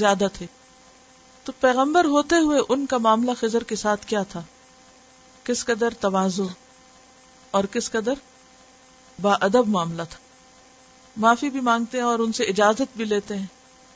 زیادہ 0.00 0.26
تھے 0.32 0.46
تو 1.44 1.52
پیغمبر 1.60 2.04
ہوتے 2.16 2.36
ہوئے 2.44 2.60
ان 2.68 2.84
کا 2.86 2.98
معاملہ 3.06 3.30
خضر 3.40 3.64
کے 3.72 3.76
ساتھ 3.82 4.06
کیا 4.06 4.22
تھا 4.32 4.42
کس 5.44 5.64
قدر 5.64 5.94
توازو 6.00 6.46
اور 7.56 7.64
کس 7.72 7.90
قدر 7.90 8.18
با 9.22 9.32
ادب 9.48 9.68
معاملہ 9.76 10.02
تھا 10.10 10.18
معافی 11.24 11.50
بھی 11.50 11.60
مانگتے 11.68 11.98
ہیں 11.98 12.04
اور 12.04 12.18
ان 12.18 12.32
سے 12.38 12.44
اجازت 12.52 12.96
بھی 12.96 13.04
لیتے 13.04 13.36
ہیں 13.36 13.46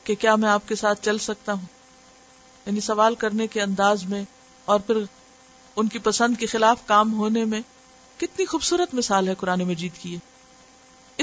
کہ 0.03 0.15
کیا 0.19 0.35
میں 0.43 0.49
آپ 0.49 0.67
کے 0.67 0.75
ساتھ 0.75 1.03
چل 1.05 1.17
سکتا 1.27 1.53
ہوں 1.53 1.65
یعنی 2.65 2.79
سوال 2.85 3.15
کرنے 3.25 3.47
کے 3.55 3.61
انداز 3.61 4.03
میں 4.13 4.23
اور 4.73 4.79
پھر 4.87 5.03
ان 5.75 5.87
کی 5.87 5.99
پسند 6.09 6.37
کے 6.39 6.45
خلاف 6.53 6.85
کام 6.87 7.13
ہونے 7.17 7.43
میں 7.53 7.61
کتنی 8.21 8.45
خوبصورت 8.45 8.93
مثال 8.95 9.27
ہے 9.27 9.33
قرآن 9.37 9.61
مجید 9.67 9.95
کی 10.01 10.17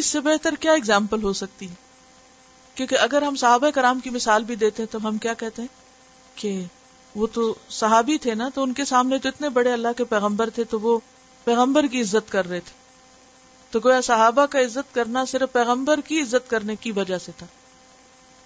اس 0.00 0.06
سے 0.14 0.20
بہتر 0.20 0.54
کیا 0.60 0.72
اگزامپل 0.78 1.22
ہو 1.22 1.32
سکتی 1.40 1.68
ہے 1.70 1.74
کیونکہ 2.74 2.98
اگر 3.04 3.22
ہم 3.22 3.36
صحابہ 3.42 3.70
کرام 3.74 4.00
کی 4.00 4.10
مثال 4.16 4.44
بھی 4.50 4.56
دیتے 4.62 4.86
تو 4.94 4.98
ہم 5.06 5.18
کیا 5.26 5.34
کہتے 5.42 5.62
ہیں 5.62 5.68
کہ 6.40 6.50
وہ 7.20 7.26
تو 7.32 7.44
صحابی 7.78 8.16
تھے 8.24 8.34
نا 8.40 8.48
تو 8.54 8.62
ان 8.62 8.72
کے 8.80 8.84
سامنے 8.92 9.18
تو 9.22 9.28
اتنے 9.28 9.48
بڑے 9.60 9.72
اللہ 9.72 9.96
کے 9.96 10.04
پیغمبر 10.14 10.50
تھے 10.58 10.64
تو 10.74 10.80
وہ 10.80 10.98
پیغمبر 11.44 11.86
کی 11.92 12.02
عزت 12.02 12.30
کر 12.32 12.48
رہے 12.48 12.60
تھے 12.66 12.76
تو 13.70 13.80
گویا 13.84 14.00
صحابہ 14.10 14.44
کا 14.50 14.60
عزت 14.66 14.92
کرنا 14.94 15.24
صرف 15.36 15.52
پیغمبر 15.52 16.00
کی 16.10 16.20
عزت 16.22 16.50
کرنے 16.50 16.76
کی 16.84 16.92
وجہ 17.00 17.18
سے 17.24 17.32
تھا 17.38 17.46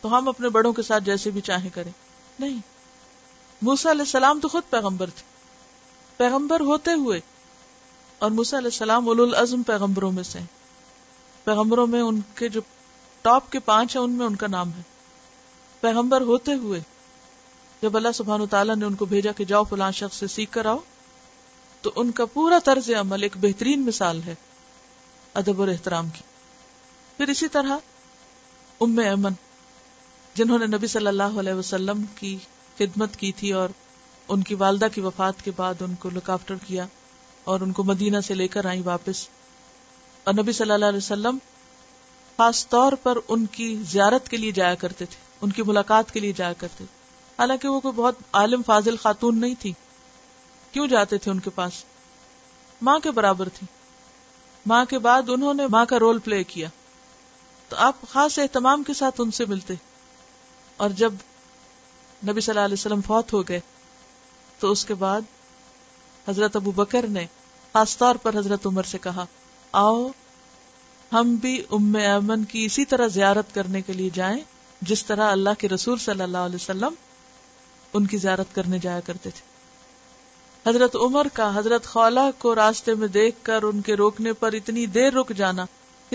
تو 0.00 0.16
ہم 0.16 0.28
اپنے 0.28 0.48
بڑوں 0.58 0.72
کے 0.78 0.82
ساتھ 0.92 1.04
جیسے 1.10 1.30
بھی 1.34 1.40
چاہیں 1.50 1.68
کریں 1.74 1.90
نہیں 2.38 2.56
موسا 3.70 3.90
علیہ 3.90 4.08
السلام 4.10 4.40
تو 4.40 4.48
خود 4.54 4.62
پیغمبر 4.70 5.10
تھے 5.18 5.30
پیغمبر 6.16 6.60
ہوتے 6.70 6.92
ہوئے 7.04 7.20
اور 8.22 8.30
مسا 8.30 8.56
علیہ 8.58 8.70
السلام 8.72 9.08
اول 9.08 9.20
العزم 9.20 9.62
پیغمبروں 9.68 10.10
میں 10.16 10.22
سے 10.24 10.38
پیغمبروں 11.44 11.86
میں 11.94 12.00
ان 12.00 12.18
کے 12.38 12.48
جو 12.56 12.60
ٹاپ 13.22 13.50
کے 13.52 13.58
پانچ 13.70 13.96
ہیں 13.96 14.02
ان 14.02 14.12
میں 14.18 14.26
ان 14.26 14.36
کا 14.42 14.46
نام 14.52 14.70
ہے 14.76 14.82
پیغمبر 15.80 16.20
ہوتے 16.28 16.54
ہوئے 16.66 16.80
جب 17.82 17.96
اللہ 17.96 18.12
سبحان 18.20 18.40
و 18.40 18.46
تعالیٰ 18.52 18.76
نے 18.76 18.84
ان 18.86 18.94
کو 19.00 19.04
بھیجا 19.14 19.32
کہ 19.40 19.44
جاؤ 19.54 19.64
فلاں 19.70 19.90
شخص 20.02 20.18
سے 20.20 20.26
سیکھ 20.36 20.52
کر 20.58 20.66
آؤ 20.74 20.78
تو 21.82 21.92
ان 22.02 22.10
کا 22.20 22.24
پورا 22.36 22.58
طرز 22.70 22.90
عمل 23.00 23.22
ایک 23.22 23.36
بہترین 23.46 23.84
مثال 23.86 24.22
ہے 24.26 24.34
ادب 25.42 25.60
اور 25.60 25.68
احترام 25.74 26.08
کی 26.18 26.22
پھر 27.16 27.28
اسی 27.36 27.48
طرح 27.58 27.76
ام 28.86 28.98
ایمن 29.08 29.42
جنہوں 30.34 30.58
نے 30.64 30.76
نبی 30.76 30.86
صلی 30.96 31.06
اللہ 31.16 31.38
علیہ 31.44 31.54
وسلم 31.64 32.04
کی 32.22 32.36
خدمت 32.78 33.16
کی 33.24 33.32
تھی 33.42 33.52
اور 33.62 33.74
ان 34.32 34.42
کی 34.50 34.54
والدہ 34.66 34.86
کی 34.94 35.00
وفات 35.10 35.42
کے 35.44 35.50
بعد 35.62 35.82
ان 35.88 35.94
کو 36.04 36.10
لک 36.16 36.30
آفٹر 36.38 36.64
کیا 36.66 36.86
اور 37.50 37.60
ان 37.60 37.72
کو 37.72 37.84
مدینہ 37.84 38.20
سے 38.26 38.34
لے 38.34 38.46
کر 38.48 38.66
آئی 38.66 38.82
واپس 38.84 39.26
اور 40.24 40.34
نبی 40.34 40.52
صلی 40.52 40.70
اللہ 40.72 40.84
علیہ 40.84 40.96
وسلم 41.04 41.38
خاص 42.36 42.66
طور 42.68 42.92
پر 43.02 43.16
ان 43.18 43.22
ان 43.38 43.46
کی 43.46 43.66
کی 43.76 43.82
زیارت 43.90 44.28
کے 44.28 44.36
لیے 44.36 44.52
جایا 44.58 44.74
کرتے 44.82 45.04
تھے 45.10 45.62
ملاقات 45.66 46.10
کے 46.12 46.20
لیے 46.20 46.32
جایا 46.36 46.52
کرتے 46.58 46.76
تھے 46.84 47.34
حالانکہ 47.38 47.68
وہ 47.68 47.80
کوئی 47.80 47.92
بہت 47.96 48.18
عالم 48.40 48.62
فاضل 48.66 48.96
خاتون 49.02 49.38
نہیں 49.40 49.54
تھی 49.60 49.72
کیوں 50.72 50.86
جاتے 50.88 51.18
تھے 51.26 51.30
ان 51.30 51.40
کے 51.46 51.50
پاس 51.54 51.82
ماں 52.88 52.98
کے 53.04 53.10
برابر 53.18 53.48
تھی 53.58 53.66
ماں 54.74 54.84
کے 54.90 54.98
بعد 55.08 55.28
انہوں 55.36 55.54
نے 55.54 55.66
ماں 55.76 55.84
کا 55.92 55.98
رول 56.06 56.18
پلے 56.24 56.42
کیا 56.54 56.68
تو 57.68 57.76
آپ 57.90 58.00
خاص 58.12 58.38
اہتمام 58.38 58.82
کے 58.86 58.94
ساتھ 59.02 59.20
ان 59.20 59.30
سے 59.40 59.44
ملتے 59.54 59.74
اور 60.84 60.90
جب 61.04 61.12
نبی 62.28 62.40
صلی 62.40 62.52
اللہ 62.54 62.64
علیہ 62.64 62.78
وسلم 62.78 63.00
فوت 63.06 63.32
ہو 63.32 63.42
گئے 63.48 63.58
تو 64.58 64.70
اس 64.72 64.84
کے 64.84 64.94
بعد 64.94 65.22
حضرت 66.28 66.56
ابو 66.56 66.70
بکر 66.76 67.06
نے 67.10 67.24
خاص 67.72 67.96
طور 67.98 68.14
پر 68.22 68.36
حضرت 68.38 68.66
عمر 68.66 68.82
سے 68.90 68.98
کہا 69.02 69.24
آؤ 69.86 70.06
ہم 71.12 71.34
بھی 71.40 71.56
ام 71.78 71.94
ایمن 72.02 72.44
کی 72.52 72.64
اسی 72.64 72.84
طرح 72.92 73.06
زیارت 73.16 73.54
کرنے 73.54 73.80
کے 73.86 73.92
لیے 73.92 74.10
جائیں 74.14 74.40
جس 74.90 75.04
طرح 75.06 75.30
اللہ 75.30 75.58
کے 75.58 75.68
رسول 75.68 75.98
صلی 76.04 76.22
اللہ 76.22 76.46
علیہ 76.50 76.58
وسلم 76.62 76.94
ان 77.98 78.06
کی 78.12 78.16
زیارت 78.18 78.54
کرنے 78.54 78.78
جایا 78.86 79.00
کرتے 79.06 79.30
تھے 79.36 79.50
حضرت 80.68 80.96
عمر 81.06 81.26
کا 81.34 81.50
حضرت 81.58 81.86
خولا 81.86 82.30
کو 82.38 82.54
راستے 82.54 82.94
میں 83.00 83.08
دیکھ 83.18 83.44
کر 83.44 83.62
ان 83.70 83.80
کے 83.88 83.96
روکنے 83.96 84.32
پر 84.42 84.52
اتنی 84.60 84.86
دیر 84.96 85.12
رک 85.14 85.32
جانا 85.36 85.64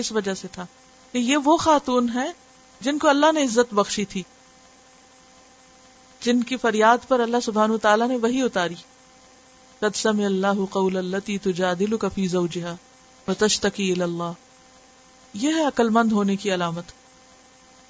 اس 0.02 0.12
وجہ 0.12 0.34
سے 0.40 0.48
تھا 0.52 0.66
کہ 1.12 1.18
یہ 1.18 1.36
وہ 1.50 1.56
خاتون 1.66 2.08
ہے 2.14 2.26
جن 2.86 2.98
کو 2.98 3.08
اللہ 3.08 3.32
نے 3.34 3.42
عزت 3.44 3.74
بخشی 3.74 4.04
تھی 4.14 4.22
جن 6.24 6.42
کی 6.42 6.56
فریاد 6.62 7.08
پر 7.08 7.20
اللہ 7.20 7.40
سبحان 7.44 7.76
تعالیٰ 7.82 8.08
نے 8.08 8.16
وہی 8.22 8.42
اتاری 8.42 8.74
رتسم 9.82 10.20
اللہ 10.24 10.78
وتشتكي 13.26 13.86
الى 13.92 14.02
الله 14.02 15.38
یہ 15.40 15.54
ہے 15.54 15.64
عقلمند 15.70 16.12
ہونے 16.18 16.36
کی 16.44 16.52
علامت 16.54 16.92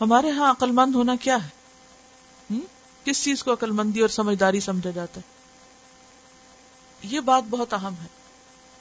ہمارے 0.01 0.29
یہاں 0.29 0.49
عقلمند 0.51 0.95
ہونا 0.95 1.15
کیا 1.27 1.37
ہے 1.45 2.57
کس 3.05 3.23
چیز 3.25 3.43
کو 3.49 3.53
عقلمندی 3.53 4.01
اور 4.07 4.15
سمجھداری 4.17 4.61
سمجھا 4.67 4.91
جاتا 4.95 5.21
ہے 5.21 7.09
یہ 7.11 7.21
بات 7.31 7.49
بہت 7.51 7.73
اہم 7.79 7.95
ہے 8.03 8.07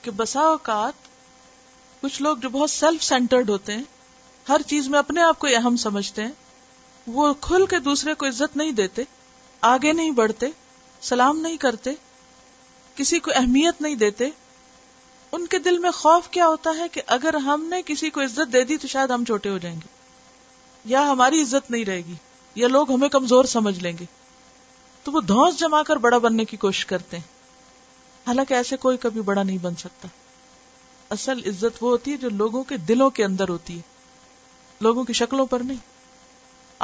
کہ 0.02 0.12
بسا 0.22 0.42
اوقات 0.56 1.08
کچھ 2.02 2.22
لوگ 2.28 2.38
جو 2.46 2.50
بہت 2.58 2.70
سیلف 2.80 3.04
سینٹرڈ 3.12 3.50
ہوتے 3.56 3.74
ہیں 3.74 3.84
ہر 4.50 4.62
چیز 4.74 4.88
میں 4.96 5.00
اپنے 5.00 5.22
آپ 5.28 5.40
کو 5.40 5.48
اہم 5.58 5.76
سمجھتے 5.88 6.24
ہیں 6.26 6.32
وہ 7.20 7.34
کھل 7.50 7.66
کے 7.76 7.80
دوسرے 7.90 8.14
کو 8.24 8.28
عزت 8.34 8.58
نہیں 8.64 8.72
دیتے 8.82 9.04
آگے 9.74 9.94
نہیں 10.02 10.12
بڑھتے 10.24 10.48
سلام 11.14 11.40
نہیں 11.46 11.58
کرتے 11.68 11.94
کسی 12.98 13.20
کو 13.26 13.32
اہمیت 13.36 13.82
نہیں 13.82 13.96
دیتے 14.04 14.30
ان 15.38 15.46
کے 15.54 15.58
دل 15.68 15.78
میں 15.80 15.90
خوف 15.96 16.28
کیا 16.36 16.48
ہوتا 16.48 16.70
ہے 16.78 16.88
کہ 16.92 17.02
اگر 17.16 17.34
ہم 17.48 17.66
نے 17.70 17.82
کسی 17.86 18.10
کو 18.18 18.22
عزت 18.24 18.52
دے 18.54 18.64
دی 18.70 18.78
تو 18.84 18.88
شاید 18.94 19.12
ہم 19.12 19.24
چھوٹے 19.28 19.50
ہو 19.50 19.58
جائیں 19.66 19.76
گے 19.80 19.88
یا 20.94 21.02
ہماری 21.12 21.42
عزت 21.42 21.70
نہیں 21.72 21.86
رہے 21.86 22.02
گی 22.08 22.14
یا 22.62 22.68
لوگ 22.68 22.92
ہمیں 22.92 23.08
کمزور 23.16 23.46
سمجھ 23.56 23.78
لیں 23.84 23.92
گے 24.00 24.06
تو 25.04 25.12
وہ 25.12 25.22
دھوس 25.34 25.60
جما 25.60 25.82
کر 25.88 25.96
بڑا 26.06 26.18
بننے 26.26 26.46
کی 26.52 26.58
کوشش 26.64 26.86
کرتے 26.86 27.18
ہیں 27.18 27.36
حالانکہ 28.28 28.54
ایسے 28.54 28.78
کوئی 28.86 28.98
کبھی 29.06 29.22
بڑا 29.32 29.42
نہیں 29.44 29.58
بن 29.68 29.76
سکتا 29.84 30.08
اصل 31.18 31.46
عزت 31.50 31.78
وہ 31.82 31.90
ہوتی 31.90 32.12
ہے 32.12 32.18
جو 32.24 32.30
لوگوں 32.42 32.64
کے 32.72 32.78
دلوں 32.88 33.10
کے 33.20 33.24
اندر 33.26 33.50
ہوتی 33.50 33.76
ہے 33.76 33.82
لوگوں 34.88 35.04
کی 35.04 35.14
شکلوں 35.22 35.46
پر 35.54 35.60
نہیں 35.68 35.78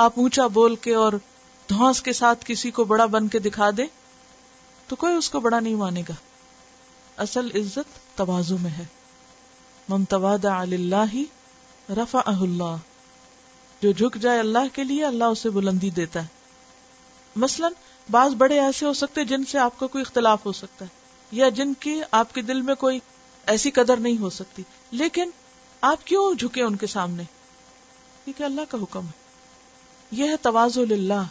آپ 0.04 0.20
اونچا 0.20 0.48
بول 0.60 0.76
کے 0.86 0.94
اور 1.06 1.14
دھوس 1.70 2.02
کے 2.08 2.14
ساتھ 2.22 2.46
کسی 2.48 2.72
کو 2.78 2.84
بڑا 2.94 3.06
بن 3.18 3.28
کے 3.36 3.40
دکھا 3.50 3.70
دیں 3.78 3.86
تو 4.88 4.96
کوئی 5.02 5.16
اس 5.16 5.30
کو 5.30 5.40
بڑا 5.40 5.60
نہیں 5.60 5.76
مانے 5.76 6.02
گا 6.10 6.14
اصل 7.24 7.50
عزت 7.60 7.98
توازو 8.18 8.58
میں 8.62 8.72
ہے 8.78 8.84
اللہ 10.50 11.16
رفا 12.00 12.20
اللہ 12.26 12.76
جو 13.82 13.92
جھک 13.92 14.18
جائے 14.22 14.40
اللہ 14.40 14.74
کے 14.74 14.84
لیے 14.92 15.06
اللہ 15.06 15.36
اسے 15.36 15.50
بلندی 15.60 15.90
دیتا 16.02 16.22
ہے 16.24 17.40
مثلا 17.46 17.70
بعض 18.12 18.34
بڑے 18.38 18.60
ایسے 18.60 18.86
ہو 18.86 18.94
سکتے 19.02 19.26
جن 19.32 19.44
سے 19.52 19.58
آپ 19.60 19.80
کا 19.80 19.86
کو 19.88 19.92
کوئی 19.94 20.02
اختلاف 20.08 20.46
ہو 20.46 20.52
سکتا 20.62 20.86
ہے 20.86 21.02
یا 21.42 21.50
جن 21.60 21.74
کی 21.86 22.00
آپ 22.22 22.34
کے 22.36 22.42
دل 22.52 22.62
میں 22.70 22.76
کوئی 22.86 23.00
ایسی 23.54 23.72
قدر 23.80 23.98
نہیں 24.08 24.18
ہو 24.22 24.30
سکتی 24.40 24.64
لیکن 25.02 25.30
آپ 25.92 26.06
کیوں 26.08 26.34
جھکے 26.34 26.64
ان 26.64 26.76
کے 26.84 26.88
سامنے 26.88 27.24
کیونکہ 28.26 28.44
اللہ 28.44 28.70
کا 28.72 28.78
حکم 28.82 29.06
ہے 29.06 29.22
یہ 30.22 30.28
ہے 30.30 30.36
توازو 30.42 30.82
اللہ 30.98 31.24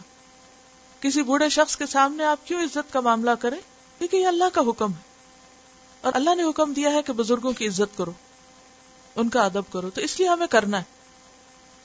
کسی 1.03 1.21
بوڑھے 1.29 1.47
شخص 1.53 1.75
کے 1.77 1.85
سامنے 1.91 2.23
آپ 2.25 2.45
کیوں 2.47 2.59
عزت 2.63 2.91
کا 2.91 2.99
معاملہ 3.05 3.31
کریں 3.39 3.59
کیونکہ 3.97 4.15
یہ 4.17 4.27
اللہ 4.27 4.53
کا 4.53 4.61
حکم 4.67 4.91
ہے 4.97 5.11
اور 6.07 6.13
اللہ 6.19 6.35
نے 6.35 6.43
حکم 6.49 6.73
دیا 6.73 6.91
ہے 6.93 7.01
کہ 7.07 7.13
بزرگوں 7.13 7.51
کی 7.57 7.67
عزت 7.67 7.97
کرو 7.97 8.11
ان 9.21 9.29
کا 9.29 9.41
ادب 9.45 9.71
کرو 9.73 9.89
تو 9.97 10.01
اس 10.07 10.19
لیے 10.19 10.27
ہمیں 10.27 10.45
کرنا 10.55 10.79
ہے 10.79 10.91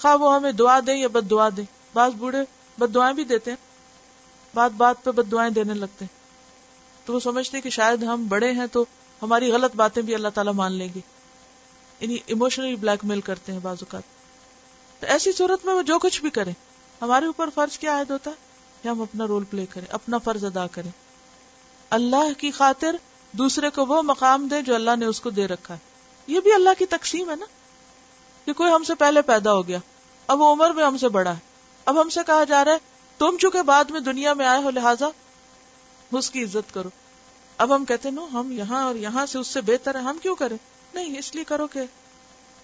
خواہ 0.03 0.17
وہ 0.23 0.35
ہمیں 0.35 0.53
دعا 0.61 0.79
دے 0.87 0.95
یا 0.97 1.09
بد 1.19 1.31
دعا 1.31 1.49
دے 1.57 1.63
بعض 1.95 2.13
بوڑھے 2.23 2.43
بد 2.79 2.95
دعائیں 2.95 3.13
بھی 3.15 3.25
دیتے 3.35 3.51
ہیں 3.51 3.57
بات 4.55 4.73
بات 4.85 5.03
پہ 5.05 5.11
بد 5.21 5.31
دعائیں 5.33 5.51
دینے 5.59 5.75
لگتے 5.83 6.05
ہیں 6.05 7.07
تو 7.07 7.13
وہ 7.15 7.21
سمجھتے 7.29 7.61
کہ 7.61 7.71
شاید 7.81 8.03
ہم 8.13 8.27
بڑے 8.29 8.51
ہیں 8.61 8.67
تو 8.73 8.85
ہماری 9.23 9.51
غلط 9.53 9.77
باتیں 9.83 10.03
بھی 10.09 10.15
اللہ 10.15 10.35
تعالیٰ 10.35 10.53
مان 10.65 10.73
لیں 10.83 10.89
گے 10.95 11.01
یعنی 12.01 12.17
ایموشنلی 12.35 12.77
بلیک 12.87 13.05
میل 13.13 13.21
کرتے 13.31 13.53
ہیں 13.53 13.61
بعض 13.63 13.83
اوقات 13.83 15.01
تو 15.01 15.07
ایسی 15.17 15.33
صورت 15.43 15.65
میں 15.67 15.75
وہ 15.75 15.83
جو 15.93 15.99
کچھ 16.07 16.21
بھی 16.23 16.31
کریں 16.41 16.53
ہمارے 17.03 17.27
اوپر 17.33 17.51
فرض 17.55 17.79
کیا 17.79 17.95
عائد 17.97 18.11
ہوتا 18.11 18.31
ہے 18.31 18.47
ہم 18.87 19.01
اپنا 19.03 19.27
رول 19.29 19.45
پلے 19.51 19.65
کریں 19.71 19.87
اپنا 19.95 20.19
فرض 20.25 20.45
ادا 20.45 20.67
کریں 20.73 20.91
اللہ 21.97 22.33
کی 22.39 22.51
خاطر 22.59 22.97
دوسرے 23.39 23.71
کو 23.75 23.85
وہ 23.87 24.01
مقام 24.05 24.47
دے 24.51 24.61
جو 24.63 24.75
اللہ 24.75 24.97
نے 24.99 25.07
اس 25.07 25.21
کو 25.21 25.31
دے 25.39 25.47
رکھا 25.49 25.75
ہے 25.75 26.33
یہ 26.33 26.41
بھی 26.45 26.53
اللہ 26.55 26.79
کی 26.79 26.87
تقسیم 26.91 27.31
ہے 27.31 27.35
نا 27.39 27.47
کہ 28.45 28.53
کوئی 28.61 28.73
ہم 28.73 28.83
سے 28.85 28.95
پہلے 28.99 29.23
پیدا 29.33 29.53
ہو 29.53 29.67
گیا 29.69 29.79
اب 30.33 30.41
وہ 30.41 30.53
عمر 30.53 30.71
میں 30.75 30.85
ہم 30.85 30.97
سے 30.99 31.09
بڑا 31.19 31.33
ہے 31.35 31.47
اب 31.93 32.01
ہم 32.01 32.09
سے 32.11 32.21
کہا 32.27 32.45
جا 32.49 32.65
رہا 32.65 32.73
ہے 32.73 32.97
تم 33.19 33.37
چونکہ 33.41 33.63
بعد 33.69 33.91
میں 33.91 34.01
دنیا 34.01 34.33
میں 34.41 34.47
آئے 34.47 34.61
ہو 34.63 34.71
لہٰذا 34.71 35.07
اس 36.19 36.31
کی 36.31 36.43
عزت 36.45 36.73
کرو 36.75 36.89
اب 37.65 37.75
ہم 37.75 37.85
کہتے 37.85 38.11
نو 38.11 38.27
ہم 38.33 38.53
یہاں 38.59 38.85
اور 38.87 38.95
یہاں 38.97 39.25
سے 39.27 39.39
اس 39.39 39.47
سے 39.55 39.61
بہتر 39.71 39.95
ہے 39.95 40.01
ہم 40.01 40.19
کیوں 40.23 40.35
کریں 40.37 40.57
نہیں 40.95 41.19
اس 41.19 41.35
لیے 41.35 41.45
کرو 41.45 41.67
کہ 41.73 41.81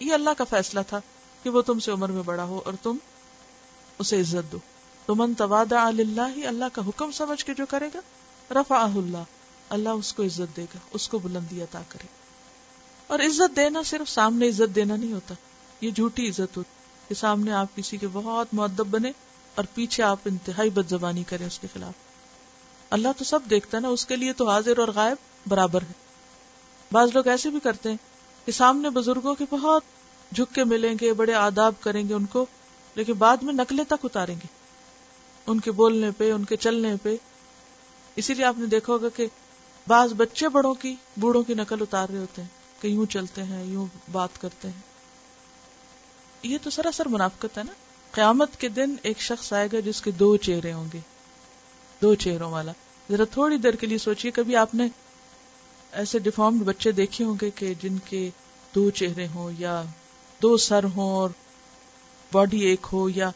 یہ 0.00 0.12
اللہ 0.14 0.38
کا 0.38 0.44
فیصلہ 0.50 0.80
تھا 0.88 1.00
کہ 1.42 1.50
وہ 1.50 1.62
تم 1.62 1.78
سے 1.86 1.90
عمر 1.90 2.08
میں 2.12 2.22
بڑا 2.26 2.44
ہو 2.52 2.60
اور 2.64 2.74
تم 2.82 2.96
اسے 4.00 4.20
عزت 4.20 4.52
دو 4.52 4.58
تو 5.06 5.14
من 5.14 5.34
تواد 5.38 5.72
اللہ 5.80 6.46
اللہ 6.48 6.68
کا 6.72 6.82
حکم 6.86 7.10
سمجھ 7.14 7.44
کے 7.44 7.54
جو 7.54 7.64
کرے 7.68 7.88
گا 7.94 8.00
رفا 8.60 8.82
اللہ 8.84 9.26
اللہ 9.76 10.00
اس 10.02 10.12
کو 10.14 10.22
عزت 10.24 10.56
دے 10.56 10.62
گا 10.74 10.78
اس 10.98 11.08
کو 11.08 11.18
بلندی 11.24 11.60
عطا 11.62 11.80
کرے 11.88 12.06
اور 13.14 13.20
عزت 13.26 13.56
دینا 13.56 13.82
صرف 13.92 14.08
سامنے 14.08 14.48
عزت 14.48 14.74
دینا 14.74 14.96
نہیں 14.96 15.12
ہوتا 15.12 15.34
یہ 15.80 15.90
جھوٹی 15.90 16.28
عزت 16.28 16.56
ہوتی 16.56 16.72
کہ 17.08 17.14
سامنے 17.14 17.52
آپ 17.52 17.76
کسی 17.76 17.96
کے 17.98 18.06
بہت 18.12 18.54
مدب 18.60 18.86
بنے 18.90 19.10
اور 19.60 19.64
پیچھے 19.74 20.02
آپ 20.02 20.18
انتہائی 20.30 20.70
بد 20.76 20.88
زبانی 20.90 21.22
کریں 21.28 21.46
اس 21.46 21.58
کے 21.58 21.66
خلاف 21.72 22.02
اللہ 22.98 23.12
تو 23.18 23.24
سب 23.24 23.50
دیکھتا 23.50 23.78
نا 23.78 23.88
اس 23.96 24.04
کے 24.06 24.16
لیے 24.16 24.32
تو 24.40 24.48
حاضر 24.48 24.78
اور 24.78 24.88
غائب 24.94 25.48
برابر 25.50 25.82
ہے 25.88 25.92
بعض 26.92 27.10
لوگ 27.14 27.28
ایسے 27.28 27.50
بھی 27.50 27.60
کرتے 27.62 27.90
ہیں 27.90 27.96
کہ 28.46 28.52
سامنے 28.52 28.90
بزرگوں 28.98 29.34
کے 29.34 29.44
بہت 29.50 29.84
جھک 30.36 30.54
کے 30.54 30.64
ملیں 30.72 30.96
گے 31.00 31.12
بڑے 31.20 31.34
آداب 31.44 31.74
کریں 31.80 32.06
گے 32.08 32.14
ان 32.14 32.26
کو 32.32 32.44
لیکن 32.94 33.12
بعد 33.18 33.42
میں 33.42 33.52
نقلیں 33.54 33.84
تک 33.88 34.04
اتاریں 34.04 34.34
گے 34.42 34.46
ان 35.48 35.60
کے 35.60 35.70
بولنے 35.78 36.10
پہ 36.18 36.30
ان 36.32 36.44
کے 36.50 36.56
چلنے 36.56 36.94
پہ 37.02 37.14
اسی 38.22 38.34
لیے 38.34 38.44
آپ 38.44 38.58
نے 38.58 38.66
دیکھا 38.74 38.92
ہوگا 38.92 39.08
کہ 39.16 39.26
بعض 39.88 40.12
بچے 40.16 40.48
بڑوں 40.48 40.74
کی 40.82 40.94
بوڑھوں 41.20 41.42
کی 41.46 41.54
نقل 41.54 41.82
اتار 41.82 42.08
رہے 42.10 42.18
ہوتے 42.18 42.42
ہیں 42.42 42.82
کہ 42.82 42.88
یوں 42.88 43.06
چلتے 43.10 43.42
ہیں 43.44 43.62
یوں 43.64 43.86
بات 44.12 44.40
کرتے 44.40 44.68
ہیں 44.68 44.82
یہ 46.50 46.58
تو 46.62 46.70
سراسر 46.70 47.08
منافقت 47.08 47.58
ہے 47.58 47.62
نا 47.66 47.72
قیامت 48.12 48.56
کے 48.60 48.68
دن 48.68 48.94
ایک 49.10 49.20
شخص 49.22 49.52
آئے 49.52 49.68
گا 49.72 49.80
جس 49.84 50.00
کے 50.02 50.10
دو 50.20 50.36
چہرے 50.48 50.72
ہوں 50.72 50.88
گے 50.92 50.98
دو 52.02 52.14
چہروں 52.24 52.50
والا 52.50 52.72
ذرا 53.10 53.24
تھوڑی 53.30 53.56
دیر 53.66 53.74
کے 53.80 53.86
لیے 53.86 53.98
سوچیے 53.98 54.30
کبھی 54.34 54.56
آپ 54.56 54.74
نے 54.74 54.86
ایسے 56.02 56.18
ڈیفارمڈ 56.18 56.62
بچے 56.64 56.92
دیکھے 56.92 57.24
ہوں 57.24 57.34
گے 57.40 57.50
کہ 57.54 57.72
جن 57.82 57.96
کے 58.04 58.28
دو 58.74 58.88
چہرے 59.00 59.26
ہوں 59.34 59.50
یا 59.58 59.82
دو 60.42 60.56
سر 60.68 60.84
ہوں 60.96 61.10
اور 61.16 61.30
باڈی 62.32 62.60
ایک 62.68 62.86
ہو 62.92 63.08
یا 63.14 63.30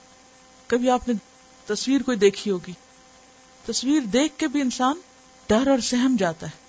کبھی 0.68 0.90
آپ 0.90 1.08
نے 1.08 1.14
تصویر 1.68 2.02
کوئی 2.04 2.16
دیکھی 2.16 2.50
ہوگی 2.50 2.72
تصویر 3.66 4.02
دیکھ 4.12 4.38
کے 4.38 4.46
بھی 4.52 4.60
انسان 4.60 5.00
ڈر 5.48 5.68
اور 5.70 5.78
سہم 5.88 6.14
جاتا 6.18 6.46
ہے 6.46 6.66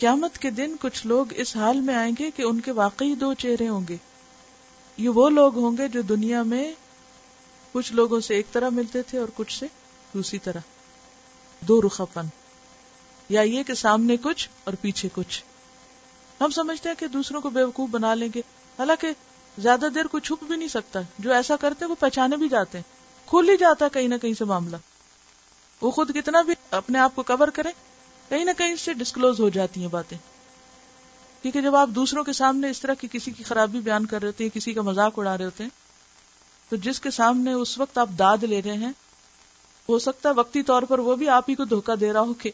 قیامت 0.00 0.36
کے 0.38 0.40
کے 0.42 0.50
دن 0.56 0.74
کچھ 0.80 0.92
کچھ 0.98 1.06
لوگ 1.06 1.16
لوگ 1.26 1.40
اس 1.40 1.54
حال 1.56 1.76
میں 1.76 1.84
میں 1.86 1.94
آئیں 1.94 2.10
گے 2.18 2.24
گے 2.24 2.26
گے 2.26 2.30
کہ 2.36 2.42
ان 2.42 2.60
واقعی 2.76 3.14
دو 3.20 3.32
چہرے 3.44 3.68
ہوں 3.68 3.80
ہوں 3.88 3.96
یہ 5.04 5.08
وہ 5.18 5.28
جو 5.92 6.02
دنیا 6.08 6.42
لوگوں 7.98 8.20
سے 8.26 8.34
ایک 8.36 8.52
طرح 8.52 8.68
ملتے 8.78 9.02
تھے 9.10 9.18
اور 9.18 9.28
کچھ 9.36 9.58
سے 9.58 9.66
دوسری 10.14 10.38
طرح 10.44 10.60
دو 11.68 11.80
رخا 11.86 12.04
پن 12.12 12.26
یا 13.34 13.40
یہ 13.54 13.62
کہ 13.66 13.74
سامنے 13.84 14.16
کچھ 14.22 14.48
اور 14.64 14.74
پیچھے 14.80 15.08
کچھ 15.14 15.42
ہم 16.40 16.50
سمجھتے 16.60 16.88
ہیں 16.88 16.96
کہ 17.00 17.06
دوسروں 17.18 17.40
کو 17.40 17.50
بے 17.58 17.62
وقوف 17.64 17.88
بنا 17.90 18.14
لیں 18.14 18.28
گے 18.34 18.40
حالانکہ 18.78 19.12
زیادہ 19.68 19.88
دیر 19.94 20.06
کو 20.10 20.18
چھپ 20.28 20.44
بھی 20.48 20.56
نہیں 20.56 20.68
سکتا 20.78 21.00
جو 21.18 21.32
ایسا 21.34 21.56
کرتے 21.60 21.84
وہ 21.92 22.00
پہچانے 22.00 22.36
بھی 22.44 22.48
جاتے 22.56 22.78
ہیں 22.78 23.00
کھل 23.32 23.48
ہی 23.48 23.56
جاتا 23.56 23.86
کہیں 23.92 24.06
نہ 24.08 24.14
کہیں 24.22 24.32
سے 24.38 24.44
معاملہ 24.44 24.76
وہ 25.82 25.90
خود 25.90 26.10
کتنا 26.14 26.40
بھی 26.46 26.54
اپنے 26.78 26.98
آپ 27.04 27.14
کو 27.14 27.22
کور 27.26 27.48
کرے 27.56 27.68
کہیں 28.28 28.44
نہ 28.44 28.50
کہیں 28.56 28.72
اس 28.72 28.80
سے 28.88 28.92
ڈسکلوز 28.94 29.40
ہو 29.40 29.48
جاتی 29.54 29.80
ہیں 29.80 29.88
باتیں 29.92 30.16
کیونکہ 31.42 31.60
جب 31.60 31.76
آپ 31.76 31.88
دوسروں 31.94 32.24
کے 32.24 32.32
سامنے 32.40 32.70
اس 32.70 32.80
طرح 32.80 32.94
کی 33.00 33.08
کسی 33.12 33.30
کی 33.36 33.42
خرابی 33.44 33.80
بیان 33.88 34.06
کر 34.12 34.20
رہے 34.20 34.26
ہوتے 34.28 34.44
ہیں 34.44 34.50
کسی 34.54 34.72
کا 34.74 34.82
مزاق 34.90 35.18
اڑا 35.18 35.36
رہے 35.38 35.44
ہوتے 35.44 35.64
ہیں 35.64 35.70
تو 36.68 36.76
جس 36.88 37.00
کے 37.06 37.10
سامنے 37.20 37.52
اس 37.62 37.78
وقت 37.78 37.98
آپ 37.98 38.08
داد 38.18 38.44
لے 38.50 38.60
رہے 38.64 38.74
ہیں 38.84 38.92
ہو 39.88 39.98
سکتا 40.08 40.28
ہے 40.28 40.34
وقتی 40.34 40.62
طور 40.72 40.82
پر 40.90 40.98
وہ 41.08 41.16
بھی 41.22 41.28
آپ 41.40 41.50
ہی 41.50 41.54
کو 41.54 41.64
دھوکہ 41.74 41.96
دے 42.04 42.12
رہا 42.12 42.20
ہو 42.28 42.34
کہ 42.42 42.50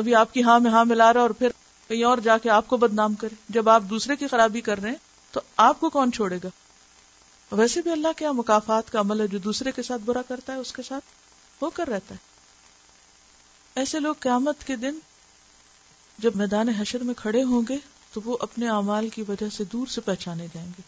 ابھی 0.00 0.14
آپ 0.20 0.32
کی 0.34 0.42
ہاں 0.42 0.58
میں 0.60 0.70
ہاں 0.70 0.84
ملا 0.92 1.12
رہا 1.12 1.20
اور 1.20 1.30
پھر 1.38 1.50
کہیں 1.88 2.04
اور 2.12 2.18
جا 2.28 2.38
کے 2.42 2.50
آپ 2.50 2.66
کو 2.68 2.76
بدنام 2.86 3.14
کرے 3.24 3.34
جب 3.58 3.68
آپ 3.68 3.82
دوسرے 3.90 4.16
کی 4.16 4.26
خرابی 4.28 4.60
کر 4.70 4.80
رہے 4.82 4.90
ہیں 4.90 4.96
تو 5.32 5.40
آپ 5.66 5.80
کو 5.80 5.90
کون 5.98 6.12
چھوڑے 6.12 6.38
گا 6.44 6.48
ویسے 7.56 7.80
بھی 7.82 7.90
اللہ 7.92 8.12
کیا 8.18 8.30
مقافات 8.32 8.90
کا 8.92 9.00
عمل 9.00 9.20
ہے 9.20 9.26
جو 9.32 9.38
دوسرے 9.44 9.72
کے 9.74 9.82
ساتھ 9.82 10.02
برا 10.04 10.22
کرتا 10.28 10.52
ہے 10.52 10.58
اس 10.58 10.72
کے 10.72 10.82
ساتھ 10.82 11.62
وہ 11.62 11.68
کر 11.74 11.88
رہتا 11.88 12.14
ہے 12.14 13.78
ایسے 13.80 13.98
لوگ 14.00 14.14
قیامت 14.20 14.64
کے 14.66 14.76
دن 14.76 14.98
جب 16.24 16.36
میدان 16.36 16.68
حشر 16.78 17.02
میں 17.04 17.14
کھڑے 17.16 17.42
ہوں 17.50 17.62
گے 17.68 17.76
تو 18.12 18.20
وہ 18.24 18.36
اپنے 18.46 18.68
اعمال 18.70 19.08
کی 19.14 19.22
وجہ 19.28 19.48
سے 19.56 19.64
دور 19.72 19.86
سے 19.94 20.00
پہچانے 20.04 20.46
جائیں 20.54 20.68
گے 20.78 20.82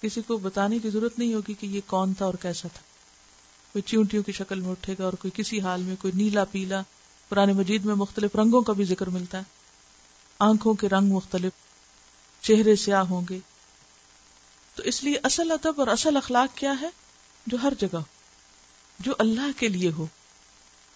کسی 0.00 0.20
کو 0.26 0.36
بتانے 0.42 0.78
کی 0.82 0.90
ضرورت 0.90 1.18
نہیں 1.18 1.32
ہوگی 1.34 1.54
کہ 1.60 1.66
یہ 1.66 1.80
کون 1.86 2.12
تھا 2.18 2.24
اور 2.24 2.34
کیسا 2.42 2.68
تھا 2.74 2.82
کوئی 3.72 3.82
چیونٹیوں 3.90 4.22
کی 4.22 4.32
شکل 4.32 4.60
میں 4.60 4.70
اٹھے 4.70 4.94
گا 4.98 5.04
اور 5.04 5.12
کوئی 5.22 5.30
کسی 5.42 5.60
حال 5.60 5.82
میں 5.82 5.96
کوئی 6.02 6.12
نیلا 6.16 6.44
پیلا 6.52 6.82
پرانے 7.28 7.52
مجید 7.52 7.84
میں 7.84 7.94
مختلف 8.04 8.36
رنگوں 8.36 8.60
کا 8.68 8.72
بھی 8.78 8.84
ذکر 8.94 9.08
ملتا 9.18 9.38
ہے 9.38 9.44
آنکھوں 10.48 10.74
کے 10.80 10.88
رنگ 10.88 11.12
مختلف 11.14 11.62
چہرے 12.46 12.76
سیاہ 12.84 13.02
ہوں 13.10 13.22
گے 13.30 13.38
تو 14.78 14.82
اس 14.90 15.02
لیے 15.04 15.18
اصل 15.24 15.50
ادب 15.50 15.78
اور 15.80 15.86
اصل 15.92 16.16
اخلاق 16.16 16.56
کیا 16.58 16.72
ہے 16.80 16.88
جو 17.52 17.58
ہر 17.62 17.74
جگہ 17.78 18.00
جو 19.06 19.12
اللہ 19.24 19.50
کے 19.58 19.68
لیے 19.76 19.88
ہو 19.96 20.04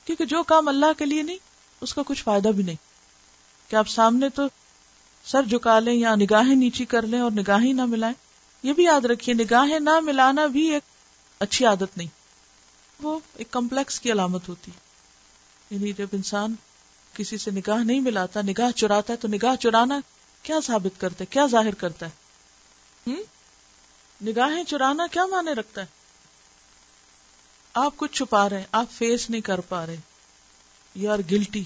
کیونکہ 0.04 0.24
جو 0.32 0.42
کام 0.52 0.68
اللہ 0.72 0.92
کے 0.98 1.06
لیے 1.06 1.22
نہیں 1.30 1.38
اس 1.86 1.94
کا 1.94 2.02
کچھ 2.06 2.22
فائدہ 2.28 2.48
بھی 2.56 2.62
نہیں 2.68 2.76
کہ 3.70 3.76
آپ 3.76 3.88
سامنے 3.94 4.28
تو 4.34 4.42
سر 5.32 5.42
جھکا 5.50 5.78
لیں 5.86 5.94
یا 5.94 6.14
نگاہیں 6.22 6.54
نیچی 6.62 6.84
کر 6.94 7.06
لیں 7.14 7.20
اور 7.20 7.30
نگاہیں 7.38 7.72
نہ 7.80 7.84
ملائیں 7.94 8.14
یہ 8.68 8.72
بھی 8.78 8.84
یاد 8.84 9.04
رکھیے 9.14 9.34
نگاہیں 9.42 9.78
نہ 9.88 9.98
ملانا 10.10 10.46
بھی 10.56 10.68
ایک 10.74 10.82
اچھی 11.46 11.66
عادت 11.72 11.96
نہیں 11.98 12.08
وہ 13.02 13.18
ایک 13.36 13.50
کمپلیکس 13.58 14.00
کی 14.00 14.12
علامت 14.12 14.48
ہوتی 14.48 14.72
یعنی 15.70 15.92
جب 16.02 16.14
انسان 16.20 16.54
کسی 17.18 17.38
سے 17.46 17.50
نگاہ 17.58 17.82
نہیں 17.84 18.00
ملاتا 18.06 18.42
نگاہ 18.54 18.70
چراتا 18.82 19.12
ہے 19.12 19.18
تو 19.26 19.34
نگاہ 19.36 19.56
چرانا 19.66 20.00
کیا 20.42 20.60
ثابت 20.70 21.00
کرتا 21.00 21.24
ہے 21.24 21.32
کیا 21.34 21.46
ظاہر 21.56 21.74
کرتا 21.84 22.06
ہے 22.06 22.20
نگاہیں 24.26 24.62
چرانا 24.68 25.06
کیا 25.12 25.24
معنی 25.30 25.54
رکھتا 25.54 25.80
ہے 25.80 26.00
آپ 27.84 27.96
کچھ 27.96 28.12
چھپا 28.16 28.48
رہے 28.48 28.58
ہیں 28.58 28.66
آپ 28.80 28.90
فیس 28.92 29.28
نہیں 29.30 29.40
کر 29.40 29.60
پا 29.68 29.84
رہے 29.86 29.96
یو 31.02 31.10
آر 31.12 31.18
گلٹی 31.30 31.62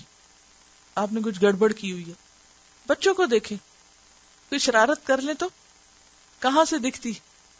آپ 1.03 1.13
نے 1.13 1.21
کچھ 1.25 1.43
گڑبڑ 1.43 1.73
کی 1.81 1.91
ہوئی 1.93 2.07
ہے 2.09 2.13
بچوں 2.87 3.15
کو 3.15 3.25
دیکھیں 3.35 3.57
کوئی 4.49 4.59
شرارت 4.69 5.07
کر 5.07 5.21
لیں 5.23 5.35
تو 5.39 5.49
کہاں 6.41 6.65
سے 6.71 6.79
دکھتی 6.89 7.13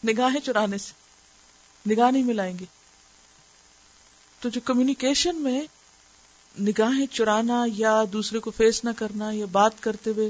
نگاہیں 0.07 0.39
چرانے 0.45 0.77
سے 0.85 1.89
نگاہ 1.91 2.11
نہیں 2.11 2.23
ملائیں 2.23 2.57
گے 2.59 2.65
تو 4.41 4.49
جو 4.57 4.61
کمیونیکیشن 4.65 5.41
میں 5.43 5.61
نگاہیں 6.67 7.05
چرانا 7.15 7.63
یا 7.75 7.97
دوسرے 8.13 8.39
کو 8.47 8.51
فیس 8.57 8.83
نہ 8.83 8.89
کرنا 8.97 9.29
یا 9.31 9.45
بات 9.51 9.81
کرتے 9.83 10.09
ہوئے 10.15 10.29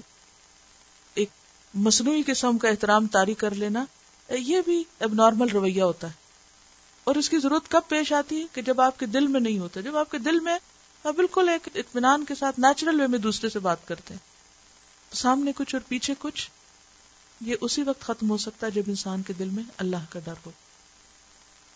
ایک 1.21 1.29
مصنوعی 1.87 2.23
قسم 2.27 2.57
کا 2.57 2.69
احترام 2.69 3.07
تاری 3.17 3.33
کر 3.43 3.55
لینا 3.63 3.85
یہ 4.35 4.61
بھی 4.65 4.83
اب 5.05 5.13
نارمل 5.13 5.49
رویہ 5.53 5.81
ہوتا 5.83 6.07
ہے 6.07 6.25
اور 7.09 7.15
اس 7.15 7.29
کی 7.29 7.37
ضرورت 7.39 7.69
کب 7.71 7.81
پیش 7.87 8.11
آتی 8.13 8.39
ہے 8.41 8.45
کہ 8.53 8.61
جب 8.69 8.81
آپ 8.81 8.97
کے 8.99 9.05
دل 9.05 9.27
میں 9.35 9.39
نہیں 9.39 9.59
ہوتا 9.59 9.81
جب 9.81 9.97
آپ 9.97 10.11
کے 10.11 10.17
دل 10.19 10.39
میں 10.47 10.57
آپ 11.03 11.15
بالکل 11.17 11.49
ایک 11.49 11.67
اطمینان 11.73 12.25
کے 12.27 12.35
ساتھ 12.35 12.59
نیچرل 12.59 12.99
وے 13.01 13.07
میں 13.13 13.19
دوسرے 13.25 13.49
سے 13.49 13.59
بات 13.67 13.87
کرتے 13.87 14.13
ہیں 14.13 15.15
سامنے 15.21 15.51
کچھ 15.57 15.75
اور 15.75 15.81
پیچھے 15.89 16.13
کچھ 16.19 16.49
یہ 17.49 17.55
اسی 17.67 17.83
وقت 17.89 18.01
ختم 18.07 18.29
ہو 18.29 18.37
سکتا 18.45 18.65
ہے 18.67 18.71
جب 18.71 18.83
انسان 18.95 19.21
کے 19.27 19.33
دل 19.39 19.49
میں 19.57 19.63
اللہ 19.85 20.05
کا 20.09 20.19
ڈر 20.25 20.33
ہو 20.45 20.51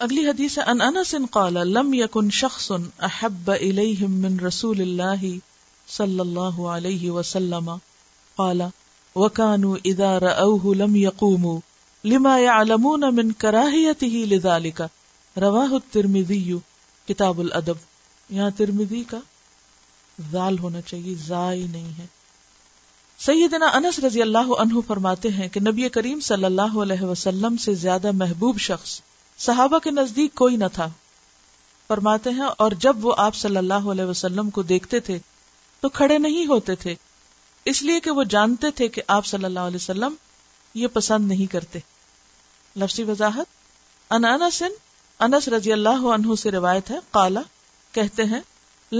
اگلی 0.05 0.27
حدیث 0.27 0.57
ہے 0.57 0.63
ان 0.71 0.81
انس 0.81 1.13
قال 1.31 1.53
لم 1.73 1.93
يكن 1.93 2.29
شخص 2.41 2.71
احب 3.09 3.51
من 4.09 4.39
رسول 4.47 4.81
اللہ 4.81 5.25
صلی 5.97 6.19
اللہ 6.19 6.61
علیہ 6.75 7.11
وسلم 7.17 7.69
قال 8.41 8.61
وكانوا 9.15 9.75
اذا 9.91 10.11
راوه 10.23 10.73
لم 10.83 10.95
يقوموا 11.05 11.59
لما 12.09 12.31
یا 12.39 12.53
روا 12.63 13.91
ترمی 13.97 14.37
الترمذي 14.43 16.37
کتاب 17.07 17.39
الادب 17.39 17.81
یہاں 18.33 18.49
ترمذی 18.57 19.01
کا 19.09 19.17
زال 20.31 20.57
ہونا 20.59 20.81
چاہیے 20.87 21.13
ضائع 21.25 21.65
نہیں 21.71 21.91
ہے 21.97 22.05
سیدنا 23.25 23.67
انس 23.77 23.99
رضی 24.05 24.21
اللہ 24.21 24.49
عنہ 24.61 24.79
فرماتے 24.87 25.29
ہیں 25.37 25.47
کہ 25.53 25.59
نبی 25.67 25.89
کریم 25.97 26.19
صلی 26.29 26.45
اللہ 26.49 26.77
علیہ 26.85 27.05
وسلم 27.09 27.57
سے 27.65 27.73
زیادہ 27.85 28.11
محبوب 28.23 28.59
شخص 28.69 28.95
صحابہ 29.45 29.79
کے 29.83 29.91
نزدیک 29.99 30.33
کوئی 30.43 30.55
نہ 30.63 30.67
تھا 30.73 30.87
فرماتے 31.87 32.29
ہیں 32.39 32.47
اور 32.63 32.71
جب 32.79 33.05
وہ 33.05 33.13
آپ 33.27 33.35
صلی 33.35 33.57
اللہ 33.57 33.87
علیہ 33.93 34.05
وسلم 34.05 34.49
کو 34.57 34.61
دیکھتے 34.73 34.99
تھے 35.11 35.15
تو 35.81 35.89
کھڑے 35.99 36.17
نہیں 36.25 36.47
ہوتے 36.49 36.75
تھے 36.85 36.95
اس 37.73 37.81
لیے 37.83 37.99
کہ 38.05 38.11
وہ 38.17 38.23
جانتے 38.35 38.71
تھے 38.75 38.85
کہ 38.97 39.01
آپ 39.19 39.25
صلی 39.31 39.45
اللہ 39.45 39.59
علیہ 39.71 39.75
وسلم 39.81 40.13
یہ 40.73 40.87
پسند 40.93 41.27
نہیں 41.27 41.47
کرتے 41.51 41.79
لفظی 42.79 43.03
وضاحت 43.03 44.13
ان 44.13 44.25
انس 44.25 44.61
انس 45.25 45.47
رضی 45.49 45.71
اللہ 45.73 46.03
عنہ 46.13 46.35
سے 46.41 46.51
روایت 46.51 46.91
ہے 46.91 46.97
قالا 47.11 47.41
کہتے 47.93 48.23
ہیں 48.31 48.39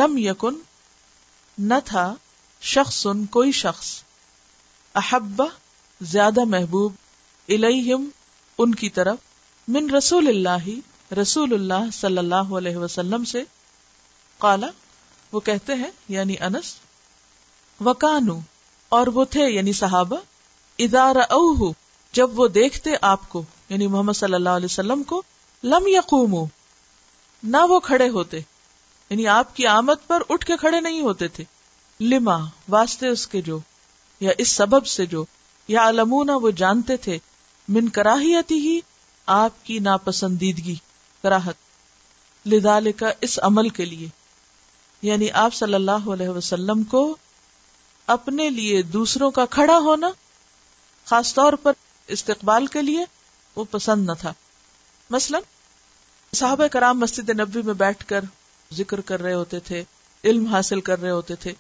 لم 0.02 0.18
یکن 0.18 0.60
نہ 1.70 1.74
تھا 1.86 2.14
شخص 2.74 3.06
کوئی 3.32 3.52
شخص 3.60 3.92
احبہ 5.02 5.46
زیادہ 6.12 6.44
محبوب 6.54 6.94
الیہم 7.56 8.10
ان 8.64 8.76
کی 8.76 8.90
طرف 8.98 9.70
من 9.76 9.90
رسول 9.96 10.28
اللہ 10.28 10.68
رسول 11.22 11.54
اللہ 11.54 11.90
صلی 11.94 12.18
اللہ 12.18 12.54
علیہ 12.58 12.78
وسلم 12.78 13.24
سے 13.32 13.44
قالا 14.40 14.68
وہ 15.32 15.40
کہتے 15.50 15.76
ہیں 15.84 15.90
یعنی 16.10 16.36
انس 16.50 16.74
وکانو 17.86 18.40
اور 19.00 19.08
وہ 19.14 19.26
تھے 19.36 19.50
یعنی 19.50 19.74
صحابہ 19.74 20.18
ادارہ 20.86 21.26
اوہ 21.38 21.72
جب 22.14 22.40
وہ 22.40 22.48
دیکھتے 22.58 22.92
آپ 23.14 23.28
کو 23.30 23.44
یعنی 23.72 23.86
محمد 23.88 24.14
صلی 24.16 24.34
اللہ 24.34 24.56
علیہ 24.60 24.70
وسلم 24.72 25.04
کو 25.10 25.22
لم 25.74 25.86
یقوم 25.88 26.34
نہ 27.54 27.58
وہ 27.70 27.80
کھڑے 27.86 28.08
ہوتے 28.16 28.38
یعنی 28.40 29.28
آپ 29.34 29.56
کی 29.56 29.68
آمد 29.74 30.08
پر 30.08 30.22
اٹھ 30.36 30.46
کے 30.46 30.58
کھڑے 30.64 30.82
نہیں 30.88 31.00
ہوتے 31.02 31.28
تھے 31.38 31.44
لما 32.14 32.36
واسطے 32.76 33.08
اس 33.08 33.26
کے 33.34 33.42
جو 33.42 33.58
یا 34.26 34.32
اس 34.38 34.48
سبب 34.62 34.86
سے 34.96 35.06
جو 35.14 35.24
یا 35.76 35.88
علمونا 35.90 36.36
وہ 36.42 36.52
جانتے 36.64 36.98
تھے 37.06 37.18
من 37.78 37.88
کراہیتی 38.00 38.56
ہی 38.68 38.80
آپ 39.38 39.64
کی 39.66 39.80
ناپسندیدگی 39.88 40.76
کراہت 41.22 42.48
لدال 42.54 42.92
کا 43.02 43.12
اس 43.30 43.40
عمل 43.44 43.70
کے 43.80 43.86
لیے 43.86 44.08
یعنی 45.12 45.32
آپ 45.46 45.54
صلی 45.62 45.74
اللہ 45.82 46.10
علیہ 46.16 46.30
وسلم 46.40 46.84
کو 46.96 47.06
اپنے 48.20 48.50
لیے 48.60 48.82
دوسروں 49.00 49.32
کا 49.40 49.46
کھڑا 49.58 49.78
ہونا 49.90 50.10
خاص 51.14 51.34
طور 51.36 51.54
پر 51.64 51.72
استقبال 52.20 52.66
کے 52.76 52.82
لیے 52.92 53.06
وہ 53.56 53.64
پسند 53.72 54.06
نہ 54.10 54.12
تھا 54.22 54.34
مثلا 55.10 55.38
صحابہ 56.36 56.68
کرام 56.72 57.00
مسجد 57.00 57.30
نبی 57.40 57.62
میں 57.70 57.74
بیٹھ 57.82 58.06
کر 58.08 58.24
ذکر 58.76 59.02
کر 59.10 59.22
رہے 59.22 59.34
ہوتے 59.34 59.60
تھے 59.70 59.84
علم 60.32 60.46
حاصل 60.54 60.82
کر 60.90 61.00
رہے 61.02 61.10
ہوتے 61.10 61.36
تھے 61.46 61.54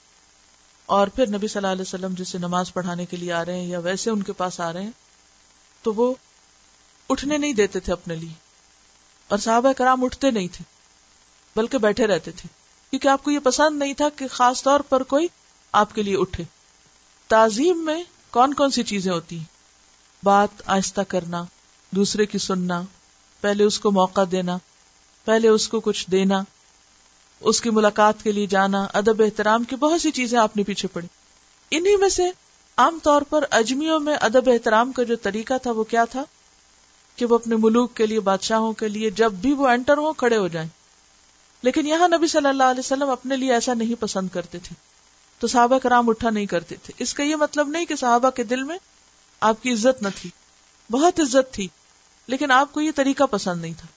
اور 0.97 1.07
پھر 1.15 1.27
نبی 1.33 1.47
صلی 1.47 1.59
اللہ 1.59 1.71
علیہ 1.71 1.81
وسلم 1.81 2.13
جسے 2.17 2.37
نماز 2.37 2.73
پڑھانے 2.73 3.05
کے 3.05 3.17
لیے 3.17 3.31
آ 3.33 3.43
رہے 3.45 3.57
ہیں 3.59 3.67
یا 3.67 3.79
ویسے 3.83 4.09
ان 4.09 4.23
کے 4.29 4.33
پاس 4.37 4.59
آ 4.61 4.71
رہے 4.73 4.83
ہیں 4.83 4.91
تو 5.83 5.93
وہ 5.95 6.13
اٹھنے 7.09 7.37
نہیں 7.37 7.53
دیتے 7.53 7.79
تھے 7.79 7.93
اپنے 7.93 8.15
لیے 8.15 8.31
اور 9.33 9.37
صاحب 9.39 9.65
کرام 9.77 10.03
اٹھتے 10.03 10.31
نہیں 10.31 10.47
تھے 10.55 10.63
بلکہ 11.55 11.77
بیٹھے 11.85 12.07
رہتے 12.07 12.31
تھے 12.37 12.49
کیونکہ 12.89 13.07
آپ 13.07 13.23
کو 13.23 13.31
یہ 13.31 13.39
پسند 13.43 13.79
نہیں 13.79 13.93
تھا 13.97 14.09
کہ 14.15 14.27
خاص 14.31 14.63
طور 14.63 14.79
پر 14.89 15.03
کوئی 15.13 15.27
آپ 15.81 15.95
کے 15.95 16.03
لیے 16.03 16.15
اٹھے 16.19 16.43
تعظیم 17.33 17.85
میں 17.85 18.01
کون 18.31 18.53
کون 18.61 18.71
سی 18.71 18.83
چیزیں 18.91 19.11
ہوتی 19.11 19.37
ہیں 19.37 20.25
بات 20.25 20.61
آہستہ 20.65 21.01
کرنا 21.07 21.43
دوسرے 21.95 22.25
کی 22.25 22.37
سننا 22.39 22.81
پہلے 23.41 23.63
اس 23.63 23.79
کو 23.79 23.91
موقع 23.91 24.21
دینا 24.31 24.57
پہلے 25.25 25.47
اس 25.47 25.67
کو 25.69 25.79
کچھ 25.87 26.09
دینا 26.11 26.41
اس 27.49 27.59
کی 27.61 27.69
ملاقات 27.69 28.21
کے 28.23 28.31
لیے 28.31 28.45
جانا 28.47 28.83
ادب 28.99 29.21
احترام 29.25 29.63
کی 29.71 29.75
بہت 29.79 30.01
سی 30.01 30.11
چیزیں 30.19 30.37
آپ 30.39 30.55
نے 30.57 30.63
پیچھے 30.63 30.87
پڑی 30.93 31.07
انہی 31.77 31.95
میں 31.99 32.09
سے 32.09 32.29
عام 32.83 32.99
طور 33.03 33.21
پر 33.29 33.43
اجمیوں 33.59 33.99
میں 33.99 34.15
ادب 34.27 34.49
احترام 34.53 34.91
کا 34.99 35.03
جو 35.11 35.15
طریقہ 35.23 35.53
تھا 35.63 35.71
وہ 35.75 35.83
کیا 35.93 36.05
تھا 36.11 36.23
کہ 37.15 37.25
وہ 37.29 37.35
اپنے 37.35 37.55
ملوک 37.63 37.93
کے 37.95 38.05
لیے 38.05 38.19
بادشاہوں 38.29 38.71
کے 38.81 38.87
لیے 38.87 39.09
جب 39.21 39.33
بھی 39.41 39.51
وہ 39.57 39.67
انٹر 39.67 39.97
ہوں 39.97 40.13
کھڑے 40.17 40.37
ہو 40.37 40.47
جائیں 40.55 40.67
لیکن 41.63 41.87
یہاں 41.87 42.07
نبی 42.15 42.27
صلی 42.27 42.49
اللہ 42.49 42.71
علیہ 42.75 42.79
وسلم 42.85 43.09
اپنے 43.09 43.35
لیے 43.37 43.53
ایسا 43.53 43.73
نہیں 43.81 44.01
پسند 44.01 44.29
کرتے 44.33 44.59
تھے 44.63 44.75
تو 45.39 45.47
صحابہ 45.47 45.79
کرام 45.83 46.09
اٹھا 46.09 46.29
نہیں 46.29 46.45
کرتے 46.55 46.75
تھے 46.83 46.93
اس 47.03 47.13
کا 47.13 47.23
یہ 47.23 47.35
مطلب 47.45 47.67
نہیں 47.69 47.85
کہ 47.85 47.95
صحابہ 47.95 48.29
کے 48.35 48.43
دل 48.53 48.63
میں 48.71 48.77
آپ 49.49 49.61
کی 49.63 49.73
عزت 49.73 50.01
نہ 50.01 50.07
تھی 50.19 50.29
بہت 50.91 51.19
عزت 51.19 51.53
تھی 51.53 51.67
لیکن 52.27 52.51
آپ 52.51 52.73
کو 52.73 52.81
یہ 52.81 52.91
طریقہ 52.95 53.23
پسند 53.31 53.61
نہیں 53.61 53.73
تھا 53.77 53.87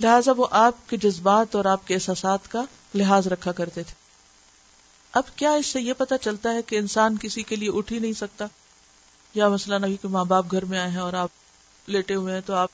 لہٰذا 0.00 0.32
وہ 0.36 0.46
آپ 0.58 0.88
کے 0.88 0.96
جذبات 1.02 1.54
اور 1.56 1.64
آپ 1.72 1.86
کے 1.86 1.94
احساسات 1.94 2.50
کا 2.50 2.62
لحاظ 2.94 3.26
رکھا 3.28 3.52
کرتے 3.52 3.82
تھے 3.82 3.94
اب 5.18 5.36
کیا 5.36 5.50
اس 5.62 5.66
سے 5.72 5.80
یہ 5.80 5.92
پتا 5.98 6.18
چلتا 6.18 6.52
ہے 6.54 6.62
کہ 6.66 6.78
انسان 6.78 7.16
کسی 7.20 7.42
کے 7.42 7.56
لیے 7.56 7.70
اٹھ 7.78 7.92
ہی 7.92 7.98
نہیں 7.98 8.12
سکتا 8.18 8.46
یا 9.34 9.48
مسئلہ 9.48 9.74
نہیں 9.86 10.02
کہ 10.02 10.08
ماں 10.08 10.24
باپ 10.24 10.50
گھر 10.52 10.64
میں 10.72 10.78
آئے 10.78 10.90
ہیں 10.90 11.00
اور 11.00 11.12
آپ 11.22 11.88
لیٹے 11.90 12.14
ہوئے 12.14 12.34
ہیں 12.34 12.40
تو 12.46 12.54
آپ 12.54 12.70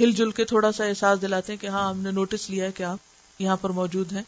ہل 0.00 0.12
جل 0.16 0.30
کے 0.38 0.44
تھوڑا 0.52 0.70
سا 0.72 0.84
احساس 0.84 1.20
دلاتے 1.22 1.52
ہیں 1.52 1.58
کہ 1.60 1.66
ہاں 1.76 1.88
ہم 1.88 1.98
نے 2.02 2.10
نوٹس 2.10 2.48
لیا 2.50 2.64
ہے 2.64 2.72
کہ 2.76 2.82
آپ 2.82 3.40
یہاں 3.40 3.56
پر 3.60 3.70
موجود 3.80 4.12
ہیں 4.12 4.22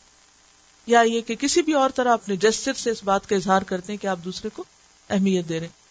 یا 0.87 1.01
یہ 1.07 1.21
کہ 1.27 1.35
کسی 1.39 1.63
بھی 1.63 1.73
اور 1.83 1.91
طرح 1.95 2.13
اپنے 2.15 2.37
جسر 2.37 2.73
سے 2.83 2.91
اس 2.91 3.03
بات 3.05 3.29
کا 3.29 3.37
اظہار 3.37 3.63
کرتے 3.67 3.93
ہیں 3.93 3.99
کہ 4.01 4.07
آپ 4.07 4.19
دوسرے 4.25 4.49
کو 4.57 4.65
اہمیت 5.09 5.49
دے 5.49 5.59
رہے 5.61 5.67
ہیں 5.67 5.83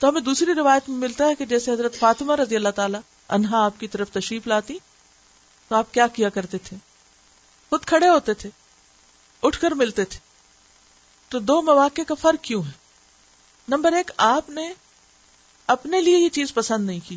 تو 0.00 0.08
ہمیں 0.08 0.20
دوسری 0.26 0.54
روایت 0.54 0.88
میں 0.88 0.96
ملتا 0.98 1.24
ہے 1.28 1.34
کہ 1.38 1.44
جیسے 1.46 1.70
حضرت 1.70 1.98
فاطمہ 1.98 2.34
رضی 2.40 2.56
اللہ 2.56 2.68
تعالیٰ 2.76 3.00
انہا 3.36 3.64
آپ 3.64 3.80
کی 3.80 3.88
طرف 3.94 4.10
تشریف 4.10 4.46
لاتی 4.46 4.76
تو 5.68 5.74
آپ 5.76 5.92
کیا 5.94 6.06
کیا 6.12 6.28
کرتے 6.36 6.58
تھے 6.68 6.76
خود 7.70 7.84
کھڑے 7.86 8.08
ہوتے 8.08 8.34
تھے 8.42 8.50
اٹھ 9.48 9.60
کر 9.60 9.74
ملتے 9.82 10.04
تھے 10.14 10.18
تو 11.32 11.38
دو 11.50 11.60
مواقع 11.68 12.00
کا 12.08 12.14
فرق 12.20 12.42
کیوں 12.44 12.62
ہے 12.62 12.70
نمبر 13.76 13.92
ایک 13.96 14.10
آپ 14.28 14.48
نے 14.50 14.66
اپنے 15.76 16.00
لیے 16.00 16.16
یہ 16.16 16.28
چیز 16.38 16.54
پسند 16.54 16.86
نہیں 16.86 17.00
کی 17.08 17.16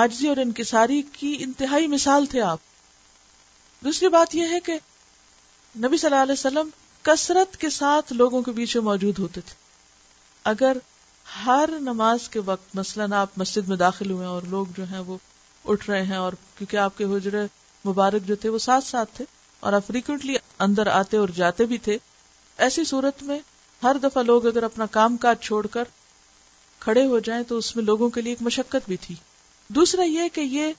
آجزی 0.00 0.28
اور 0.28 0.36
انکساری 0.44 1.00
کی 1.18 1.34
انتہائی 1.40 1.86
مثال 1.88 2.26
تھے 2.30 2.40
آپ 2.42 2.60
دوسری 3.84 4.08
بات 4.16 4.34
یہ 4.34 4.48
ہے 4.52 4.60
کہ 4.66 4.78
نبی 5.84 5.96
صلی 5.96 6.10
اللہ 6.10 6.22
علیہ 6.22 6.38
وسلم 6.38 6.68
کثرت 7.10 7.56
کے 7.60 7.70
ساتھ 7.70 8.12
لوگوں 8.12 8.42
کے 8.42 8.52
بیچ 8.52 8.76
میں 8.76 8.84
موجود 8.84 9.18
ہوتے 9.18 9.40
تھے 9.46 9.54
اگر 10.54 10.76
ہر 11.44 11.70
نماز 11.80 12.28
کے 12.30 12.40
وقت 12.44 12.74
مثلا 12.76 13.04
آپ 13.20 13.30
مسجد 13.38 13.68
میں 13.68 13.76
داخل 13.76 14.10
ہوئے 14.10 14.26
اور 14.26 14.42
لوگ 14.50 14.66
جو 14.76 14.84
ہیں 14.90 14.98
وہ 15.06 15.16
اٹھ 15.72 15.88
رہے 15.90 16.02
ہیں 16.06 16.16
اور 16.16 16.32
کیونکہ 16.58 16.76
آپ 16.76 16.98
کے 16.98 17.04
حجرے 17.14 17.44
مبارک 17.84 18.26
جو 18.26 18.34
تھے 18.44 18.48
وہ 18.48 18.58
ساتھ 18.58 18.84
ساتھ 18.84 19.10
تھے 19.16 19.24
اور 19.60 19.72
آپ 19.72 19.86
فریکوینٹلی 19.86 20.34
اندر 20.66 20.86
آتے 20.92 21.16
اور 21.16 21.28
جاتے 21.36 21.64
بھی 21.72 21.78
تھے 21.84 21.96
ایسی 22.66 22.84
صورت 22.84 23.22
میں 23.22 23.38
ہر 23.82 23.96
دفعہ 24.02 24.22
لوگ 24.22 24.46
اگر 24.46 24.62
اپنا 24.62 24.86
کام 24.90 25.16
کاج 25.22 25.40
چھوڑ 25.42 25.66
کر 25.70 25.88
کھڑے 26.80 27.04
ہو 27.06 27.18
جائیں 27.28 27.42
تو 27.48 27.56
اس 27.58 27.74
میں 27.76 27.84
لوگوں 27.84 28.08
کے 28.10 28.20
لیے 28.22 28.32
ایک 28.32 28.42
مشقت 28.42 28.88
بھی 28.88 28.96
تھی 29.00 29.14
دوسرا 29.76 30.02
یہ 30.04 30.28
کہ 30.32 30.40
یہ 30.40 30.72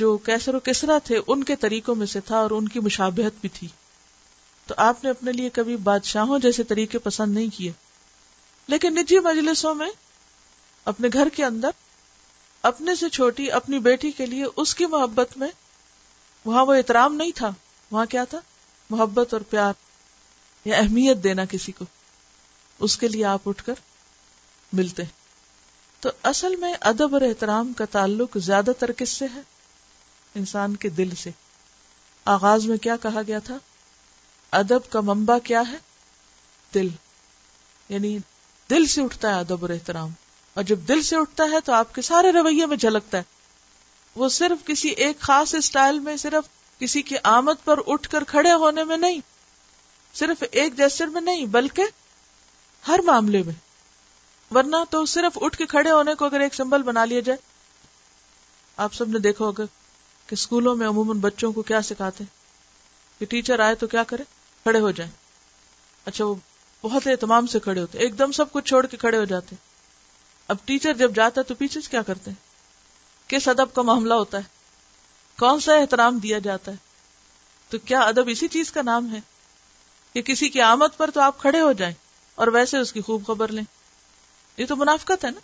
جو 0.00 0.16
کیسر 0.26 0.54
و 0.54 0.58
کسرا 0.64 0.98
تھے 1.04 1.18
ان 1.26 1.42
کے 1.44 1.56
طریقوں 1.60 1.94
میں 1.94 2.06
سے 2.06 2.20
تھا 2.26 2.36
اور 2.38 2.50
ان 2.58 2.68
کی 2.68 2.80
مشابہت 2.80 3.40
بھی 3.40 3.48
تھی 3.58 3.68
تو 4.66 4.74
آپ 4.86 5.04
نے 5.04 5.10
اپنے 5.10 5.32
لیے 5.32 5.50
کبھی 5.52 5.76
بادشاہوں 5.90 6.38
جیسے 6.42 6.62
طریقے 6.72 6.98
پسند 7.08 7.34
نہیں 7.34 7.56
کیے 7.56 7.72
لیکن 8.70 8.94
نجی 8.94 9.18
مجلسوں 9.24 9.74
میں 9.74 9.88
اپنے 10.90 11.08
گھر 11.12 11.28
کے 11.34 11.44
اندر 11.44 11.70
اپنے 12.70 12.94
سے 13.02 13.08
چھوٹی 13.16 13.50
اپنی 13.58 13.78
بیٹی 13.86 14.10
کے 14.16 14.26
لیے 14.26 14.44
اس 14.62 14.74
کی 14.74 14.86
محبت 14.94 15.36
میں 15.38 15.48
وہاں 16.44 16.64
وہ 16.66 16.74
احترام 16.74 17.14
نہیں 17.14 17.30
تھا 17.36 17.50
وہاں 17.90 18.04
کیا 18.10 18.24
تھا 18.30 18.38
محبت 18.90 19.32
اور 19.34 19.40
پیار 19.50 19.72
یا 20.64 20.76
اہمیت 20.78 21.22
دینا 21.24 21.44
کسی 21.50 21.72
کو 21.78 21.84
اس 22.86 22.96
کے 22.98 23.08
لیے 23.08 23.24
آپ 23.32 23.48
اٹھ 23.48 23.64
کر 23.64 23.80
ملتے 24.80 25.02
ہیں 25.02 25.16
تو 26.02 26.10
اصل 26.32 26.56
میں 26.60 26.72
ادب 26.90 27.14
اور 27.14 27.22
احترام 27.28 27.72
کا 27.76 27.84
تعلق 27.92 28.36
زیادہ 28.46 28.70
تر 28.78 28.92
کس 28.96 29.08
سے 29.18 29.24
ہے 29.34 29.40
انسان 30.40 30.76
کے 30.84 30.88
دل 31.00 31.14
سے 31.22 31.30
آغاز 32.36 32.66
میں 32.66 32.76
کیا 32.82 32.96
کہا 33.02 33.20
گیا 33.26 33.38
تھا 33.44 33.56
ادب 34.62 34.90
کا 34.92 35.00
منبع 35.04 35.38
کیا 35.44 35.62
ہے 35.72 35.78
دل 36.74 36.88
یعنی 37.88 38.16
دل 38.70 38.86
سے 38.94 39.02
اٹھتا 39.02 39.34
ہے 39.34 39.40
ادب 39.40 39.62
اور 39.64 39.70
احترام 39.70 40.08
اور 40.54 40.64
جب 40.64 40.78
دل 40.88 41.02
سے 41.02 41.16
اٹھتا 41.16 41.44
ہے 41.52 41.60
تو 41.64 41.72
آپ 41.72 41.94
کے 41.94 42.02
سارے 42.02 42.32
رویے 42.32 42.66
میں 42.66 42.76
جھلکتا 42.76 43.18
ہے 43.18 43.22
وہ 44.16 44.28
صرف 44.36 44.66
کسی 44.66 44.88
ایک 45.06 45.18
خاص 45.20 45.54
اسٹائل 45.54 45.98
میں 46.08 46.16
صرف 46.24 46.48
کسی 46.80 47.02
کی 47.10 47.16
آمد 47.36 47.64
پر 47.64 47.80
اٹھ 47.92 48.08
کر 48.10 48.24
کھڑے 48.32 48.52
ہونے 48.62 48.84
میں 48.90 48.96
نہیں 48.96 49.20
صرف 50.18 50.42
ایک 50.50 50.76
جیسر 50.76 51.06
میں 51.16 51.20
نہیں 51.20 51.46
بلکہ 51.56 51.84
ہر 52.88 53.00
معاملے 53.06 53.42
میں 53.46 53.54
ورنہ 54.54 54.76
تو 54.90 55.04
صرف 55.14 55.38
اٹھ 55.42 55.56
کے 55.58 55.66
کھڑے 55.72 55.90
ہونے 55.90 56.14
کو 56.18 56.24
اگر 56.24 56.40
ایک 56.40 56.54
سمبل 56.54 56.82
بنا 56.82 57.04
لیا 57.04 57.20
جائے 57.24 57.38
آپ 58.84 58.94
سب 58.94 59.08
نے 59.12 59.18
دیکھا 59.28 59.44
ہوگا 59.44 59.64
کہ 60.26 60.34
اسکولوں 60.34 60.74
میں 60.76 60.88
عموماً 60.88 61.18
بچوں 61.20 61.52
کو 61.52 61.62
کیا 61.72 61.80
سکھاتے 61.90 62.24
کہ 63.18 63.26
ٹیچر 63.30 63.60
آئے 63.66 63.74
تو 63.82 63.86
کیا 63.94 64.02
کرے 64.12 64.24
کھڑے 64.62 64.80
ہو 64.80 64.90
جائیں 65.00 65.10
اچھا 66.06 66.24
وہ 66.24 66.34
بہت 66.82 67.06
اہتمام 67.06 67.46
سے 67.52 67.58
کھڑے 67.60 67.80
ہوتے 67.80 67.98
ایک 68.04 68.18
دم 68.18 68.32
سب 68.32 68.52
کچھ 68.52 68.64
چھوڑ 68.68 68.84
کے 68.86 68.96
کھڑے 68.96 69.16
ہو 69.18 69.24
جاتے 69.32 69.56
اب 70.52 70.56
ٹیچر 70.64 70.92
جب 70.98 71.14
جاتا 71.14 71.40
ہے 71.40 71.46
تو 71.46 71.54
پیچھے 71.58 71.80
کیا 71.90 72.02
کرتے 72.06 72.30
ہیں 72.30 73.30
کس 73.30 73.48
ادب 73.48 73.72
کا 73.74 73.82
معاملہ 73.88 74.14
ہوتا 74.14 74.38
ہے 74.38 74.56
کون 75.38 75.60
سا 75.60 75.74
احترام 75.78 76.18
دیا 76.22 76.38
جاتا 76.44 76.72
ہے 76.72 76.76
تو 77.70 77.78
کیا 77.84 78.00
ادب 78.10 78.28
اسی 78.32 78.48
چیز 78.48 78.70
کا 78.72 78.82
نام 78.82 79.12
ہے 79.14 79.20
کہ 80.12 80.22
کسی 80.32 80.48
کی 80.48 80.60
آمد 80.68 80.96
پر 80.96 81.10
تو 81.14 81.20
آپ 81.20 81.38
کھڑے 81.40 81.60
ہو 81.60 81.72
جائیں 81.80 81.94
اور 82.42 82.48
ویسے 82.54 82.78
اس 82.78 82.92
کی 82.92 83.00
خوب 83.08 83.26
خبر 83.26 83.52
لیں 83.52 83.64
یہ 84.56 84.66
تو 84.66 84.76
منافقت 84.76 85.24
ہے 85.24 85.30
نا 85.30 85.40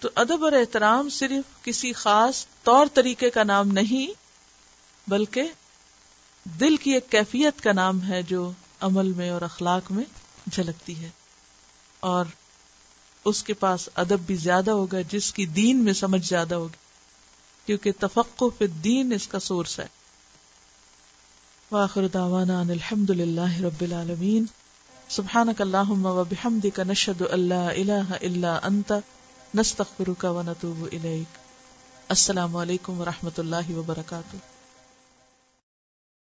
تو 0.00 0.08
ادب 0.22 0.44
اور 0.44 0.52
احترام 0.52 1.08
صرف 1.18 1.62
کسی 1.64 1.92
خاص 2.04 2.44
طور 2.64 2.86
طریقے 2.94 3.30
کا 3.36 3.42
نام 3.44 3.68
نہیں 3.78 4.18
بلکہ 5.10 5.48
دل 6.60 6.76
کی 6.82 6.92
ایک 6.94 7.10
کیفیت 7.10 7.60
کا 7.64 7.72
نام 7.72 8.02
ہے 8.08 8.22
جو 8.32 8.50
عمل 8.88 9.12
میں 9.16 9.30
اور 9.30 9.42
اخلاق 9.42 9.90
میں 9.92 10.04
جھلکتی 10.52 10.96
ہے 11.02 11.08
اور 12.10 12.26
اس 13.30 13.42
کے 13.42 13.54
پاس 13.62 13.88
ادب 14.02 14.20
بھی 14.26 14.34
زیادہ 14.46 14.70
ہوگا 14.80 15.00
جس 15.10 15.32
کی 15.38 15.46
دین 15.60 15.84
میں 15.84 15.92
سمجھ 16.02 16.24
زیادہ 16.28 16.54
ہوگی 16.54 16.86
کیونکہ 17.66 17.92
تفقع 18.00 18.44
فی 18.58 18.64
الدین 18.64 19.12
اس 19.12 19.26
کا 19.28 19.38
سورس 19.46 19.78
ہے 19.80 19.86
واخر 21.70 22.06
دعوانا 22.14 22.60
ان 22.60 22.70
الحمد 22.76 23.10
للہ 23.22 23.50
رب 23.64 23.80
العالمین 23.88 24.44
سبحانک 25.16 25.60
اللہم 25.62 26.06
و 26.06 26.22
بحمدک 26.30 26.78
نشہد 26.88 27.22
اللہ 27.30 27.68
الہ 27.74 28.14
الا 28.20 28.58
انت 28.70 28.92
نستغفرک 29.58 30.24
و 30.30 30.40
نتوب 30.46 30.82
الیک 30.92 31.38
السلام 32.16 32.56
علیکم 32.56 33.00
ورحمۃ 33.00 33.38
اللہ 33.46 33.72
وبرکاتہ 33.78 34.46